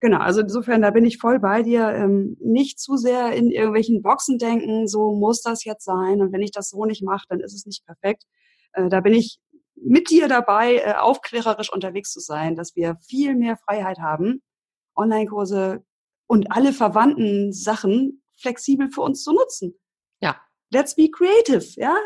Genau, 0.00 0.18
also 0.18 0.42
insofern, 0.42 0.80
da 0.80 0.92
bin 0.92 1.04
ich 1.04 1.18
voll 1.18 1.40
bei 1.40 1.62
dir. 1.62 1.88
Ähm, 1.88 2.36
nicht 2.40 2.78
zu 2.78 2.96
sehr 2.96 3.32
in 3.32 3.50
irgendwelchen 3.50 4.00
Boxen 4.00 4.38
denken, 4.38 4.86
so 4.86 5.12
muss 5.12 5.42
das 5.42 5.64
jetzt 5.64 5.84
sein. 5.84 6.20
Und 6.20 6.32
wenn 6.32 6.42
ich 6.42 6.52
das 6.52 6.70
so 6.70 6.84
nicht 6.84 7.02
mache, 7.02 7.26
dann 7.28 7.40
ist 7.40 7.52
es 7.52 7.66
nicht 7.66 7.84
perfekt. 7.84 8.22
Äh, 8.74 8.88
da 8.88 9.00
bin 9.00 9.12
ich 9.12 9.40
mit 9.84 10.10
dir 10.10 10.28
dabei, 10.28 10.76
äh, 10.76 10.94
aufklärerisch 10.94 11.72
unterwegs 11.72 12.12
zu 12.12 12.20
sein, 12.20 12.56
dass 12.56 12.76
wir 12.76 12.96
viel 13.06 13.34
mehr 13.34 13.56
Freiheit 13.56 13.98
haben, 13.98 14.42
Online-Kurse 14.96 15.84
und 16.26 16.52
alle 16.52 16.72
verwandten 16.72 17.52
Sachen 17.52 18.22
flexibel 18.36 18.90
für 18.90 19.02
uns 19.02 19.22
zu 19.22 19.32
nutzen. 19.32 19.78
Ja. 20.20 20.40
Let's 20.70 20.94
be 20.94 21.10
creative, 21.10 21.64
ja? 21.76 21.96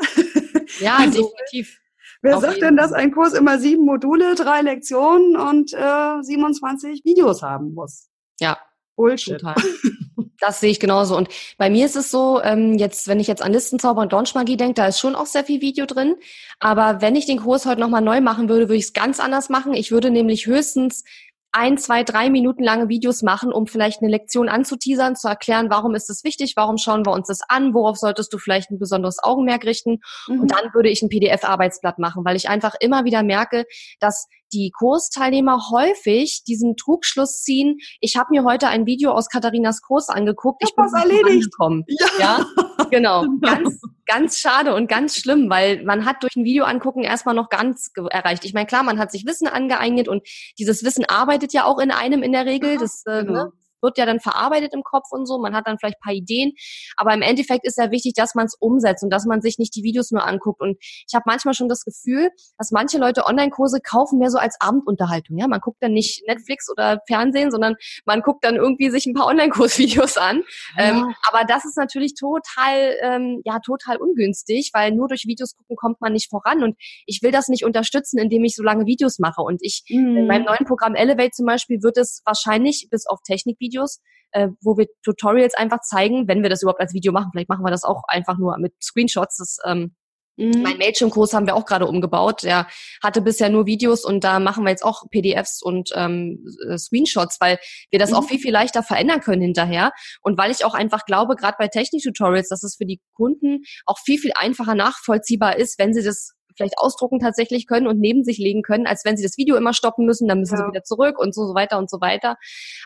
Ja, 0.81 0.97
also, 0.99 1.23
definitiv. 1.23 1.79
Wer 2.23 2.37
Auf 2.37 2.43
sagt 2.43 2.63
denn, 2.63 2.77
dass 2.77 2.93
ein 2.93 3.13
Kurs 3.13 3.33
immer 3.33 3.59
sieben 3.59 3.85
Module, 3.85 4.35
drei 4.37 4.63
Lektionen 4.63 5.37
und 5.37 5.73
äh, 5.73 6.23
27 6.23 7.05
Videos 7.05 7.43
haben 7.43 7.75
muss? 7.75 8.09
Ja. 8.39 8.59
Bullshit. 8.97 9.41
Total. 9.41 9.57
Das 10.41 10.61
sehe 10.61 10.71
ich 10.71 10.81
genauso. 10.81 11.17
Und 11.17 11.29
bei 11.59 11.71
mir 11.71 11.87
ist 11.87 11.97
es 11.97 12.11
so, 12.11 12.41
ähm, 12.43 12.79
jetzt, 12.79 13.09
wenn 13.09 13.21
ich 13.21 13.27
jetzt 13.27 13.43
an 13.43 13.53
Listenzauber 13.53 14.03
und 14.03 14.13
Launchmagie 14.13 14.57
denke, 14.57 14.75
da 14.75 14.87
ist 14.87 14.99
schon 14.99 15.15
auch 15.15 15.27
sehr 15.27 15.45
viel 15.45 15.61
Video 15.61 15.87
drin. 15.87 16.17
Aber 16.61 17.01
wenn 17.01 17.17
ich 17.17 17.27
den 17.27 17.41
Kurs 17.41 17.67
heute 17.67 17.81
nochmal 17.81 18.03
neu 18.03 18.21
machen 18.21 18.49
würde, 18.49 18.69
würde 18.69 18.77
ich 18.77 18.85
es 18.85 18.93
ganz 18.93 19.21
anders 19.21 19.49
machen. 19.49 19.75
Ich 19.75 19.91
würde 19.91 20.11
nämlich 20.11 20.47
höchstens 20.47 21.05
ein, 21.53 21.77
zwei, 21.77 22.03
drei 22.03 22.31
Minuten 22.31 22.65
lange 22.65 22.89
Videos 22.89 23.23
machen, 23.23 23.53
um 23.53 23.67
vielleicht 23.67 24.01
eine 24.01 24.11
Lektion 24.11 24.49
anzuteasern, 24.49 25.17
zu 25.17 25.29
erklären, 25.29 25.69
warum 25.69 25.95
ist 25.95 26.09
es 26.09 26.25
wichtig, 26.25 26.55
warum 26.57 26.79
schauen 26.79 27.05
wir 27.05 27.13
uns 27.13 27.29
das 27.29 27.41
an, 27.47 27.75
worauf 27.75 27.99
solltest 27.99 28.33
du 28.33 28.39
vielleicht 28.39 28.71
ein 28.71 28.79
besonderes 28.79 29.23
Augenmerk 29.23 29.65
richten. 29.65 30.01
Mhm. 30.29 30.41
Und 30.41 30.51
dann 30.51 30.73
würde 30.73 30.89
ich 30.89 31.03
ein 31.03 31.11
PDF-Arbeitsblatt 31.11 31.99
machen, 31.99 32.25
weil 32.25 32.37
ich 32.37 32.49
einfach 32.49 32.75
immer 32.81 33.05
wieder 33.05 33.23
merke, 33.23 33.67
dass 34.01 34.29
die 34.53 34.71
Kursteilnehmer 34.71 35.71
häufig 35.71 36.45
diesen 36.47 36.77
Trugschluss 36.77 37.43
ziehen, 37.43 37.79
ich 38.01 38.17
habe 38.17 38.29
mir 38.31 38.45
heute 38.45 38.69
ein 38.69 38.87
Video 38.87 39.13
aus 39.13 39.29
Katharinas 39.29 39.83
Kurs 39.83 40.09
angeguckt, 40.09 40.63
ich, 40.63 40.75
bin 40.75 40.87
erledigt. 40.95 41.27
angekommen. 41.27 41.85
Ja. 41.89 42.07
ja, 42.19 42.47
genau. 42.91 43.25
Ganz, 43.41 43.81
ganz 44.07 44.39
schade 44.39 44.75
und 44.75 44.89
ganz 44.89 45.17
schlimm, 45.17 45.49
weil 45.49 45.85
man 45.85 46.05
hat 46.05 46.23
durch 46.23 46.37
ein 46.37 46.45
Video 46.45 46.65
angucken 46.65 47.03
erstmal 47.03 47.35
noch 47.35 47.49
ganz 47.49 47.91
erreicht. 48.11 48.45
Ich 48.45 48.55
meine, 48.55 48.67
klar, 48.67 48.83
man 48.83 48.99
hat 48.99 49.11
sich 49.11 49.27
Wissen 49.27 49.49
angeeignet 49.49 50.09
und 50.09 50.23
dieses 50.59 50.85
Wissen 50.85 51.05
arbeitet 51.05 51.53
ja 51.53 51.65
auch 51.65 51.79
in 51.79 51.91
einem 51.91 52.23
in 52.23 52.33
der 52.33 52.47
Regel. 52.47 52.77
Das 52.79 53.05
äh, 53.07 53.25
genau. 53.25 53.45
ne, 53.45 53.53
wird 53.83 53.99
ja 53.99 54.07
dann 54.07 54.21
verarbeitet 54.21 54.73
im 54.75 54.83
Kopf 54.83 55.11
und 55.11 55.27
so, 55.27 55.39
man 55.39 55.55
hat 55.55 55.67
dann 55.67 55.79
vielleicht 55.79 56.01
paar 56.01 56.13
Ideen, 56.13 56.53
aber 56.97 57.15
im 57.15 57.23
Endeffekt 57.23 57.67
ist 57.67 57.79
ja 57.79 57.91
wichtig, 57.91 58.15
dass 58.15 58.35
man 58.35 58.47
es 58.47 58.55
umsetzt 58.59 59.03
und 59.03 59.11
dass 59.11 59.27
man 59.27 59.43
sich 59.43 59.59
nicht 59.59 59.75
die 59.75 59.83
Videos 59.83 60.11
nur 60.11 60.25
anguckt. 60.27 60.61
Und 60.61 60.77
ich 60.81 61.15
habe 61.15 61.25
manchmal 61.27 61.55
schon 61.55 61.69
das 61.69 61.85
Gefühl, 61.85 62.31
dass 62.59 62.71
manche 62.71 62.99
Leute 62.99 63.27
Online-Kurse 63.27 63.81
kaufen 63.81 64.19
mehr 64.19 64.31
so 64.31 64.39
als 64.39 64.57
Abendunterhaltung. 64.61 65.39
Ja, 65.39 65.49
man 65.49 65.61
guckt 65.61 65.83
dann 65.83 65.93
nicht 65.93 66.23
Netflix 66.27 66.71
oder 66.71 67.01
Fernsehen, 67.07 67.51
sondern 67.51 67.77
man 68.05 68.21
guckt 68.21 68.45
dann 68.45 68.57
irgendwie 68.57 68.91
sich 68.91 69.07
ein 69.07 69.15
paar 69.15 69.27
Online-Kursvideos 69.27 70.17
an. 70.17 70.43
Ja. 70.77 70.85
Ähm, 70.85 71.15
aber 71.31 71.45
das 71.45 71.65
ist 71.65 71.77
natürlich 71.77 72.15
total, 72.15 72.97
ähm, 73.03 73.43
ja, 73.45 73.59
total 73.61 73.97
ungünstig, 73.97 74.71
weil 74.73 74.93
nur 74.93 75.09
durch 75.09 75.25
Videos 75.27 75.57
gucken 75.57 75.77
kommt 75.77 76.01
man 76.01 76.13
nicht 76.13 76.31
voran. 76.31 76.63
Und 76.63 76.77
ich 77.07 77.23
will 77.23 77.31
das 77.31 77.49
nicht 77.49 77.65
unterstützen, 77.65 78.19
indem 78.19 78.45
ich 78.45 78.55
so 78.55 78.63
lange 78.63 78.87
Videos 78.87 79.19
mache. 79.19 79.43
Und 79.43 79.61
ich 79.63 79.85
mhm. 79.89 80.17
in 80.17 80.27
meinem 80.27 80.45
neuen 80.45 80.65
Programm 80.65 80.95
Elevate 80.95 81.31
zum 81.31 81.47
Beispiel 81.47 81.83
wird 81.83 81.97
es 81.97 82.23
wahrscheinlich 82.25 82.89
bis 82.91 83.07
auf 83.07 83.21
Technikvideos 83.23 83.72
Videos, 83.73 84.01
äh, 84.33 84.49
wo 84.63 84.77
wir 84.77 84.87
Tutorials 85.03 85.55
einfach 85.55 85.81
zeigen, 85.81 86.29
wenn 86.29 86.43
wir 86.43 86.51
das 86.51 86.63
überhaupt 86.63 86.81
als 86.81 86.95
Video 86.95 87.13
machen. 87.13 87.31
Vielleicht 87.33 87.49
machen 87.49 87.65
wir 87.65 87.71
das 87.71 87.85
auch 87.85 88.03
einfach 88.09 88.39
nur 88.39 88.57
mit 88.59 88.75
Screenshots. 88.83 89.39
Das 89.39 89.59
ähm, 89.67 89.95
Mhm. 90.37 90.63
Mein 90.63 90.79
Mailchimp-Kurs 90.79 91.35
haben 91.35 91.47
wir 91.47 91.55
auch 91.55 91.67
gerade 91.67 91.87
umgebaut. 91.87 92.43
Der 92.43 92.67
hatte 93.03 93.21
bisher 93.21 93.51
nur 93.51 93.67
Videos 93.67 94.05
und 94.05 94.25
da 94.25 94.41
machen 94.41 94.65
wir 94.65 94.71
jetzt 94.71 94.85
auch 94.85 95.05
PDFs 95.11 95.63
und 95.63 95.91
ähm, 95.95 96.45
äh, 96.69 96.79
Screenshots, 96.79 97.41
weil 97.41 97.59
wir 97.91 97.99
das 97.99 98.11
mhm. 98.11 98.17
auch 98.17 98.25
viel, 98.25 98.39
viel 98.39 98.53
leichter 98.53 98.83
verändern 98.83 99.21
können 99.21 99.43
hinterher. 99.43 99.93
Und 100.23 100.39
weil 100.39 100.51
ich 100.51 100.65
auch 100.65 100.75
einfach 100.75 101.05
glaube, 101.05 101.37
gerade 101.37 101.57
bei 101.59 101.69
Technik-Tutorials, 101.69 102.49
dass 102.49 102.63
es 102.63 102.77
für 102.77 102.87
die 102.87 103.01
Kunden 103.15 103.61
auch 103.85 103.99
viel, 104.05 104.19
viel 104.19 104.33
einfacher 104.35 104.75
nachvollziehbar 104.75 105.57
ist, 105.57 105.79
wenn 105.79 105.93
sie 105.93 106.03
das 106.03 106.33
vielleicht 106.57 106.79
ausdrucken 106.79 107.19
tatsächlich 107.19 107.67
können 107.67 107.87
und 107.87 107.99
neben 107.99 108.25
sich 108.25 108.39
legen 108.39 108.63
können, 108.63 108.87
als 108.87 109.05
wenn 109.05 109.17
sie 109.17 109.23
das 109.23 109.39
Video 109.39 109.57
immer 109.57 109.73
stoppen 109.73 110.05
müssen, 110.05 110.29
dann 110.29 110.41
müssen 110.41 110.57
ja. 110.57 110.65
sie 110.65 110.69
wieder 110.69 110.83
zurück 110.83 111.19
und 111.19 111.35
so, 111.35 111.47
so 111.47 111.55
weiter 111.55 111.79
und 111.79 111.91
so 111.91 112.01
weiter. 112.01 112.37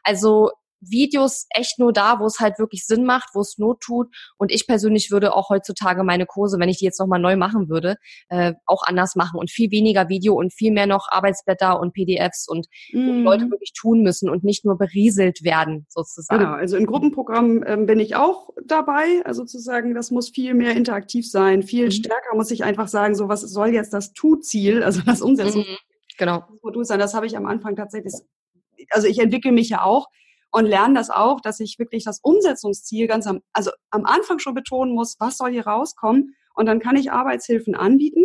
Also 0.05 0.51
Videos 0.81 1.47
echt 1.51 1.79
nur 1.79 1.93
da, 1.93 2.21
wo 2.21 2.27
es 2.27 2.41
halt 2.41 2.59
wirklich 2.59 2.87
Sinn 2.87 3.05
macht, 3.05 3.31
wo 3.35 3.41
es 3.41 3.59
Not 3.59 3.81
tut. 3.81 4.09
Und 4.37 4.53
ich 4.53 4.67
persönlich 4.67 5.11
würde 5.11 5.35
auch 5.35 5.49
heutzutage 5.49 6.05
meine 6.05 6.27
Kurse, 6.27 6.59
wenn 6.59 6.69
ich 6.69 6.79
die 6.79 6.85
jetzt 6.85 7.01
nochmal 7.01 7.21
neu 7.21 7.37
machen 7.37 7.69
würde, 7.69 7.97
äh, 8.29 8.55
auch 8.67 8.83
anders 8.85 9.17
machen 9.17 9.39
und 9.39 9.51
viel 9.51 9.71
weniger 9.71 10.09
Video 10.09 10.35
und 10.35 10.53
viel 10.53 10.73
mehr 10.73 10.87
noch 10.87 11.09
Arbeitsblätter 11.11 11.81
und 11.81 11.93
PDFs 11.93 12.47
und 12.49 12.67
mm. 12.93 13.23
Leute 13.23 13.51
wirklich 13.51 13.73
tun 13.73 14.03
müssen 14.03 14.29
und 14.29 14.45
nicht 14.45 14.65
nur 14.65 14.77
berieselt 14.77 15.43
werden, 15.43 15.87
sozusagen. 15.89 16.41
Genau, 16.41 16.55
also 16.55 16.77
in 16.77 16.87
Gruppenprogrammen 16.87 17.65
ähm, 17.67 17.87
bin 17.87 18.01
ich 18.01 18.17
auch 18.17 18.51
dabei. 18.65 19.23
Also 19.25 19.43
sozusagen, 19.43 19.95
das 19.95 20.11
muss 20.11 20.31
viel 20.31 20.55
mehr 20.55 20.77
interaktiv 20.77 21.29
sein, 21.29 21.63
viel 21.63 21.87
mhm. 21.87 21.91
stärker 21.93 22.35
muss 22.35 22.51
ich 22.51 22.65
einfach 22.65 22.89
sagen, 22.89 23.15
so 23.15 23.29
was 23.29 23.41
soll 23.43 23.69
jetzt 23.69 23.93
das 23.93 24.13
Tu-Ziel, 24.13 24.83
also 24.83 25.01
das 25.05 25.23
Umsetzung. 25.23 25.63
Mhm. 25.63 25.77
Genau. 26.19 26.45
sein. 26.83 26.99
Das 26.99 27.15
habe 27.15 27.27
ich 27.27 27.37
am 27.37 27.47
Anfang 27.47 27.77
tatsächlich, 27.77 28.15
also 28.91 29.07
ich 29.07 29.19
entwickle 29.19 29.53
mich 29.53 29.69
ja 29.69 29.83
auch 29.83 30.07
und 30.57 30.65
lernen 30.65 30.95
das 30.95 31.11
auch, 31.11 31.43
dass 31.43 31.61
ich 31.61 31.79
wirklich 31.79 32.03
das 32.03 32.19
Umsetzungsziel 32.23 33.07
ganz 33.09 33.27
am, 33.27 33.43
also 33.53 33.73
am 33.91 34.07
Anfang 34.07 34.39
schon 34.39 34.55
betonen 34.55 34.95
muss, 34.95 35.17
was 35.21 35.37
soll 35.37 35.51
hier 35.51 35.67
rauskommen 35.67 36.35
und 36.55 36.65
dann 36.65 36.81
kann 36.81 36.97
ich 36.97 37.13
Arbeitshilfen 37.13 37.75
anbieten. 37.75 38.25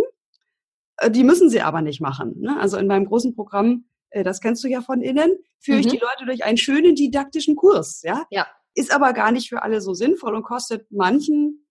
Äh, 0.95 1.11
die 1.11 1.25
müssen 1.25 1.49
sie 1.49 1.59
aber 1.59 1.81
nicht 1.81 1.99
machen. 1.99 2.39
Ne? 2.39 2.57
Also 2.57 2.77
in 2.77 2.87
meinem 2.87 3.05
großen 3.05 3.35
Programm, 3.35 3.83
äh, 4.11 4.23
das 4.23 4.39
kennst 4.39 4.63
du 4.63 4.69
ja 4.69 4.79
von 4.79 5.01
innen, 5.01 5.35
führe 5.59 5.79
mhm. 5.79 5.85
ich 5.85 5.91
die 5.91 5.99
Leute 5.99 6.25
durch 6.25 6.45
einen 6.45 6.55
schönen 6.55 6.95
didaktischen 6.95 7.57
Kurs. 7.57 8.01
Ja? 8.01 8.25
ja. 8.29 8.47
Ist 8.75 8.93
aber 8.95 9.11
gar 9.11 9.33
nicht 9.33 9.49
für 9.49 9.61
alle 9.63 9.81
so 9.81 9.93
sinnvoll 9.93 10.33
und 10.33 10.43
kostet 10.43 10.89
manchen 10.89 11.67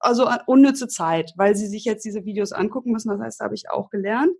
also 0.00 0.28
unnütze 0.46 0.88
Zeit, 0.88 1.34
weil 1.36 1.54
sie 1.54 1.68
sich 1.68 1.84
jetzt 1.84 2.04
diese 2.04 2.24
Videos 2.24 2.50
angucken 2.50 2.90
müssen. 2.90 3.10
Das 3.10 3.20
heißt, 3.20 3.40
da 3.40 3.44
habe 3.44 3.54
ich 3.54 3.70
auch 3.70 3.90
gelernt. 3.90 4.32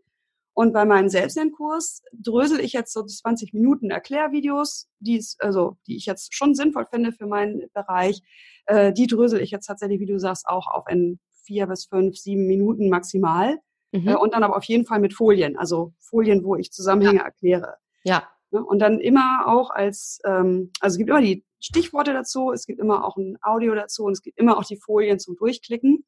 Und 0.52 0.72
bei 0.72 0.84
meinem 0.84 1.08
Selbstlernkurs 1.08 2.02
drösel 2.12 2.60
ich 2.60 2.72
jetzt 2.72 2.92
so 2.92 3.04
20 3.04 3.54
Minuten 3.54 3.90
Erklärvideos, 3.90 4.88
die, 4.98 5.24
also, 5.38 5.76
die 5.86 5.96
ich 5.96 6.06
jetzt 6.06 6.34
schon 6.34 6.54
sinnvoll 6.54 6.86
finde 6.90 7.12
für 7.12 7.26
meinen 7.26 7.70
Bereich. 7.72 8.22
Äh, 8.66 8.92
die 8.92 9.06
drösel 9.06 9.40
ich 9.40 9.50
jetzt 9.50 9.66
tatsächlich, 9.66 10.00
wie 10.00 10.06
du 10.06 10.18
sagst, 10.18 10.46
auch 10.48 10.66
auf 10.66 10.84
in 10.88 11.18
vier 11.44 11.66
bis 11.66 11.86
fünf, 11.86 12.16
sieben 12.16 12.46
Minuten 12.46 12.88
maximal. 12.88 13.58
Mhm. 13.92 14.08
Äh, 14.08 14.16
und 14.16 14.34
dann 14.34 14.42
aber 14.42 14.56
auf 14.56 14.64
jeden 14.64 14.86
Fall 14.86 15.00
mit 15.00 15.14
Folien, 15.14 15.56
also 15.56 15.92
Folien, 15.98 16.44
wo 16.44 16.56
ich 16.56 16.72
Zusammenhänge 16.72 17.18
ja. 17.18 17.24
erkläre. 17.24 17.74
Ja. 18.04 18.28
Ne, 18.50 18.64
und 18.64 18.80
dann 18.80 19.00
immer 19.00 19.44
auch 19.46 19.70
als, 19.70 20.20
ähm, 20.24 20.70
also 20.80 20.94
es 20.94 20.98
gibt 20.98 21.10
immer 21.10 21.20
die 21.20 21.44
Stichworte 21.60 22.12
dazu, 22.12 22.52
es 22.52 22.66
gibt 22.66 22.80
immer 22.80 23.04
auch 23.04 23.16
ein 23.16 23.38
Audio 23.42 23.74
dazu 23.74 24.04
und 24.04 24.12
es 24.12 24.22
gibt 24.22 24.38
immer 24.38 24.58
auch 24.58 24.64
die 24.64 24.76
Folien 24.76 25.18
zum 25.18 25.36
Durchklicken. 25.36 26.04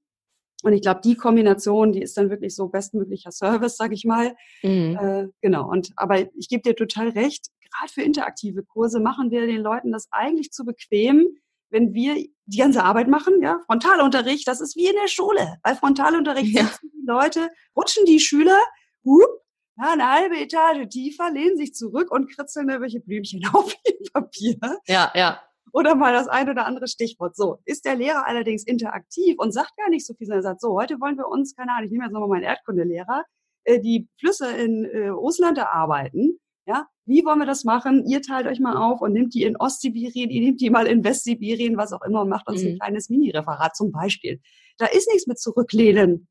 Und 0.62 0.72
ich 0.72 0.82
glaube, 0.82 1.00
die 1.04 1.16
Kombination, 1.16 1.92
die 1.92 2.02
ist 2.02 2.16
dann 2.16 2.30
wirklich 2.30 2.54
so 2.54 2.68
bestmöglicher 2.68 3.32
Service, 3.32 3.76
sag 3.76 3.92
ich 3.92 4.04
mal. 4.04 4.34
Mhm. 4.62 4.98
Äh, 5.00 5.28
genau. 5.40 5.68
Und 5.68 5.92
aber 5.96 6.20
ich 6.36 6.48
gebe 6.48 6.62
dir 6.62 6.76
total 6.76 7.10
recht. 7.10 7.48
Gerade 7.70 7.92
für 7.92 8.02
interaktive 8.02 8.62
Kurse 8.62 9.00
machen 9.00 9.30
wir 9.30 9.46
den 9.46 9.60
Leuten 9.60 9.92
das 9.92 10.08
eigentlich 10.10 10.52
zu 10.52 10.64
bequem, 10.64 11.26
wenn 11.70 11.94
wir 11.94 12.14
die 12.46 12.58
ganze 12.58 12.84
Arbeit 12.84 13.08
machen. 13.08 13.42
Ja, 13.42 13.60
Frontalunterricht, 13.66 14.46
das 14.46 14.60
ist 14.60 14.76
wie 14.76 14.86
in 14.86 14.96
der 15.00 15.08
Schule. 15.08 15.56
Bei 15.62 15.74
Frontalunterricht 15.74 16.54
ja. 16.54 16.64
sitzen 16.64 16.90
die 16.92 17.06
Leute, 17.06 17.48
rutschen 17.76 18.04
die 18.04 18.20
Schüler, 18.20 18.58
hup, 19.04 19.42
ja, 19.78 19.92
eine 19.92 20.12
halbe 20.12 20.38
Etage 20.38 20.86
tiefer, 20.88 21.30
lehnen 21.32 21.56
sich 21.56 21.74
zurück 21.74 22.10
und 22.10 22.30
kritzeln 22.30 22.68
irgendwelche 22.68 23.00
Blümchen 23.00 23.42
auf 23.52 23.74
ihr 23.86 24.12
Papier. 24.12 24.58
Ja, 24.86 25.10
ja 25.14 25.40
oder 25.72 25.94
mal 25.94 26.12
das 26.12 26.28
ein 26.28 26.48
oder 26.48 26.66
andere 26.66 26.86
Stichwort. 26.86 27.36
So, 27.36 27.58
ist 27.64 27.84
der 27.84 27.96
Lehrer 27.96 28.26
allerdings 28.26 28.64
interaktiv 28.64 29.36
und 29.38 29.52
sagt 29.52 29.76
gar 29.76 29.88
nicht 29.88 30.06
so 30.06 30.14
viel, 30.14 30.26
sondern 30.26 30.42
sagt, 30.42 30.60
so, 30.60 30.74
heute 30.74 31.00
wollen 31.00 31.16
wir 31.16 31.28
uns, 31.28 31.56
keine 31.56 31.72
Ahnung, 31.72 31.86
ich 31.86 31.90
nehme 31.90 32.04
jetzt 32.04 32.12
nochmal 32.12 32.28
meinen 32.28 32.44
Erdkundelehrer, 32.44 33.24
äh, 33.64 33.80
die 33.80 34.08
Flüsse 34.18 34.50
in 34.50 34.84
äh, 34.84 35.08
Russland 35.08 35.58
erarbeiten. 35.58 36.38
Ja, 36.64 36.86
wie 37.06 37.24
wollen 37.24 37.40
wir 37.40 37.46
das 37.46 37.64
machen? 37.64 38.06
Ihr 38.06 38.22
teilt 38.22 38.46
euch 38.46 38.60
mal 38.60 38.76
auf 38.76 39.00
und 39.00 39.12
nehmt 39.12 39.34
die 39.34 39.42
in 39.42 39.56
Ostsibirien, 39.56 40.30
ihr 40.30 40.42
nehmt 40.42 40.60
die 40.60 40.70
mal 40.70 40.86
in 40.86 41.02
Westsibirien, 41.02 41.76
was 41.76 41.92
auch 41.92 42.02
immer, 42.02 42.22
und 42.22 42.28
macht 42.28 42.46
uns 42.48 42.62
mhm. 42.62 42.68
ein 42.68 42.78
kleines 42.78 43.08
Mini-Referat 43.08 43.74
zum 43.74 43.90
Beispiel. 43.90 44.40
Da 44.78 44.86
ist 44.86 45.08
nichts 45.08 45.26
mit 45.26 45.40
zurücklehnen. 45.40 46.28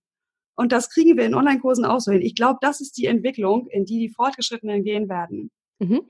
Und 0.56 0.72
das 0.72 0.90
kriegen 0.90 1.18
wir 1.18 1.26
in 1.26 1.36
Online-Kursen 1.36 1.84
auch 1.84 2.00
so 2.00 2.12
hin. 2.12 2.22
Ich 2.22 2.36
glaube, 2.36 2.60
das 2.62 2.80
ist 2.80 2.98
die 2.98 3.08
Entwicklung, 3.08 3.68
in 3.68 3.84
die 3.84 4.00
die 4.00 4.10
Fortgeschrittenen 4.10 4.84
gehen 4.84 5.10
werden. 5.10 5.52
Mhm. 5.80 6.02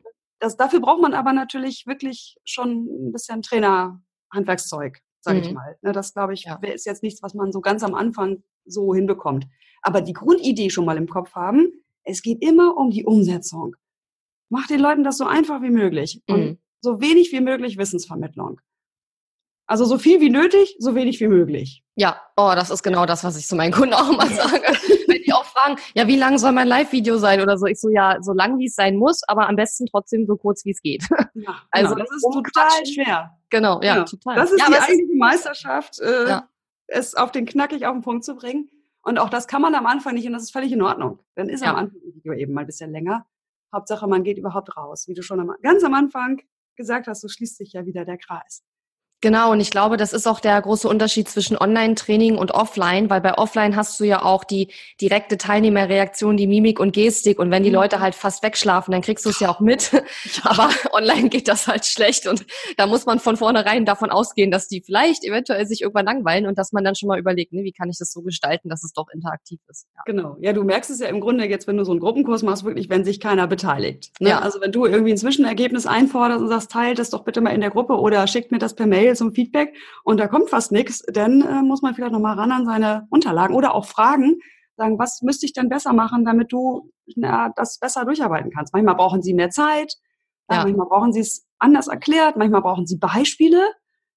Das, 0.42 0.58
dafür 0.58 0.82
braucht 0.82 1.02
man 1.02 1.14
aber 1.14 1.34
natürlich 1.34 1.86
wirklich 1.86 2.36
schon 2.44 2.86
ein 2.86 3.12
bisschen 3.12 3.44
Trainerhandwerkszeug, 3.44 5.00
sage 5.20 5.38
mhm. 5.38 5.44
ich 5.44 5.54
mal. 5.54 5.78
Ne, 5.84 5.92
das, 5.92 6.14
glaube 6.14 6.34
ich, 6.34 6.46
ja. 6.46 6.60
ist 6.64 6.86
jetzt 6.86 7.04
nichts, 7.04 7.22
was 7.22 7.36
man 7.36 7.52
so 7.52 7.62
ganz 7.62 7.84
am 7.84 7.94
Anfang 7.94 8.44
so 8.66 8.94
hinbekommt. 8.96 9.46
Aber 9.84 10.02
die 10.02 10.14
Grundidee 10.14 10.72
schon 10.72 10.86
mal 10.86 10.98
im 10.98 11.08
Kopf 11.08 11.36
haben, 11.36 11.72
es 12.04 12.24
geht 12.24 12.44
immer 12.44 12.76
um 12.76 12.90
die 12.90 13.06
Umsetzung. 13.06 13.76
Mach 14.50 14.66
den 14.66 14.80
Leuten 14.80 15.04
das 15.04 15.18
so 15.18 15.26
einfach 15.26 15.62
wie 15.62 15.70
möglich 15.70 16.22
und 16.28 16.42
mhm. 16.42 16.58
so 16.82 17.00
wenig 17.00 17.32
wie 17.32 17.42
möglich 17.42 17.78
Wissensvermittlung. 17.78 18.60
Also 19.72 19.86
so 19.86 19.98
viel 19.98 20.20
wie 20.20 20.30
nötig, 20.30 20.76
so 20.80 20.96
wenig 20.96 21.22
wie 21.22 21.30
möglich. 21.30 21.82
Ja, 21.96 22.20
oh, 22.36 22.52
das 22.54 22.72
ist 22.72 22.84
genau 22.84 23.06
das, 23.06 23.24
was 23.24 23.38
ich 23.38 23.48
zu 23.48 23.56
meinen 23.56 23.72
Kunden 23.72 23.94
auch 23.94 24.10
immer 24.10 24.26
sage. 24.28 24.68
Wenn 25.08 25.22
die 25.24 25.32
auch 25.32 25.46
fragen, 25.46 25.78
ja, 25.94 26.08
wie 26.08 26.18
lang 26.18 26.38
soll 26.40 26.52
mein 26.52 26.68
Live-Video 26.68 27.18
sein 27.18 27.40
oder 27.40 27.58
so? 27.58 27.68
Ich 27.68 27.80
so, 27.80 27.88
ja, 27.88 28.18
so 28.20 28.34
lang 28.34 28.60
wie 28.60 28.66
es 28.66 28.76
sein 28.76 28.98
muss, 28.98 29.22
aber 29.30 29.48
am 29.48 29.56
besten 29.56 29.86
trotzdem 29.86 30.26
so 30.26 30.36
kurz 30.36 30.66
wie 30.66 30.72
es 30.72 30.82
geht. 30.82 31.08
Ja, 31.36 31.56
also 31.72 31.96
genau, 31.96 32.06
das 32.06 32.18
ist 32.18 32.34
total 32.34 32.86
schwer. 32.86 33.40
Genau, 33.50 33.82
ja, 33.82 33.94
genau. 33.94 34.06
total. 34.08 34.36
Das 34.36 34.52
ist 34.52 34.60
ja, 34.60 34.68
die 34.68 34.76
eigentliche 34.76 35.18
Meisterschaft, 35.18 36.02
äh, 36.02 36.28
ja. 36.28 36.50
es 36.88 37.16
auf 37.16 37.32
den 37.32 37.46
knackig 37.46 37.86
auf 37.86 37.94
den 37.94 38.02
Punkt 38.02 38.26
zu 38.26 38.36
bringen. 38.36 38.70
Und 39.04 39.20
auch 39.20 39.30
das 39.30 39.48
kann 39.48 39.62
man 39.62 39.74
am 39.74 39.86
Anfang 39.86 40.16
nicht 40.16 40.28
und 40.28 40.34
das 40.34 40.44
ist 40.44 40.52
völlig 40.52 40.74
in 40.74 40.82
Ordnung. 40.82 41.20
Dann 41.36 41.48
ist 41.48 41.64
ja. 41.64 41.70
am 41.70 41.78
Anfang 41.78 42.02
ein 42.06 42.14
Video 42.14 42.34
eben 42.34 42.52
mal 42.52 42.62
ein 42.62 42.68
bisschen 42.68 42.92
länger. 42.92 43.26
Hauptsache, 43.74 44.06
man 44.06 44.26
geht 44.26 44.38
überhaupt 44.38 44.76
raus. 44.76 45.08
Wie 45.08 45.14
du 45.14 45.24
schon 45.24 45.40
am, 45.40 45.54
ganz 45.62 45.82
am 45.86 45.94
Anfang 45.94 46.42
gesagt 46.76 47.08
hast, 47.08 47.22
so 47.22 47.30
schließt 47.30 47.56
sich 47.56 47.72
ja 47.72 47.86
wieder 47.86 48.04
der 48.04 48.18
Kreis. 48.18 48.66
Genau, 49.22 49.52
und 49.52 49.60
ich 49.60 49.70
glaube, 49.70 49.98
das 49.98 50.14
ist 50.14 50.26
auch 50.26 50.40
der 50.40 50.60
große 50.60 50.88
Unterschied 50.88 51.30
zwischen 51.30 51.56
Online-Training 51.56 52.38
und 52.38 52.52
Offline, 52.52 53.12
weil 53.12 53.22
bei 53.22 53.38
Offline 53.38 53.76
hast 53.76 54.00
du 54.00 54.04
ja 54.04 54.24
auch 54.24 54.44
die 54.44 54.70
direkte 55.00 55.38
Teilnehmerreaktion, 55.38 56.38
die 56.38 56.48
Mimik 56.48 56.80
und 56.80 56.92
Gestik. 56.92 57.38
Und 57.38 57.52
wenn 57.52 57.62
die 57.62 57.70
mhm. 57.70 57.76
Leute 57.76 58.00
halt 58.00 58.16
fast 58.16 58.42
wegschlafen, 58.42 58.92
dann 58.92 59.04
kriegst 59.04 59.24
du 59.26 59.30
es 59.30 59.40
ja 59.40 59.50
auch 59.50 59.60
mit. 59.60 59.92
Aber 60.44 60.70
online 60.92 61.30
geht 61.30 61.48
das 61.48 61.68
halt 61.68 61.86
schlecht. 61.86 62.26
Und 62.26 62.46
da 62.78 62.88
muss 62.88 63.06
man 63.06 63.20
von 63.20 63.38
vornherein 63.38 63.86
davon 63.86 64.10
ausgehen, 64.10 64.50
dass 64.50 64.68
die 64.68 64.82
vielleicht 64.84 65.24
eventuell 65.24 65.68
sich 65.68 65.82
irgendwann 65.82 66.06
langweilen 66.06 66.48
und 66.48 66.58
dass 66.58 66.72
man 66.72 66.84
dann 66.84 66.96
schon 66.96 67.08
mal 67.08 67.20
überlegt, 67.20 67.54
ne, 67.54 67.64
wie 67.64 67.74
kann 67.74 67.90
ich 67.90 68.00
das 68.00 68.12
so 68.12 68.24
gestalten, 68.24 68.70
dass 68.70 68.84
es 68.84 68.92
doch 68.92 69.06
interaktiv 69.14 69.60
ist. 69.68 69.86
Ja. 69.96 70.02
Genau. 70.06 70.38
Ja, 70.42 70.54
du 70.54 70.64
merkst 70.64 70.90
es 70.90 71.00
ja 71.00 71.08
im 71.08 71.22
Grunde 71.22 71.46
jetzt, 71.46 71.68
wenn 71.68 71.78
du 71.78 71.86
so 71.86 71.92
einen 71.92 72.00
Gruppenkurs 72.00 72.42
machst, 72.42 72.66
wirklich, 72.66 72.90
wenn 72.90 73.06
sich 73.06 73.20
keiner 73.20 73.46
beteiligt. 73.46 74.12
Ne? 74.20 74.30
Ja. 74.30 74.40
Also 74.40 74.60
wenn 74.62 74.72
du 74.72 74.88
irgendwie 74.88 75.12
ein 75.12 75.18
Zwischenergebnis 75.18 75.86
einforderst 75.86 76.42
und 76.42 76.48
sagst, 76.48 76.72
teilt 76.72 76.98
das 76.98 77.12
doch 77.12 77.24
bitte 77.24 77.42
mal 77.42 77.52
in 77.52 77.62
der 77.62 77.70
Gruppe 77.70 78.00
oder 78.00 78.26
schickt 78.26 78.52
mir 78.52 78.58
das 78.58 78.74
per 78.74 78.88
Mail 78.88 79.11
zum 79.16 79.34
Feedback 79.34 79.76
und 80.04 80.20
da 80.20 80.28
kommt 80.28 80.50
fast 80.50 80.72
nichts, 80.72 81.04
dann 81.12 81.42
äh, 81.42 81.62
muss 81.62 81.82
man 81.82 81.96
vielleicht 81.96 82.14
nochmal 82.14 82.38
ran 82.38 82.52
an 82.52 82.66
seine 82.66 83.08
Unterlagen 83.10 83.56
oder 83.56 83.76
auch 83.76 83.86
fragen, 83.86 84.40
sagen, 84.76 85.00
was 85.00 85.22
müsste 85.22 85.46
ich 85.46 85.54
denn 85.54 85.70
besser 85.70 85.94
machen, 85.94 86.26
damit 86.26 86.52
du 86.52 86.92
na, 87.16 87.52
das 87.56 87.78
besser 87.80 88.06
durcharbeiten 88.06 88.52
kannst. 88.52 88.74
Manchmal 88.74 88.96
brauchen 88.96 89.22
sie 89.22 89.34
mehr 89.34 89.50
Zeit, 89.50 89.96
ja. 90.50 90.64
manchmal 90.64 90.88
brauchen 90.88 91.14
sie 91.14 91.20
es 91.20 91.46
anders 91.60 91.88
erklärt, 91.88 92.38
manchmal 92.38 92.62
brauchen 92.62 92.88
sie 92.88 92.98
Beispiele. 92.98 93.72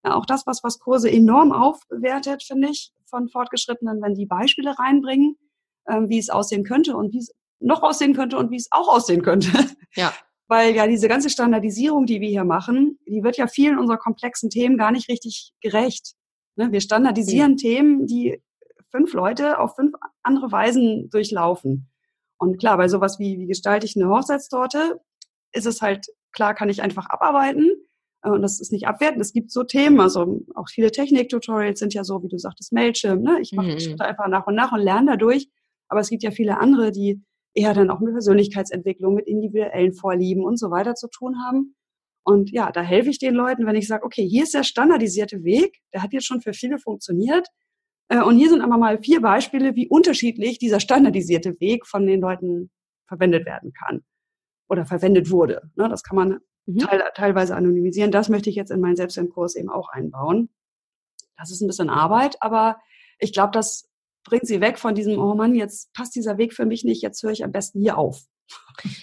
Ja, 0.04 0.14
auch 0.14 0.26
das, 0.26 0.46
was, 0.46 0.62
was 0.62 0.78
Kurse 0.78 1.10
enorm 1.10 1.52
aufwertet, 1.52 2.42
finde 2.42 2.68
ich, 2.68 2.92
von 3.06 3.28
Fortgeschrittenen, 3.28 4.02
wenn 4.02 4.14
die 4.14 4.26
Beispiele 4.26 4.78
reinbringen, 4.78 5.36
ähm, 5.88 6.08
wie 6.08 6.18
es 6.18 6.28
aussehen 6.28 6.64
könnte 6.64 6.96
und 6.96 7.12
wie 7.12 7.18
es 7.18 7.30
noch 7.58 7.82
aussehen 7.82 8.14
könnte 8.14 8.36
und 8.36 8.50
wie 8.50 8.56
es 8.56 8.68
auch 8.70 8.88
aussehen 8.88 9.22
könnte. 9.22 9.48
Ja 9.96 10.12
weil 10.54 10.76
ja 10.76 10.86
diese 10.86 11.08
ganze 11.08 11.30
Standardisierung, 11.30 12.06
die 12.06 12.20
wir 12.20 12.28
hier 12.28 12.44
machen, 12.44 13.00
die 13.08 13.24
wird 13.24 13.36
ja 13.36 13.48
vielen 13.48 13.76
unserer 13.76 13.98
komplexen 13.98 14.50
Themen 14.50 14.78
gar 14.78 14.92
nicht 14.92 15.08
richtig 15.08 15.52
gerecht. 15.60 16.14
Ne? 16.54 16.70
Wir 16.70 16.80
standardisieren 16.80 17.52
mhm. 17.52 17.56
Themen, 17.56 18.06
die 18.06 18.40
fünf 18.92 19.14
Leute 19.14 19.58
auf 19.58 19.74
fünf 19.74 19.94
andere 20.22 20.52
Weisen 20.52 21.10
durchlaufen. 21.10 21.90
Und 22.38 22.58
klar, 22.58 22.76
bei 22.76 22.86
sowas 22.86 23.18
wie, 23.18 23.36
wie 23.40 23.48
gestalte 23.48 23.84
ich 23.84 23.96
eine 23.96 24.08
Hochzeitstorte, 24.08 25.00
ist 25.52 25.66
es 25.66 25.82
halt, 25.82 26.06
klar 26.30 26.54
kann 26.54 26.68
ich 26.68 26.82
einfach 26.82 27.06
abarbeiten. 27.10 27.72
Äh, 28.22 28.30
und 28.30 28.42
das 28.42 28.60
ist 28.60 28.70
nicht 28.70 28.86
abwertend. 28.86 29.20
Es 29.20 29.32
gibt 29.32 29.50
so 29.50 29.64
Themen, 29.64 29.98
also 29.98 30.40
auch 30.54 30.68
viele 30.68 30.92
Technik-Tutorials 30.92 31.80
sind 31.80 31.94
ja 31.94 32.04
so, 32.04 32.22
wie 32.22 32.28
du 32.28 32.38
sagtest, 32.38 32.72
Mailchimp. 32.72 33.24
Ne? 33.24 33.40
Ich 33.40 33.50
mache 33.50 33.72
mhm. 33.72 33.80
Schritte 33.80 34.04
einfach 34.04 34.28
nach 34.28 34.46
und 34.46 34.54
nach 34.54 34.70
und 34.70 34.82
lerne 34.82 35.12
dadurch. 35.12 35.48
Aber 35.88 35.98
es 35.98 36.10
gibt 36.10 36.22
ja 36.22 36.30
viele 36.30 36.58
andere, 36.58 36.92
die 36.92 37.20
eher 37.54 37.72
dann 37.72 37.90
auch 37.90 38.00
mit 38.00 38.12
Persönlichkeitsentwicklung, 38.12 39.14
mit 39.14 39.26
individuellen 39.26 39.94
Vorlieben 39.94 40.44
und 40.44 40.58
so 40.58 40.70
weiter 40.70 40.94
zu 40.94 41.08
tun 41.08 41.36
haben. 41.46 41.74
Und 42.24 42.50
ja, 42.50 42.72
da 42.72 42.82
helfe 42.82 43.10
ich 43.10 43.18
den 43.18 43.34
Leuten, 43.34 43.66
wenn 43.66 43.76
ich 43.76 43.86
sage, 43.86 44.04
okay, 44.04 44.26
hier 44.26 44.44
ist 44.44 44.54
der 44.54 44.64
standardisierte 44.64 45.44
Weg, 45.44 45.80
der 45.92 46.02
hat 46.02 46.12
jetzt 46.12 46.26
schon 46.26 46.40
für 46.40 46.54
viele 46.54 46.78
funktioniert. 46.78 47.48
Äh, 48.08 48.22
und 48.22 48.36
hier 48.36 48.48
sind 48.48 48.62
aber 48.62 48.78
mal 48.78 48.98
vier 49.02 49.20
Beispiele, 49.20 49.74
wie 49.76 49.88
unterschiedlich 49.88 50.58
dieser 50.58 50.80
standardisierte 50.80 51.60
Weg 51.60 51.86
von 51.86 52.06
den 52.06 52.20
Leuten 52.20 52.70
verwendet 53.06 53.46
werden 53.46 53.72
kann 53.72 54.02
oder 54.68 54.86
verwendet 54.86 55.30
wurde. 55.30 55.70
Ne, 55.76 55.88
das 55.88 56.02
kann 56.02 56.16
man 56.16 56.38
mhm. 56.66 56.78
teil, 56.78 57.02
teilweise 57.14 57.54
anonymisieren. 57.54 58.10
Das 58.10 58.28
möchte 58.28 58.50
ich 58.50 58.56
jetzt 58.56 58.70
in 58.70 58.80
meinen 58.80 58.96
Selbstlernkurs 58.96 59.54
eben 59.56 59.68
auch 59.68 59.88
einbauen. 59.90 60.48
Das 61.36 61.50
ist 61.50 61.60
ein 61.60 61.66
bisschen 61.66 61.90
Arbeit, 61.90 62.36
aber 62.40 62.78
ich 63.18 63.32
glaube, 63.32 63.50
das 63.52 63.90
bringt 64.24 64.46
sie 64.46 64.60
weg 64.60 64.78
von 64.78 64.94
diesem, 64.94 65.18
oh 65.18 65.34
Mann, 65.34 65.54
jetzt 65.54 65.92
passt 65.92 66.14
dieser 66.14 66.38
Weg 66.38 66.54
für 66.54 66.66
mich 66.66 66.84
nicht, 66.84 67.02
jetzt 67.02 67.22
höre 67.22 67.30
ich 67.30 67.44
am 67.44 67.52
besten 67.52 67.80
hier 67.80 67.98
auf. 67.98 68.24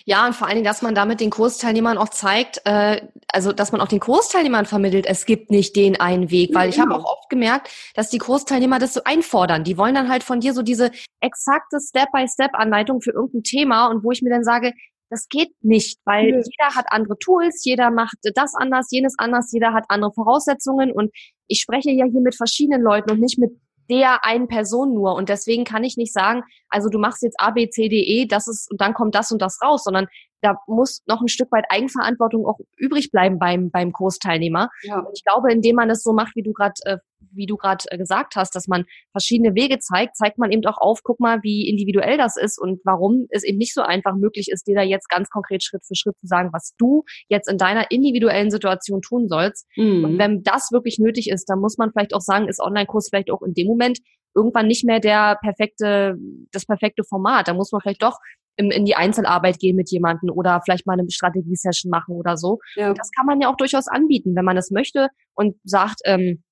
Ja, 0.05 0.27
und 0.27 0.33
vor 0.33 0.47
allen 0.47 0.57
Dingen, 0.57 0.65
dass 0.65 0.81
man 0.81 0.93
damit 0.93 1.19
den 1.19 1.29
Kursteilnehmern 1.29 1.97
auch 1.97 2.09
zeigt, 2.09 2.61
äh, 2.65 3.07
also 3.31 3.51
dass 3.53 3.71
man 3.71 3.81
auch 3.81 3.87
den 3.87 3.99
Kursteilnehmern 3.99 4.65
vermittelt, 4.65 5.05
es 5.07 5.25
gibt 5.25 5.49
nicht 5.49 5.75
den 5.75 5.99
einen 5.99 6.29
Weg, 6.29 6.53
weil 6.53 6.65
ja, 6.65 6.69
ich 6.69 6.79
habe 6.79 6.89
genau. 6.89 7.01
auch 7.01 7.17
oft 7.17 7.29
gemerkt, 7.29 7.69
dass 7.95 8.09
die 8.09 8.17
Kursteilnehmer 8.17 8.79
das 8.79 8.93
so 8.93 9.01
einfordern. 9.03 9.63
Die 9.63 9.77
wollen 9.77 9.95
dann 9.95 10.09
halt 10.09 10.23
von 10.23 10.41
dir 10.41 10.53
so 10.53 10.61
diese 10.61 10.91
exakte 11.21 11.79
Step-by-Step-Anleitung 11.79 13.01
für 13.01 13.11
irgendein 13.11 13.43
Thema 13.43 13.87
und 13.87 14.03
wo 14.03 14.11
ich 14.11 14.21
mir 14.21 14.29
dann 14.29 14.43
sage, 14.43 14.73
das 15.09 15.27
geht 15.27 15.51
nicht, 15.61 15.99
weil 16.05 16.29
ja. 16.29 16.35
jeder 16.37 16.75
hat 16.75 16.85
andere 16.89 17.17
Tools, 17.17 17.65
jeder 17.65 17.91
macht 17.91 18.17
das 18.35 18.53
anders, 18.55 18.87
jenes 18.91 19.15
anders, 19.17 19.51
jeder 19.51 19.73
hat 19.73 19.85
andere 19.89 20.13
Voraussetzungen 20.13 20.91
und 20.91 21.11
ich 21.47 21.61
spreche 21.61 21.91
ja 21.91 22.05
hier 22.05 22.21
mit 22.21 22.35
verschiedenen 22.35 22.81
Leuten 22.81 23.11
und 23.11 23.19
nicht 23.19 23.37
mit 23.37 23.51
der 23.91 24.25
einen 24.25 24.47
Person 24.47 24.93
nur. 24.93 25.15
Und 25.15 25.29
deswegen 25.29 25.65
kann 25.65 25.83
ich 25.83 25.97
nicht 25.97 26.13
sagen, 26.13 26.43
also 26.69 26.89
du 26.89 26.97
machst 26.97 27.21
jetzt 27.21 27.39
A, 27.39 27.51
B, 27.51 27.69
C, 27.69 27.89
D, 27.89 27.97
E, 27.97 28.25
das 28.25 28.47
ist, 28.47 28.71
und 28.71 28.81
dann 28.81 28.93
kommt 28.93 29.13
das 29.13 29.31
und 29.31 29.41
das 29.41 29.59
raus, 29.61 29.83
sondern 29.83 30.07
da 30.41 30.57
muss 30.65 31.03
noch 31.05 31.21
ein 31.21 31.27
Stück 31.27 31.51
weit 31.51 31.65
Eigenverantwortung 31.69 32.47
auch 32.47 32.59
übrig 32.77 33.11
bleiben 33.11 33.37
beim, 33.37 33.69
beim 33.69 33.91
Kursteilnehmer. 33.91 34.69
Ja. 34.81 34.99
Und 34.99 35.11
ich 35.13 35.23
glaube, 35.23 35.51
indem 35.51 35.75
man 35.75 35.89
das 35.89 36.01
so 36.01 36.13
macht, 36.13 36.35
wie 36.35 36.41
du 36.41 36.53
gerade 36.53 36.73
äh, 36.85 36.97
wie 37.31 37.45
du 37.45 37.57
gerade 37.57 37.83
äh, 37.89 37.97
gesagt 37.97 38.35
hast, 38.35 38.55
dass 38.55 38.67
man 38.67 38.85
verschiedene 39.11 39.55
Wege 39.55 39.79
zeigt, 39.79 40.15
zeigt 40.15 40.37
man 40.37 40.51
eben 40.51 40.65
auch 40.65 40.77
auf, 40.77 41.01
guck 41.03 41.19
mal, 41.19 41.39
wie 41.43 41.67
individuell 41.67 42.17
das 42.17 42.37
ist 42.37 42.59
und 42.59 42.79
warum 42.83 43.27
es 43.29 43.43
eben 43.43 43.57
nicht 43.57 43.73
so 43.73 43.81
einfach 43.81 44.15
möglich 44.15 44.47
ist, 44.51 44.67
dir 44.67 44.75
da 44.75 44.81
jetzt 44.81 45.09
ganz 45.09 45.29
konkret 45.29 45.63
Schritt 45.63 45.85
für 45.85 45.95
Schritt 45.95 46.17
zu 46.19 46.27
sagen, 46.27 46.49
was 46.51 46.73
du 46.77 47.03
jetzt 47.29 47.49
in 47.49 47.57
deiner 47.57 47.91
individuellen 47.91 48.51
Situation 48.51 49.01
tun 49.01 49.27
sollst. 49.27 49.67
Mhm. 49.75 50.03
Und 50.03 50.17
wenn 50.17 50.43
das 50.43 50.69
wirklich 50.71 50.99
nötig 50.99 51.29
ist, 51.29 51.45
dann 51.45 51.59
muss 51.59 51.77
man 51.77 51.91
vielleicht 51.91 52.13
auch 52.13 52.21
sagen, 52.21 52.47
ist 52.47 52.61
Online-Kurs 52.61 53.09
vielleicht 53.09 53.31
auch 53.31 53.41
in 53.41 53.53
dem 53.53 53.67
Moment 53.67 53.99
irgendwann 54.35 54.67
nicht 54.67 54.85
mehr 54.85 54.99
der 54.99 55.37
perfekte, 55.41 56.15
das 56.51 56.65
perfekte 56.65 57.03
Format. 57.03 57.47
Da 57.47 57.53
muss 57.53 57.71
man 57.71 57.81
vielleicht 57.81 58.03
doch 58.03 58.17
in 58.57 58.85
die 58.85 58.95
Einzelarbeit 58.95 59.59
gehen 59.59 59.75
mit 59.75 59.89
jemandem 59.89 60.29
oder 60.29 60.61
vielleicht 60.63 60.85
mal 60.85 60.99
eine 60.99 61.09
Strategie-Session 61.09 61.89
machen 61.89 62.15
oder 62.15 62.37
so. 62.37 62.59
Ja. 62.75 62.93
Das 62.93 63.09
kann 63.11 63.25
man 63.25 63.41
ja 63.41 63.49
auch 63.49 63.55
durchaus 63.55 63.87
anbieten, 63.87 64.35
wenn 64.35 64.45
man 64.45 64.55
das 64.55 64.71
möchte 64.71 65.07
und 65.33 65.55
sagt, 65.63 66.01
ähm, 66.05 66.43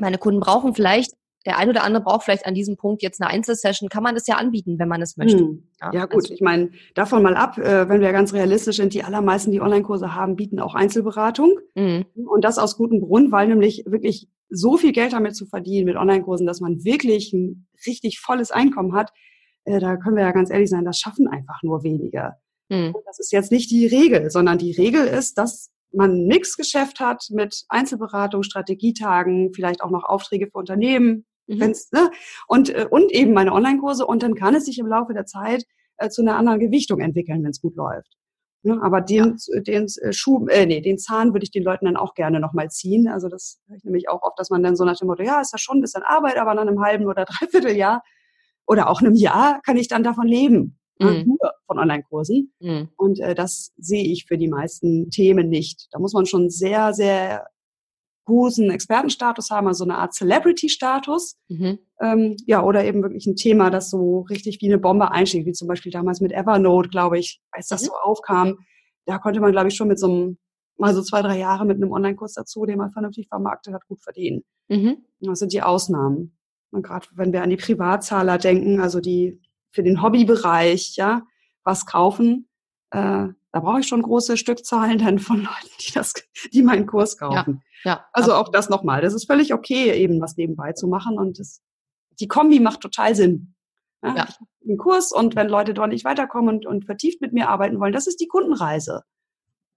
meine 0.00 0.18
Kunden 0.18 0.40
brauchen 0.40 0.74
vielleicht 0.74 1.12
der 1.46 1.56
eine 1.56 1.70
oder 1.70 1.84
andere 1.84 2.02
braucht 2.02 2.24
vielleicht 2.24 2.46
an 2.46 2.54
diesem 2.54 2.76
Punkt 2.76 3.02
jetzt 3.02 3.20
eine 3.20 3.30
Einzelsession, 3.30 3.88
kann 3.88 4.02
man 4.02 4.14
das 4.14 4.26
ja 4.26 4.36
anbieten, 4.36 4.78
wenn 4.78 4.88
man 4.88 5.00
es 5.00 5.16
möchte. 5.16 5.38
Hm. 5.38 5.62
Ja, 5.80 5.92
ja, 5.92 6.04
gut, 6.04 6.24
also, 6.24 6.34
ich 6.34 6.42
meine, 6.42 6.70
davon 6.94 7.22
mal 7.22 7.34
ab, 7.34 7.56
äh, 7.56 7.88
wenn 7.88 8.00
wir 8.00 8.12
ganz 8.12 8.34
realistisch 8.34 8.76
sind, 8.76 8.92
die 8.92 9.04
allermeisten, 9.04 9.50
die 9.50 9.60
Online-Kurse 9.60 10.14
haben, 10.14 10.36
bieten 10.36 10.60
auch 10.60 10.74
Einzelberatung. 10.74 11.58
Mhm. 11.74 12.04
Und 12.26 12.44
das 12.44 12.58
aus 12.58 12.76
gutem 12.76 13.00
Grund, 13.00 13.32
weil 13.32 13.48
nämlich 13.48 13.84
wirklich 13.86 14.28
so 14.50 14.76
viel 14.76 14.92
Geld 14.92 15.14
damit 15.14 15.34
zu 15.34 15.46
verdienen 15.46 15.86
mit 15.86 15.96
Online-Kursen, 15.96 16.46
dass 16.46 16.60
man 16.60 16.84
wirklich 16.84 17.32
ein 17.32 17.66
richtig 17.86 18.20
volles 18.20 18.50
Einkommen 18.50 18.94
hat, 18.94 19.10
äh, 19.64 19.80
da 19.80 19.96
können 19.96 20.16
wir 20.16 20.24
ja 20.24 20.32
ganz 20.32 20.50
ehrlich 20.50 20.68
sein, 20.68 20.84
das 20.84 20.98
schaffen 20.98 21.26
einfach 21.26 21.62
nur 21.62 21.82
wenige. 21.82 22.34
Mhm. 22.68 22.94
Das 23.06 23.18
ist 23.18 23.32
jetzt 23.32 23.50
nicht 23.50 23.70
die 23.70 23.86
Regel, 23.86 24.30
sondern 24.30 24.58
die 24.58 24.72
Regel 24.72 25.06
ist, 25.06 25.38
dass 25.38 25.70
man 25.92 26.12
ein 26.12 26.26
Mixgeschäft 26.26 27.00
hat 27.00 27.26
mit 27.30 27.64
Einzelberatung, 27.68 28.42
Strategietagen, 28.42 29.52
vielleicht 29.52 29.82
auch 29.82 29.90
noch 29.90 30.04
Aufträge 30.04 30.46
für 30.46 30.58
Unternehmen, 30.58 31.26
mhm. 31.46 31.60
wenn's, 31.60 31.90
ne? 31.92 32.10
und, 32.46 32.70
äh, 32.70 32.86
und 32.88 33.12
eben 33.12 33.32
meine 33.32 33.52
Online-Kurse. 33.52 34.06
Und 34.06 34.22
dann 34.22 34.34
kann 34.34 34.54
es 34.54 34.66
sich 34.66 34.78
im 34.78 34.86
Laufe 34.86 35.12
der 35.12 35.26
Zeit 35.26 35.64
äh, 35.96 36.08
zu 36.08 36.22
einer 36.22 36.36
anderen 36.36 36.60
Gewichtung 36.60 37.00
entwickeln, 37.00 37.42
wenn 37.42 37.50
es 37.50 37.60
gut 37.60 37.76
läuft. 37.76 38.16
Ne? 38.62 38.78
Aber 38.82 39.00
den, 39.00 39.36
ja. 39.38 39.60
den 39.60 39.86
äh, 40.02 40.12
Schuh, 40.12 40.46
äh, 40.48 40.66
nee, 40.66 40.80
den 40.80 40.98
Zahn 40.98 41.32
würde 41.32 41.44
ich 41.44 41.50
den 41.50 41.64
Leuten 41.64 41.86
dann 41.86 41.96
auch 41.96 42.14
gerne 42.14 42.40
nochmal 42.40 42.70
ziehen. 42.70 43.08
Also 43.08 43.28
das 43.28 43.60
höre 43.66 43.76
ich 43.76 43.84
nämlich 43.84 44.08
auch 44.08 44.22
oft, 44.22 44.38
dass 44.38 44.50
man 44.50 44.62
dann 44.62 44.76
so 44.76 44.84
nach 44.84 44.98
dem 44.98 45.08
Motto, 45.08 45.22
ja, 45.22 45.40
ist 45.40 45.52
ja 45.52 45.58
schon 45.58 45.78
ein 45.78 45.82
bisschen 45.82 46.02
Arbeit, 46.02 46.36
aber 46.36 46.54
nach 46.54 46.62
einem 46.62 46.80
halben 46.80 47.06
oder 47.06 47.24
dreiviertel 47.40 47.76
Jahr 47.76 48.02
oder 48.66 48.88
auch 48.88 49.00
einem 49.00 49.14
Jahr 49.14 49.60
kann 49.64 49.76
ich 49.76 49.88
dann 49.88 50.02
davon 50.02 50.26
leben 50.26 50.79
mhm. 51.04 51.26
nur 51.26 51.52
von 51.66 51.78
Online-Kursen. 51.78 52.52
Mhm. 52.60 52.88
Und 52.96 53.20
äh, 53.20 53.34
das 53.34 53.72
sehe 53.76 54.04
ich 54.04 54.26
für 54.26 54.38
die 54.38 54.48
meisten 54.48 55.10
Themen 55.10 55.48
nicht. 55.48 55.88
Da 55.92 55.98
muss 55.98 56.12
man 56.12 56.26
schon 56.26 56.50
sehr, 56.50 56.92
sehr 56.92 57.46
großen 58.26 58.70
Expertenstatus 58.70 59.50
haben, 59.50 59.66
also 59.66 59.84
eine 59.84 59.98
Art 59.98 60.14
Celebrity-Status. 60.14 61.36
Mhm. 61.48 61.78
Ähm, 62.00 62.36
ja, 62.46 62.62
oder 62.62 62.84
eben 62.84 63.02
wirklich 63.02 63.26
ein 63.26 63.36
Thema, 63.36 63.70
das 63.70 63.90
so 63.90 64.20
richtig 64.30 64.60
wie 64.60 64.66
eine 64.66 64.78
Bombe 64.78 65.10
einschlägt, 65.10 65.46
wie 65.46 65.52
zum 65.52 65.68
Beispiel 65.68 65.90
damals 65.90 66.20
mit 66.20 66.32
Evernote, 66.32 66.88
glaube 66.88 67.18
ich, 67.18 67.40
als 67.50 67.68
das 67.68 67.82
mhm. 67.82 67.86
so 67.86 67.92
aufkam. 68.02 68.58
Da 69.06 69.18
konnte 69.18 69.40
man, 69.40 69.52
glaube 69.52 69.68
ich, 69.68 69.74
schon 69.74 69.88
mit 69.88 69.98
so 69.98 70.08
einem, 70.08 70.38
mal 70.76 70.94
so 70.94 71.02
zwei, 71.02 71.22
drei 71.22 71.38
Jahre 71.38 71.66
mit 71.66 71.76
einem 71.76 71.92
Online-Kurs 71.92 72.34
dazu, 72.34 72.64
den 72.64 72.78
man 72.78 72.92
vernünftig 72.92 73.28
vermarktet 73.28 73.74
hat, 73.74 73.86
gut 73.88 74.02
verdienen. 74.02 74.42
Mhm. 74.68 74.98
Das 75.20 75.40
sind 75.40 75.52
die 75.52 75.62
Ausnahmen. 75.62 76.36
Und 76.70 76.82
gerade 76.82 77.06
wenn 77.14 77.32
wir 77.32 77.42
an 77.42 77.50
die 77.50 77.56
Privatzahler 77.56 78.38
denken, 78.38 78.80
also 78.80 79.00
die 79.00 79.40
für 79.70 79.82
den 79.82 80.02
Hobbybereich, 80.02 80.96
ja, 80.96 81.22
was 81.64 81.86
kaufen, 81.86 82.48
äh, 82.90 83.28
da 83.52 83.60
brauche 83.60 83.80
ich 83.80 83.88
schon 83.88 84.02
große 84.02 84.36
Stückzahlen 84.36 84.98
dann 84.98 85.18
von 85.18 85.38
Leuten, 85.38 85.70
die 85.86 85.92
das, 85.92 86.14
die 86.52 86.62
meinen 86.62 86.86
Kurs 86.86 87.16
kaufen. 87.16 87.62
Ja, 87.84 87.92
ja, 87.92 88.04
also 88.12 88.34
auch 88.34 88.48
das 88.48 88.68
nochmal. 88.68 89.00
Das 89.00 89.14
ist 89.14 89.26
völlig 89.26 89.52
okay, 89.52 89.92
eben 89.92 90.20
was 90.20 90.36
nebenbei 90.36 90.72
zu 90.72 90.86
machen 90.86 91.18
und 91.18 91.38
das, 91.38 91.62
die 92.20 92.28
Kombi 92.28 92.60
macht 92.60 92.80
total 92.80 93.14
Sinn. 93.14 93.54
Ja, 94.02 94.16
ja. 94.16 94.28
Einen 94.64 94.78
Kurs 94.78 95.12
und 95.12 95.36
wenn 95.36 95.48
Leute 95.48 95.74
dort 95.74 95.90
nicht 95.90 96.04
weiterkommen 96.04 96.56
und, 96.56 96.66
und 96.66 96.84
vertieft 96.84 97.20
mit 97.20 97.32
mir 97.32 97.48
arbeiten 97.48 97.80
wollen, 97.80 97.92
das 97.92 98.06
ist 98.06 98.20
die 98.20 98.28
Kundenreise. 98.28 99.02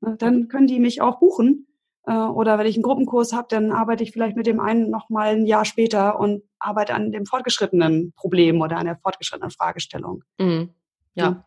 Dann 0.02 0.50
können 0.50 0.68
die 0.68 0.80
mich 0.80 1.02
auch 1.02 1.20
buchen 1.20 1.68
äh, 2.06 2.14
oder 2.14 2.58
wenn 2.58 2.68
ich 2.68 2.76
einen 2.76 2.84
Gruppenkurs 2.84 3.34
habe, 3.34 3.48
dann 3.50 3.72
arbeite 3.72 4.04
ich 4.04 4.12
vielleicht 4.12 4.36
mit 4.36 4.48
dem 4.48 4.60
einen 4.60 4.90
noch 4.90 5.10
mal 5.10 5.30
ein 5.30 5.46
Jahr 5.46 5.66
später 5.66 6.20
und 6.20 6.44
arbeite 6.64 6.94
an 6.94 7.12
dem 7.12 7.26
fortgeschrittenen 7.26 8.14
Problem 8.16 8.62
oder 8.62 8.78
an 8.78 8.86
der 8.86 8.98
fortgeschrittenen 8.98 9.52
Fragestellung. 9.52 10.24
Mhm. 10.38 10.74
Ja. 11.16 11.24
ja. 11.26 11.46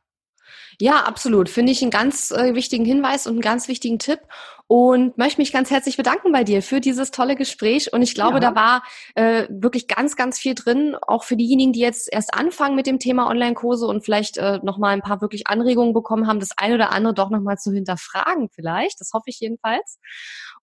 Ja, 0.81 1.05
absolut. 1.05 1.49
Finde 1.49 1.73
ich 1.73 1.83
einen 1.83 1.91
ganz 1.91 2.31
äh, 2.31 2.55
wichtigen 2.55 2.85
Hinweis 2.85 3.27
und 3.27 3.35
einen 3.35 3.41
ganz 3.41 3.67
wichtigen 3.67 3.99
Tipp 3.99 4.21
und 4.67 5.17
möchte 5.17 5.41
mich 5.41 5.53
ganz 5.53 5.71
herzlich 5.71 5.97
bedanken 5.97 6.33
bei 6.33 6.45
dir 6.45 6.63
für 6.63 6.81
dieses 6.81 7.11
tolle 7.11 7.37
Gespräch. 7.37 7.93
Und 7.93 8.03
ich 8.03 8.15
glaube, 8.15 8.35
ja. 8.35 8.41
da 8.41 8.55
war 8.55 8.83
äh, 9.15 9.47
wirklich 9.49 9.89
ganz, 9.89 10.17
ganz 10.17 10.39
viel 10.39 10.55
drin, 10.55 10.97
auch 11.07 11.25
für 11.25 11.37
diejenigen, 11.37 11.73
die 11.73 11.81
jetzt 11.81 12.13
erst 12.13 12.35
anfangen 12.35 12.77
mit 12.77 12.87
dem 12.87 12.99
Thema 12.99 13.29
Online-Kurse 13.29 13.87
und 13.87 14.05
vielleicht 14.05 14.37
äh, 14.37 14.59
nochmal 14.63 14.93
ein 14.93 15.03
paar 15.03 15.21
wirklich 15.21 15.47
Anregungen 15.47 15.95
bekommen 15.95 16.27
haben, 16.27 16.41
das 16.41 16.57
eine 16.57 16.75
oder 16.75 16.91
andere 16.91 17.15
doch 17.15 17.31
nochmal 17.31 17.59
zu 17.59 17.73
hinterfragen 17.73 18.51
vielleicht. 18.51 19.01
Das 19.01 19.13
hoffe 19.15 19.31
ich 19.31 19.41
jedenfalls. 19.41 19.99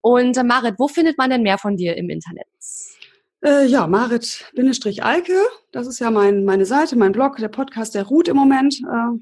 Und 0.01 0.37
äh, 0.37 0.43
Marit, 0.43 0.75
wo 0.77 0.87
findet 0.87 1.17
man 1.17 1.29
denn 1.29 1.41
mehr 1.41 1.57
von 1.57 1.77
dir 1.77 1.97
im 1.97 2.09
Internet? 2.09 2.47
Äh, 3.43 3.65
ja, 3.67 3.87
Marit-Alke, 3.87 5.33
das 5.73 5.87
ist 5.87 5.99
ja 5.99 6.11
mein, 6.11 6.45
meine 6.45 6.65
Seite, 6.65 6.95
mein 6.95 7.11
Blog, 7.11 7.35
der 7.37 7.49
Podcast, 7.49 7.93
der 7.93 8.05
ruht 8.05 8.29
im 8.29 8.37
Moment. 8.37 8.75
Äh, 8.75 9.19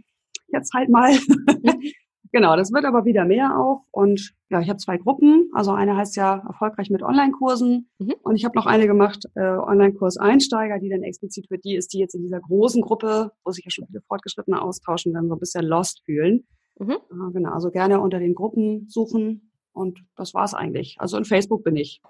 jetzt 0.53 0.73
halt 0.75 0.89
mal. 0.89 1.11
genau, 2.31 2.55
das 2.55 2.71
wird 2.71 2.85
aber 2.85 3.03
wieder 3.05 3.25
mehr 3.25 3.57
auch. 3.57 3.83
Und 3.89 4.33
ja, 4.49 4.61
ich 4.61 4.69
habe 4.69 4.77
zwei 4.77 4.97
Gruppen. 4.97 5.49
Also 5.53 5.71
eine 5.71 5.97
heißt 5.97 6.15
ja 6.17 6.43
erfolgreich 6.47 6.91
mit 6.91 7.01
Online-Kursen. 7.01 7.89
Mhm. 7.97 8.13
Und 8.21 8.35
ich 8.35 8.45
habe 8.45 8.55
noch 8.55 8.67
eine 8.67 8.85
gemacht, 8.85 9.25
äh, 9.33 9.41
Online-Kurs 9.41 10.17
Einsteiger, 10.17 10.77
die 10.77 10.89
dann 10.89 11.01
explizit 11.01 11.47
für 11.47 11.57
die 11.57 11.75
ist, 11.75 11.91
die 11.93 11.97
jetzt 11.97 12.13
in 12.13 12.21
dieser 12.21 12.41
großen 12.41 12.83
Gruppe, 12.83 13.31
wo 13.43 13.51
sich 13.51 13.65
ja 13.65 13.71
schon 13.71 13.87
viele 13.87 14.01
Fortgeschrittene 14.01 14.61
austauschen, 14.61 15.13
dann 15.13 15.29
so 15.29 15.33
ein 15.33 15.39
bisschen 15.39 15.65
lost 15.65 16.03
fühlen. 16.05 16.45
Mhm. 16.77 16.91
Äh, 16.91 17.33
genau, 17.33 17.53
also 17.53 17.71
gerne 17.71 17.99
unter 17.99 18.19
den 18.19 18.35
Gruppen 18.35 18.87
suchen. 18.87 19.51
Und 19.73 19.99
das 20.15 20.35
war's 20.35 20.53
eigentlich. 20.53 20.97
Also 20.99 21.17
in 21.17 21.25
Facebook 21.25 21.63
bin 21.63 21.75
ich. 21.75 22.01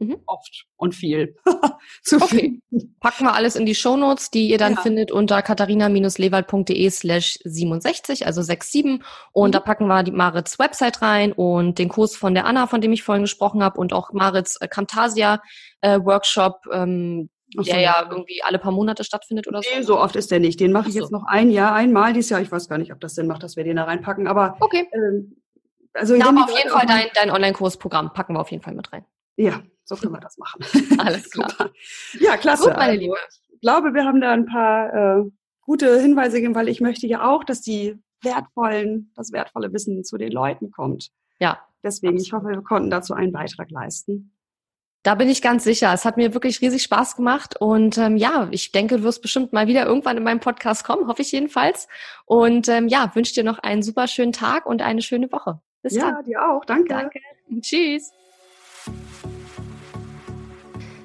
Mhm. 0.00 0.16
Oft 0.26 0.66
und 0.76 0.94
viel. 0.94 1.36
zu 2.02 2.16
okay. 2.16 2.58
Finden. 2.70 2.96
Packen 3.00 3.24
wir 3.24 3.34
alles 3.34 3.54
in 3.54 3.66
die 3.66 3.74
Shownotes, 3.74 4.30
die 4.30 4.48
ihr 4.48 4.56
dann 4.56 4.74
ja. 4.74 4.80
findet 4.80 5.12
unter 5.12 5.42
katharina-lewald.de 5.42 6.90
slash 6.90 7.38
67, 7.44 8.26
also 8.26 8.40
67. 8.40 9.02
Und 9.32 9.50
mhm. 9.50 9.52
da 9.52 9.60
packen 9.60 9.86
wir 9.86 10.02
die 10.02 10.10
Marits 10.10 10.58
Website 10.58 11.02
rein 11.02 11.32
und 11.32 11.78
den 11.78 11.90
Kurs 11.90 12.16
von 12.16 12.34
der 12.34 12.46
Anna, 12.46 12.66
von 12.66 12.80
dem 12.80 12.92
ich 12.92 13.02
vorhin 13.02 13.24
gesprochen 13.24 13.62
habe, 13.62 13.78
und 13.78 13.92
auch 13.92 14.12
Marits 14.12 14.56
äh, 14.56 14.68
Camtasia 14.68 15.42
äh, 15.82 16.00
Workshop, 16.00 16.62
ähm, 16.72 17.28
so, 17.54 17.62
der 17.62 17.80
ja 17.80 18.06
irgendwie 18.08 18.42
alle 18.42 18.58
paar 18.58 18.72
Monate 18.72 19.04
stattfindet 19.04 19.48
oder 19.48 19.60
so. 19.62 19.68
Nee, 19.74 19.82
so 19.82 19.98
oft 19.98 20.16
ist 20.16 20.30
der 20.30 20.40
nicht. 20.40 20.60
Den 20.60 20.72
mache 20.72 20.88
ich 20.88 20.94
so. 20.94 21.00
jetzt 21.00 21.10
noch 21.10 21.24
ein 21.26 21.50
Jahr, 21.50 21.74
einmal 21.74 22.12
dieses 22.12 22.30
Jahr. 22.30 22.40
Ich 22.40 22.50
weiß 22.50 22.68
gar 22.68 22.78
nicht, 22.78 22.92
ob 22.92 23.00
das 23.00 23.16
Sinn 23.16 23.26
macht, 23.26 23.42
dass 23.42 23.56
wir 23.56 23.64
den 23.64 23.76
da 23.76 23.84
reinpacken, 23.84 24.28
aber 24.28 24.56
okay. 24.60 24.88
Ähm, 24.92 25.36
also 25.92 26.14
aber 26.14 26.44
auf 26.44 26.56
jeden 26.56 26.70
Fall 26.70 26.86
dein, 26.86 27.06
dein 27.14 27.30
Online-Kursprogramm 27.30 28.12
packen 28.12 28.34
wir 28.34 28.40
auf 28.40 28.50
jeden 28.50 28.62
Fall 28.62 28.74
mit 28.74 28.92
rein. 28.92 29.04
Ja, 29.36 29.62
so 29.90 29.96
können 29.96 30.14
wir 30.14 30.20
das 30.20 30.38
machen. 30.38 30.64
Alles 30.98 31.30
klar. 31.30 31.70
ja, 32.20 32.36
klasse. 32.36 32.68
Gut, 32.68 32.76
meine 32.76 32.96
Liebe. 32.96 33.16
Ich 33.52 33.60
glaube, 33.60 33.92
wir 33.92 34.04
haben 34.04 34.20
da 34.20 34.30
ein 34.30 34.46
paar 34.46 35.18
äh, 35.18 35.24
gute 35.62 36.00
Hinweise 36.00 36.36
gegeben, 36.36 36.54
weil 36.54 36.68
ich 36.68 36.80
möchte 36.80 37.08
ja 37.08 37.28
auch, 37.28 37.42
dass 37.42 37.60
die 37.60 37.98
wertvollen, 38.22 39.12
das 39.16 39.32
wertvolle 39.32 39.72
Wissen 39.72 40.04
zu 40.04 40.16
den 40.16 40.30
Leuten 40.30 40.70
kommt. 40.70 41.10
Ja. 41.40 41.58
Deswegen, 41.82 42.14
absolut. 42.14 42.26
ich 42.26 42.32
hoffe, 42.32 42.48
wir 42.56 42.62
konnten 42.62 42.90
dazu 42.90 43.14
einen 43.14 43.32
Beitrag 43.32 43.70
leisten. 43.70 44.32
Da 45.02 45.14
bin 45.16 45.28
ich 45.28 45.42
ganz 45.42 45.64
sicher. 45.64 45.92
Es 45.92 46.04
hat 46.04 46.16
mir 46.16 46.34
wirklich 46.34 46.60
riesig 46.60 46.82
Spaß 46.82 47.16
gemacht 47.16 47.56
und 47.58 47.98
ähm, 47.98 48.16
ja, 48.16 48.48
ich 48.50 48.70
denke, 48.70 48.98
du 48.98 49.02
wirst 49.02 49.22
bestimmt 49.22 49.52
mal 49.52 49.66
wieder 49.66 49.86
irgendwann 49.86 50.18
in 50.18 50.22
meinem 50.22 50.40
Podcast 50.40 50.84
kommen, 50.84 51.08
hoffe 51.08 51.22
ich 51.22 51.32
jedenfalls. 51.32 51.88
Und 52.26 52.68
ähm, 52.68 52.86
ja, 52.86 53.10
wünsche 53.14 53.34
dir 53.34 53.44
noch 53.44 53.58
einen 53.58 53.82
super 53.82 54.06
schönen 54.06 54.32
Tag 54.32 54.66
und 54.66 54.82
eine 54.82 55.02
schöne 55.02 55.32
Woche. 55.32 55.60
Bis 55.82 55.94
ja, 55.94 56.12
dann. 56.12 56.24
dir 56.24 56.46
auch. 56.46 56.64
Danke. 56.66 56.88
Danke. 56.90 57.20
Tschüss. 57.60 58.12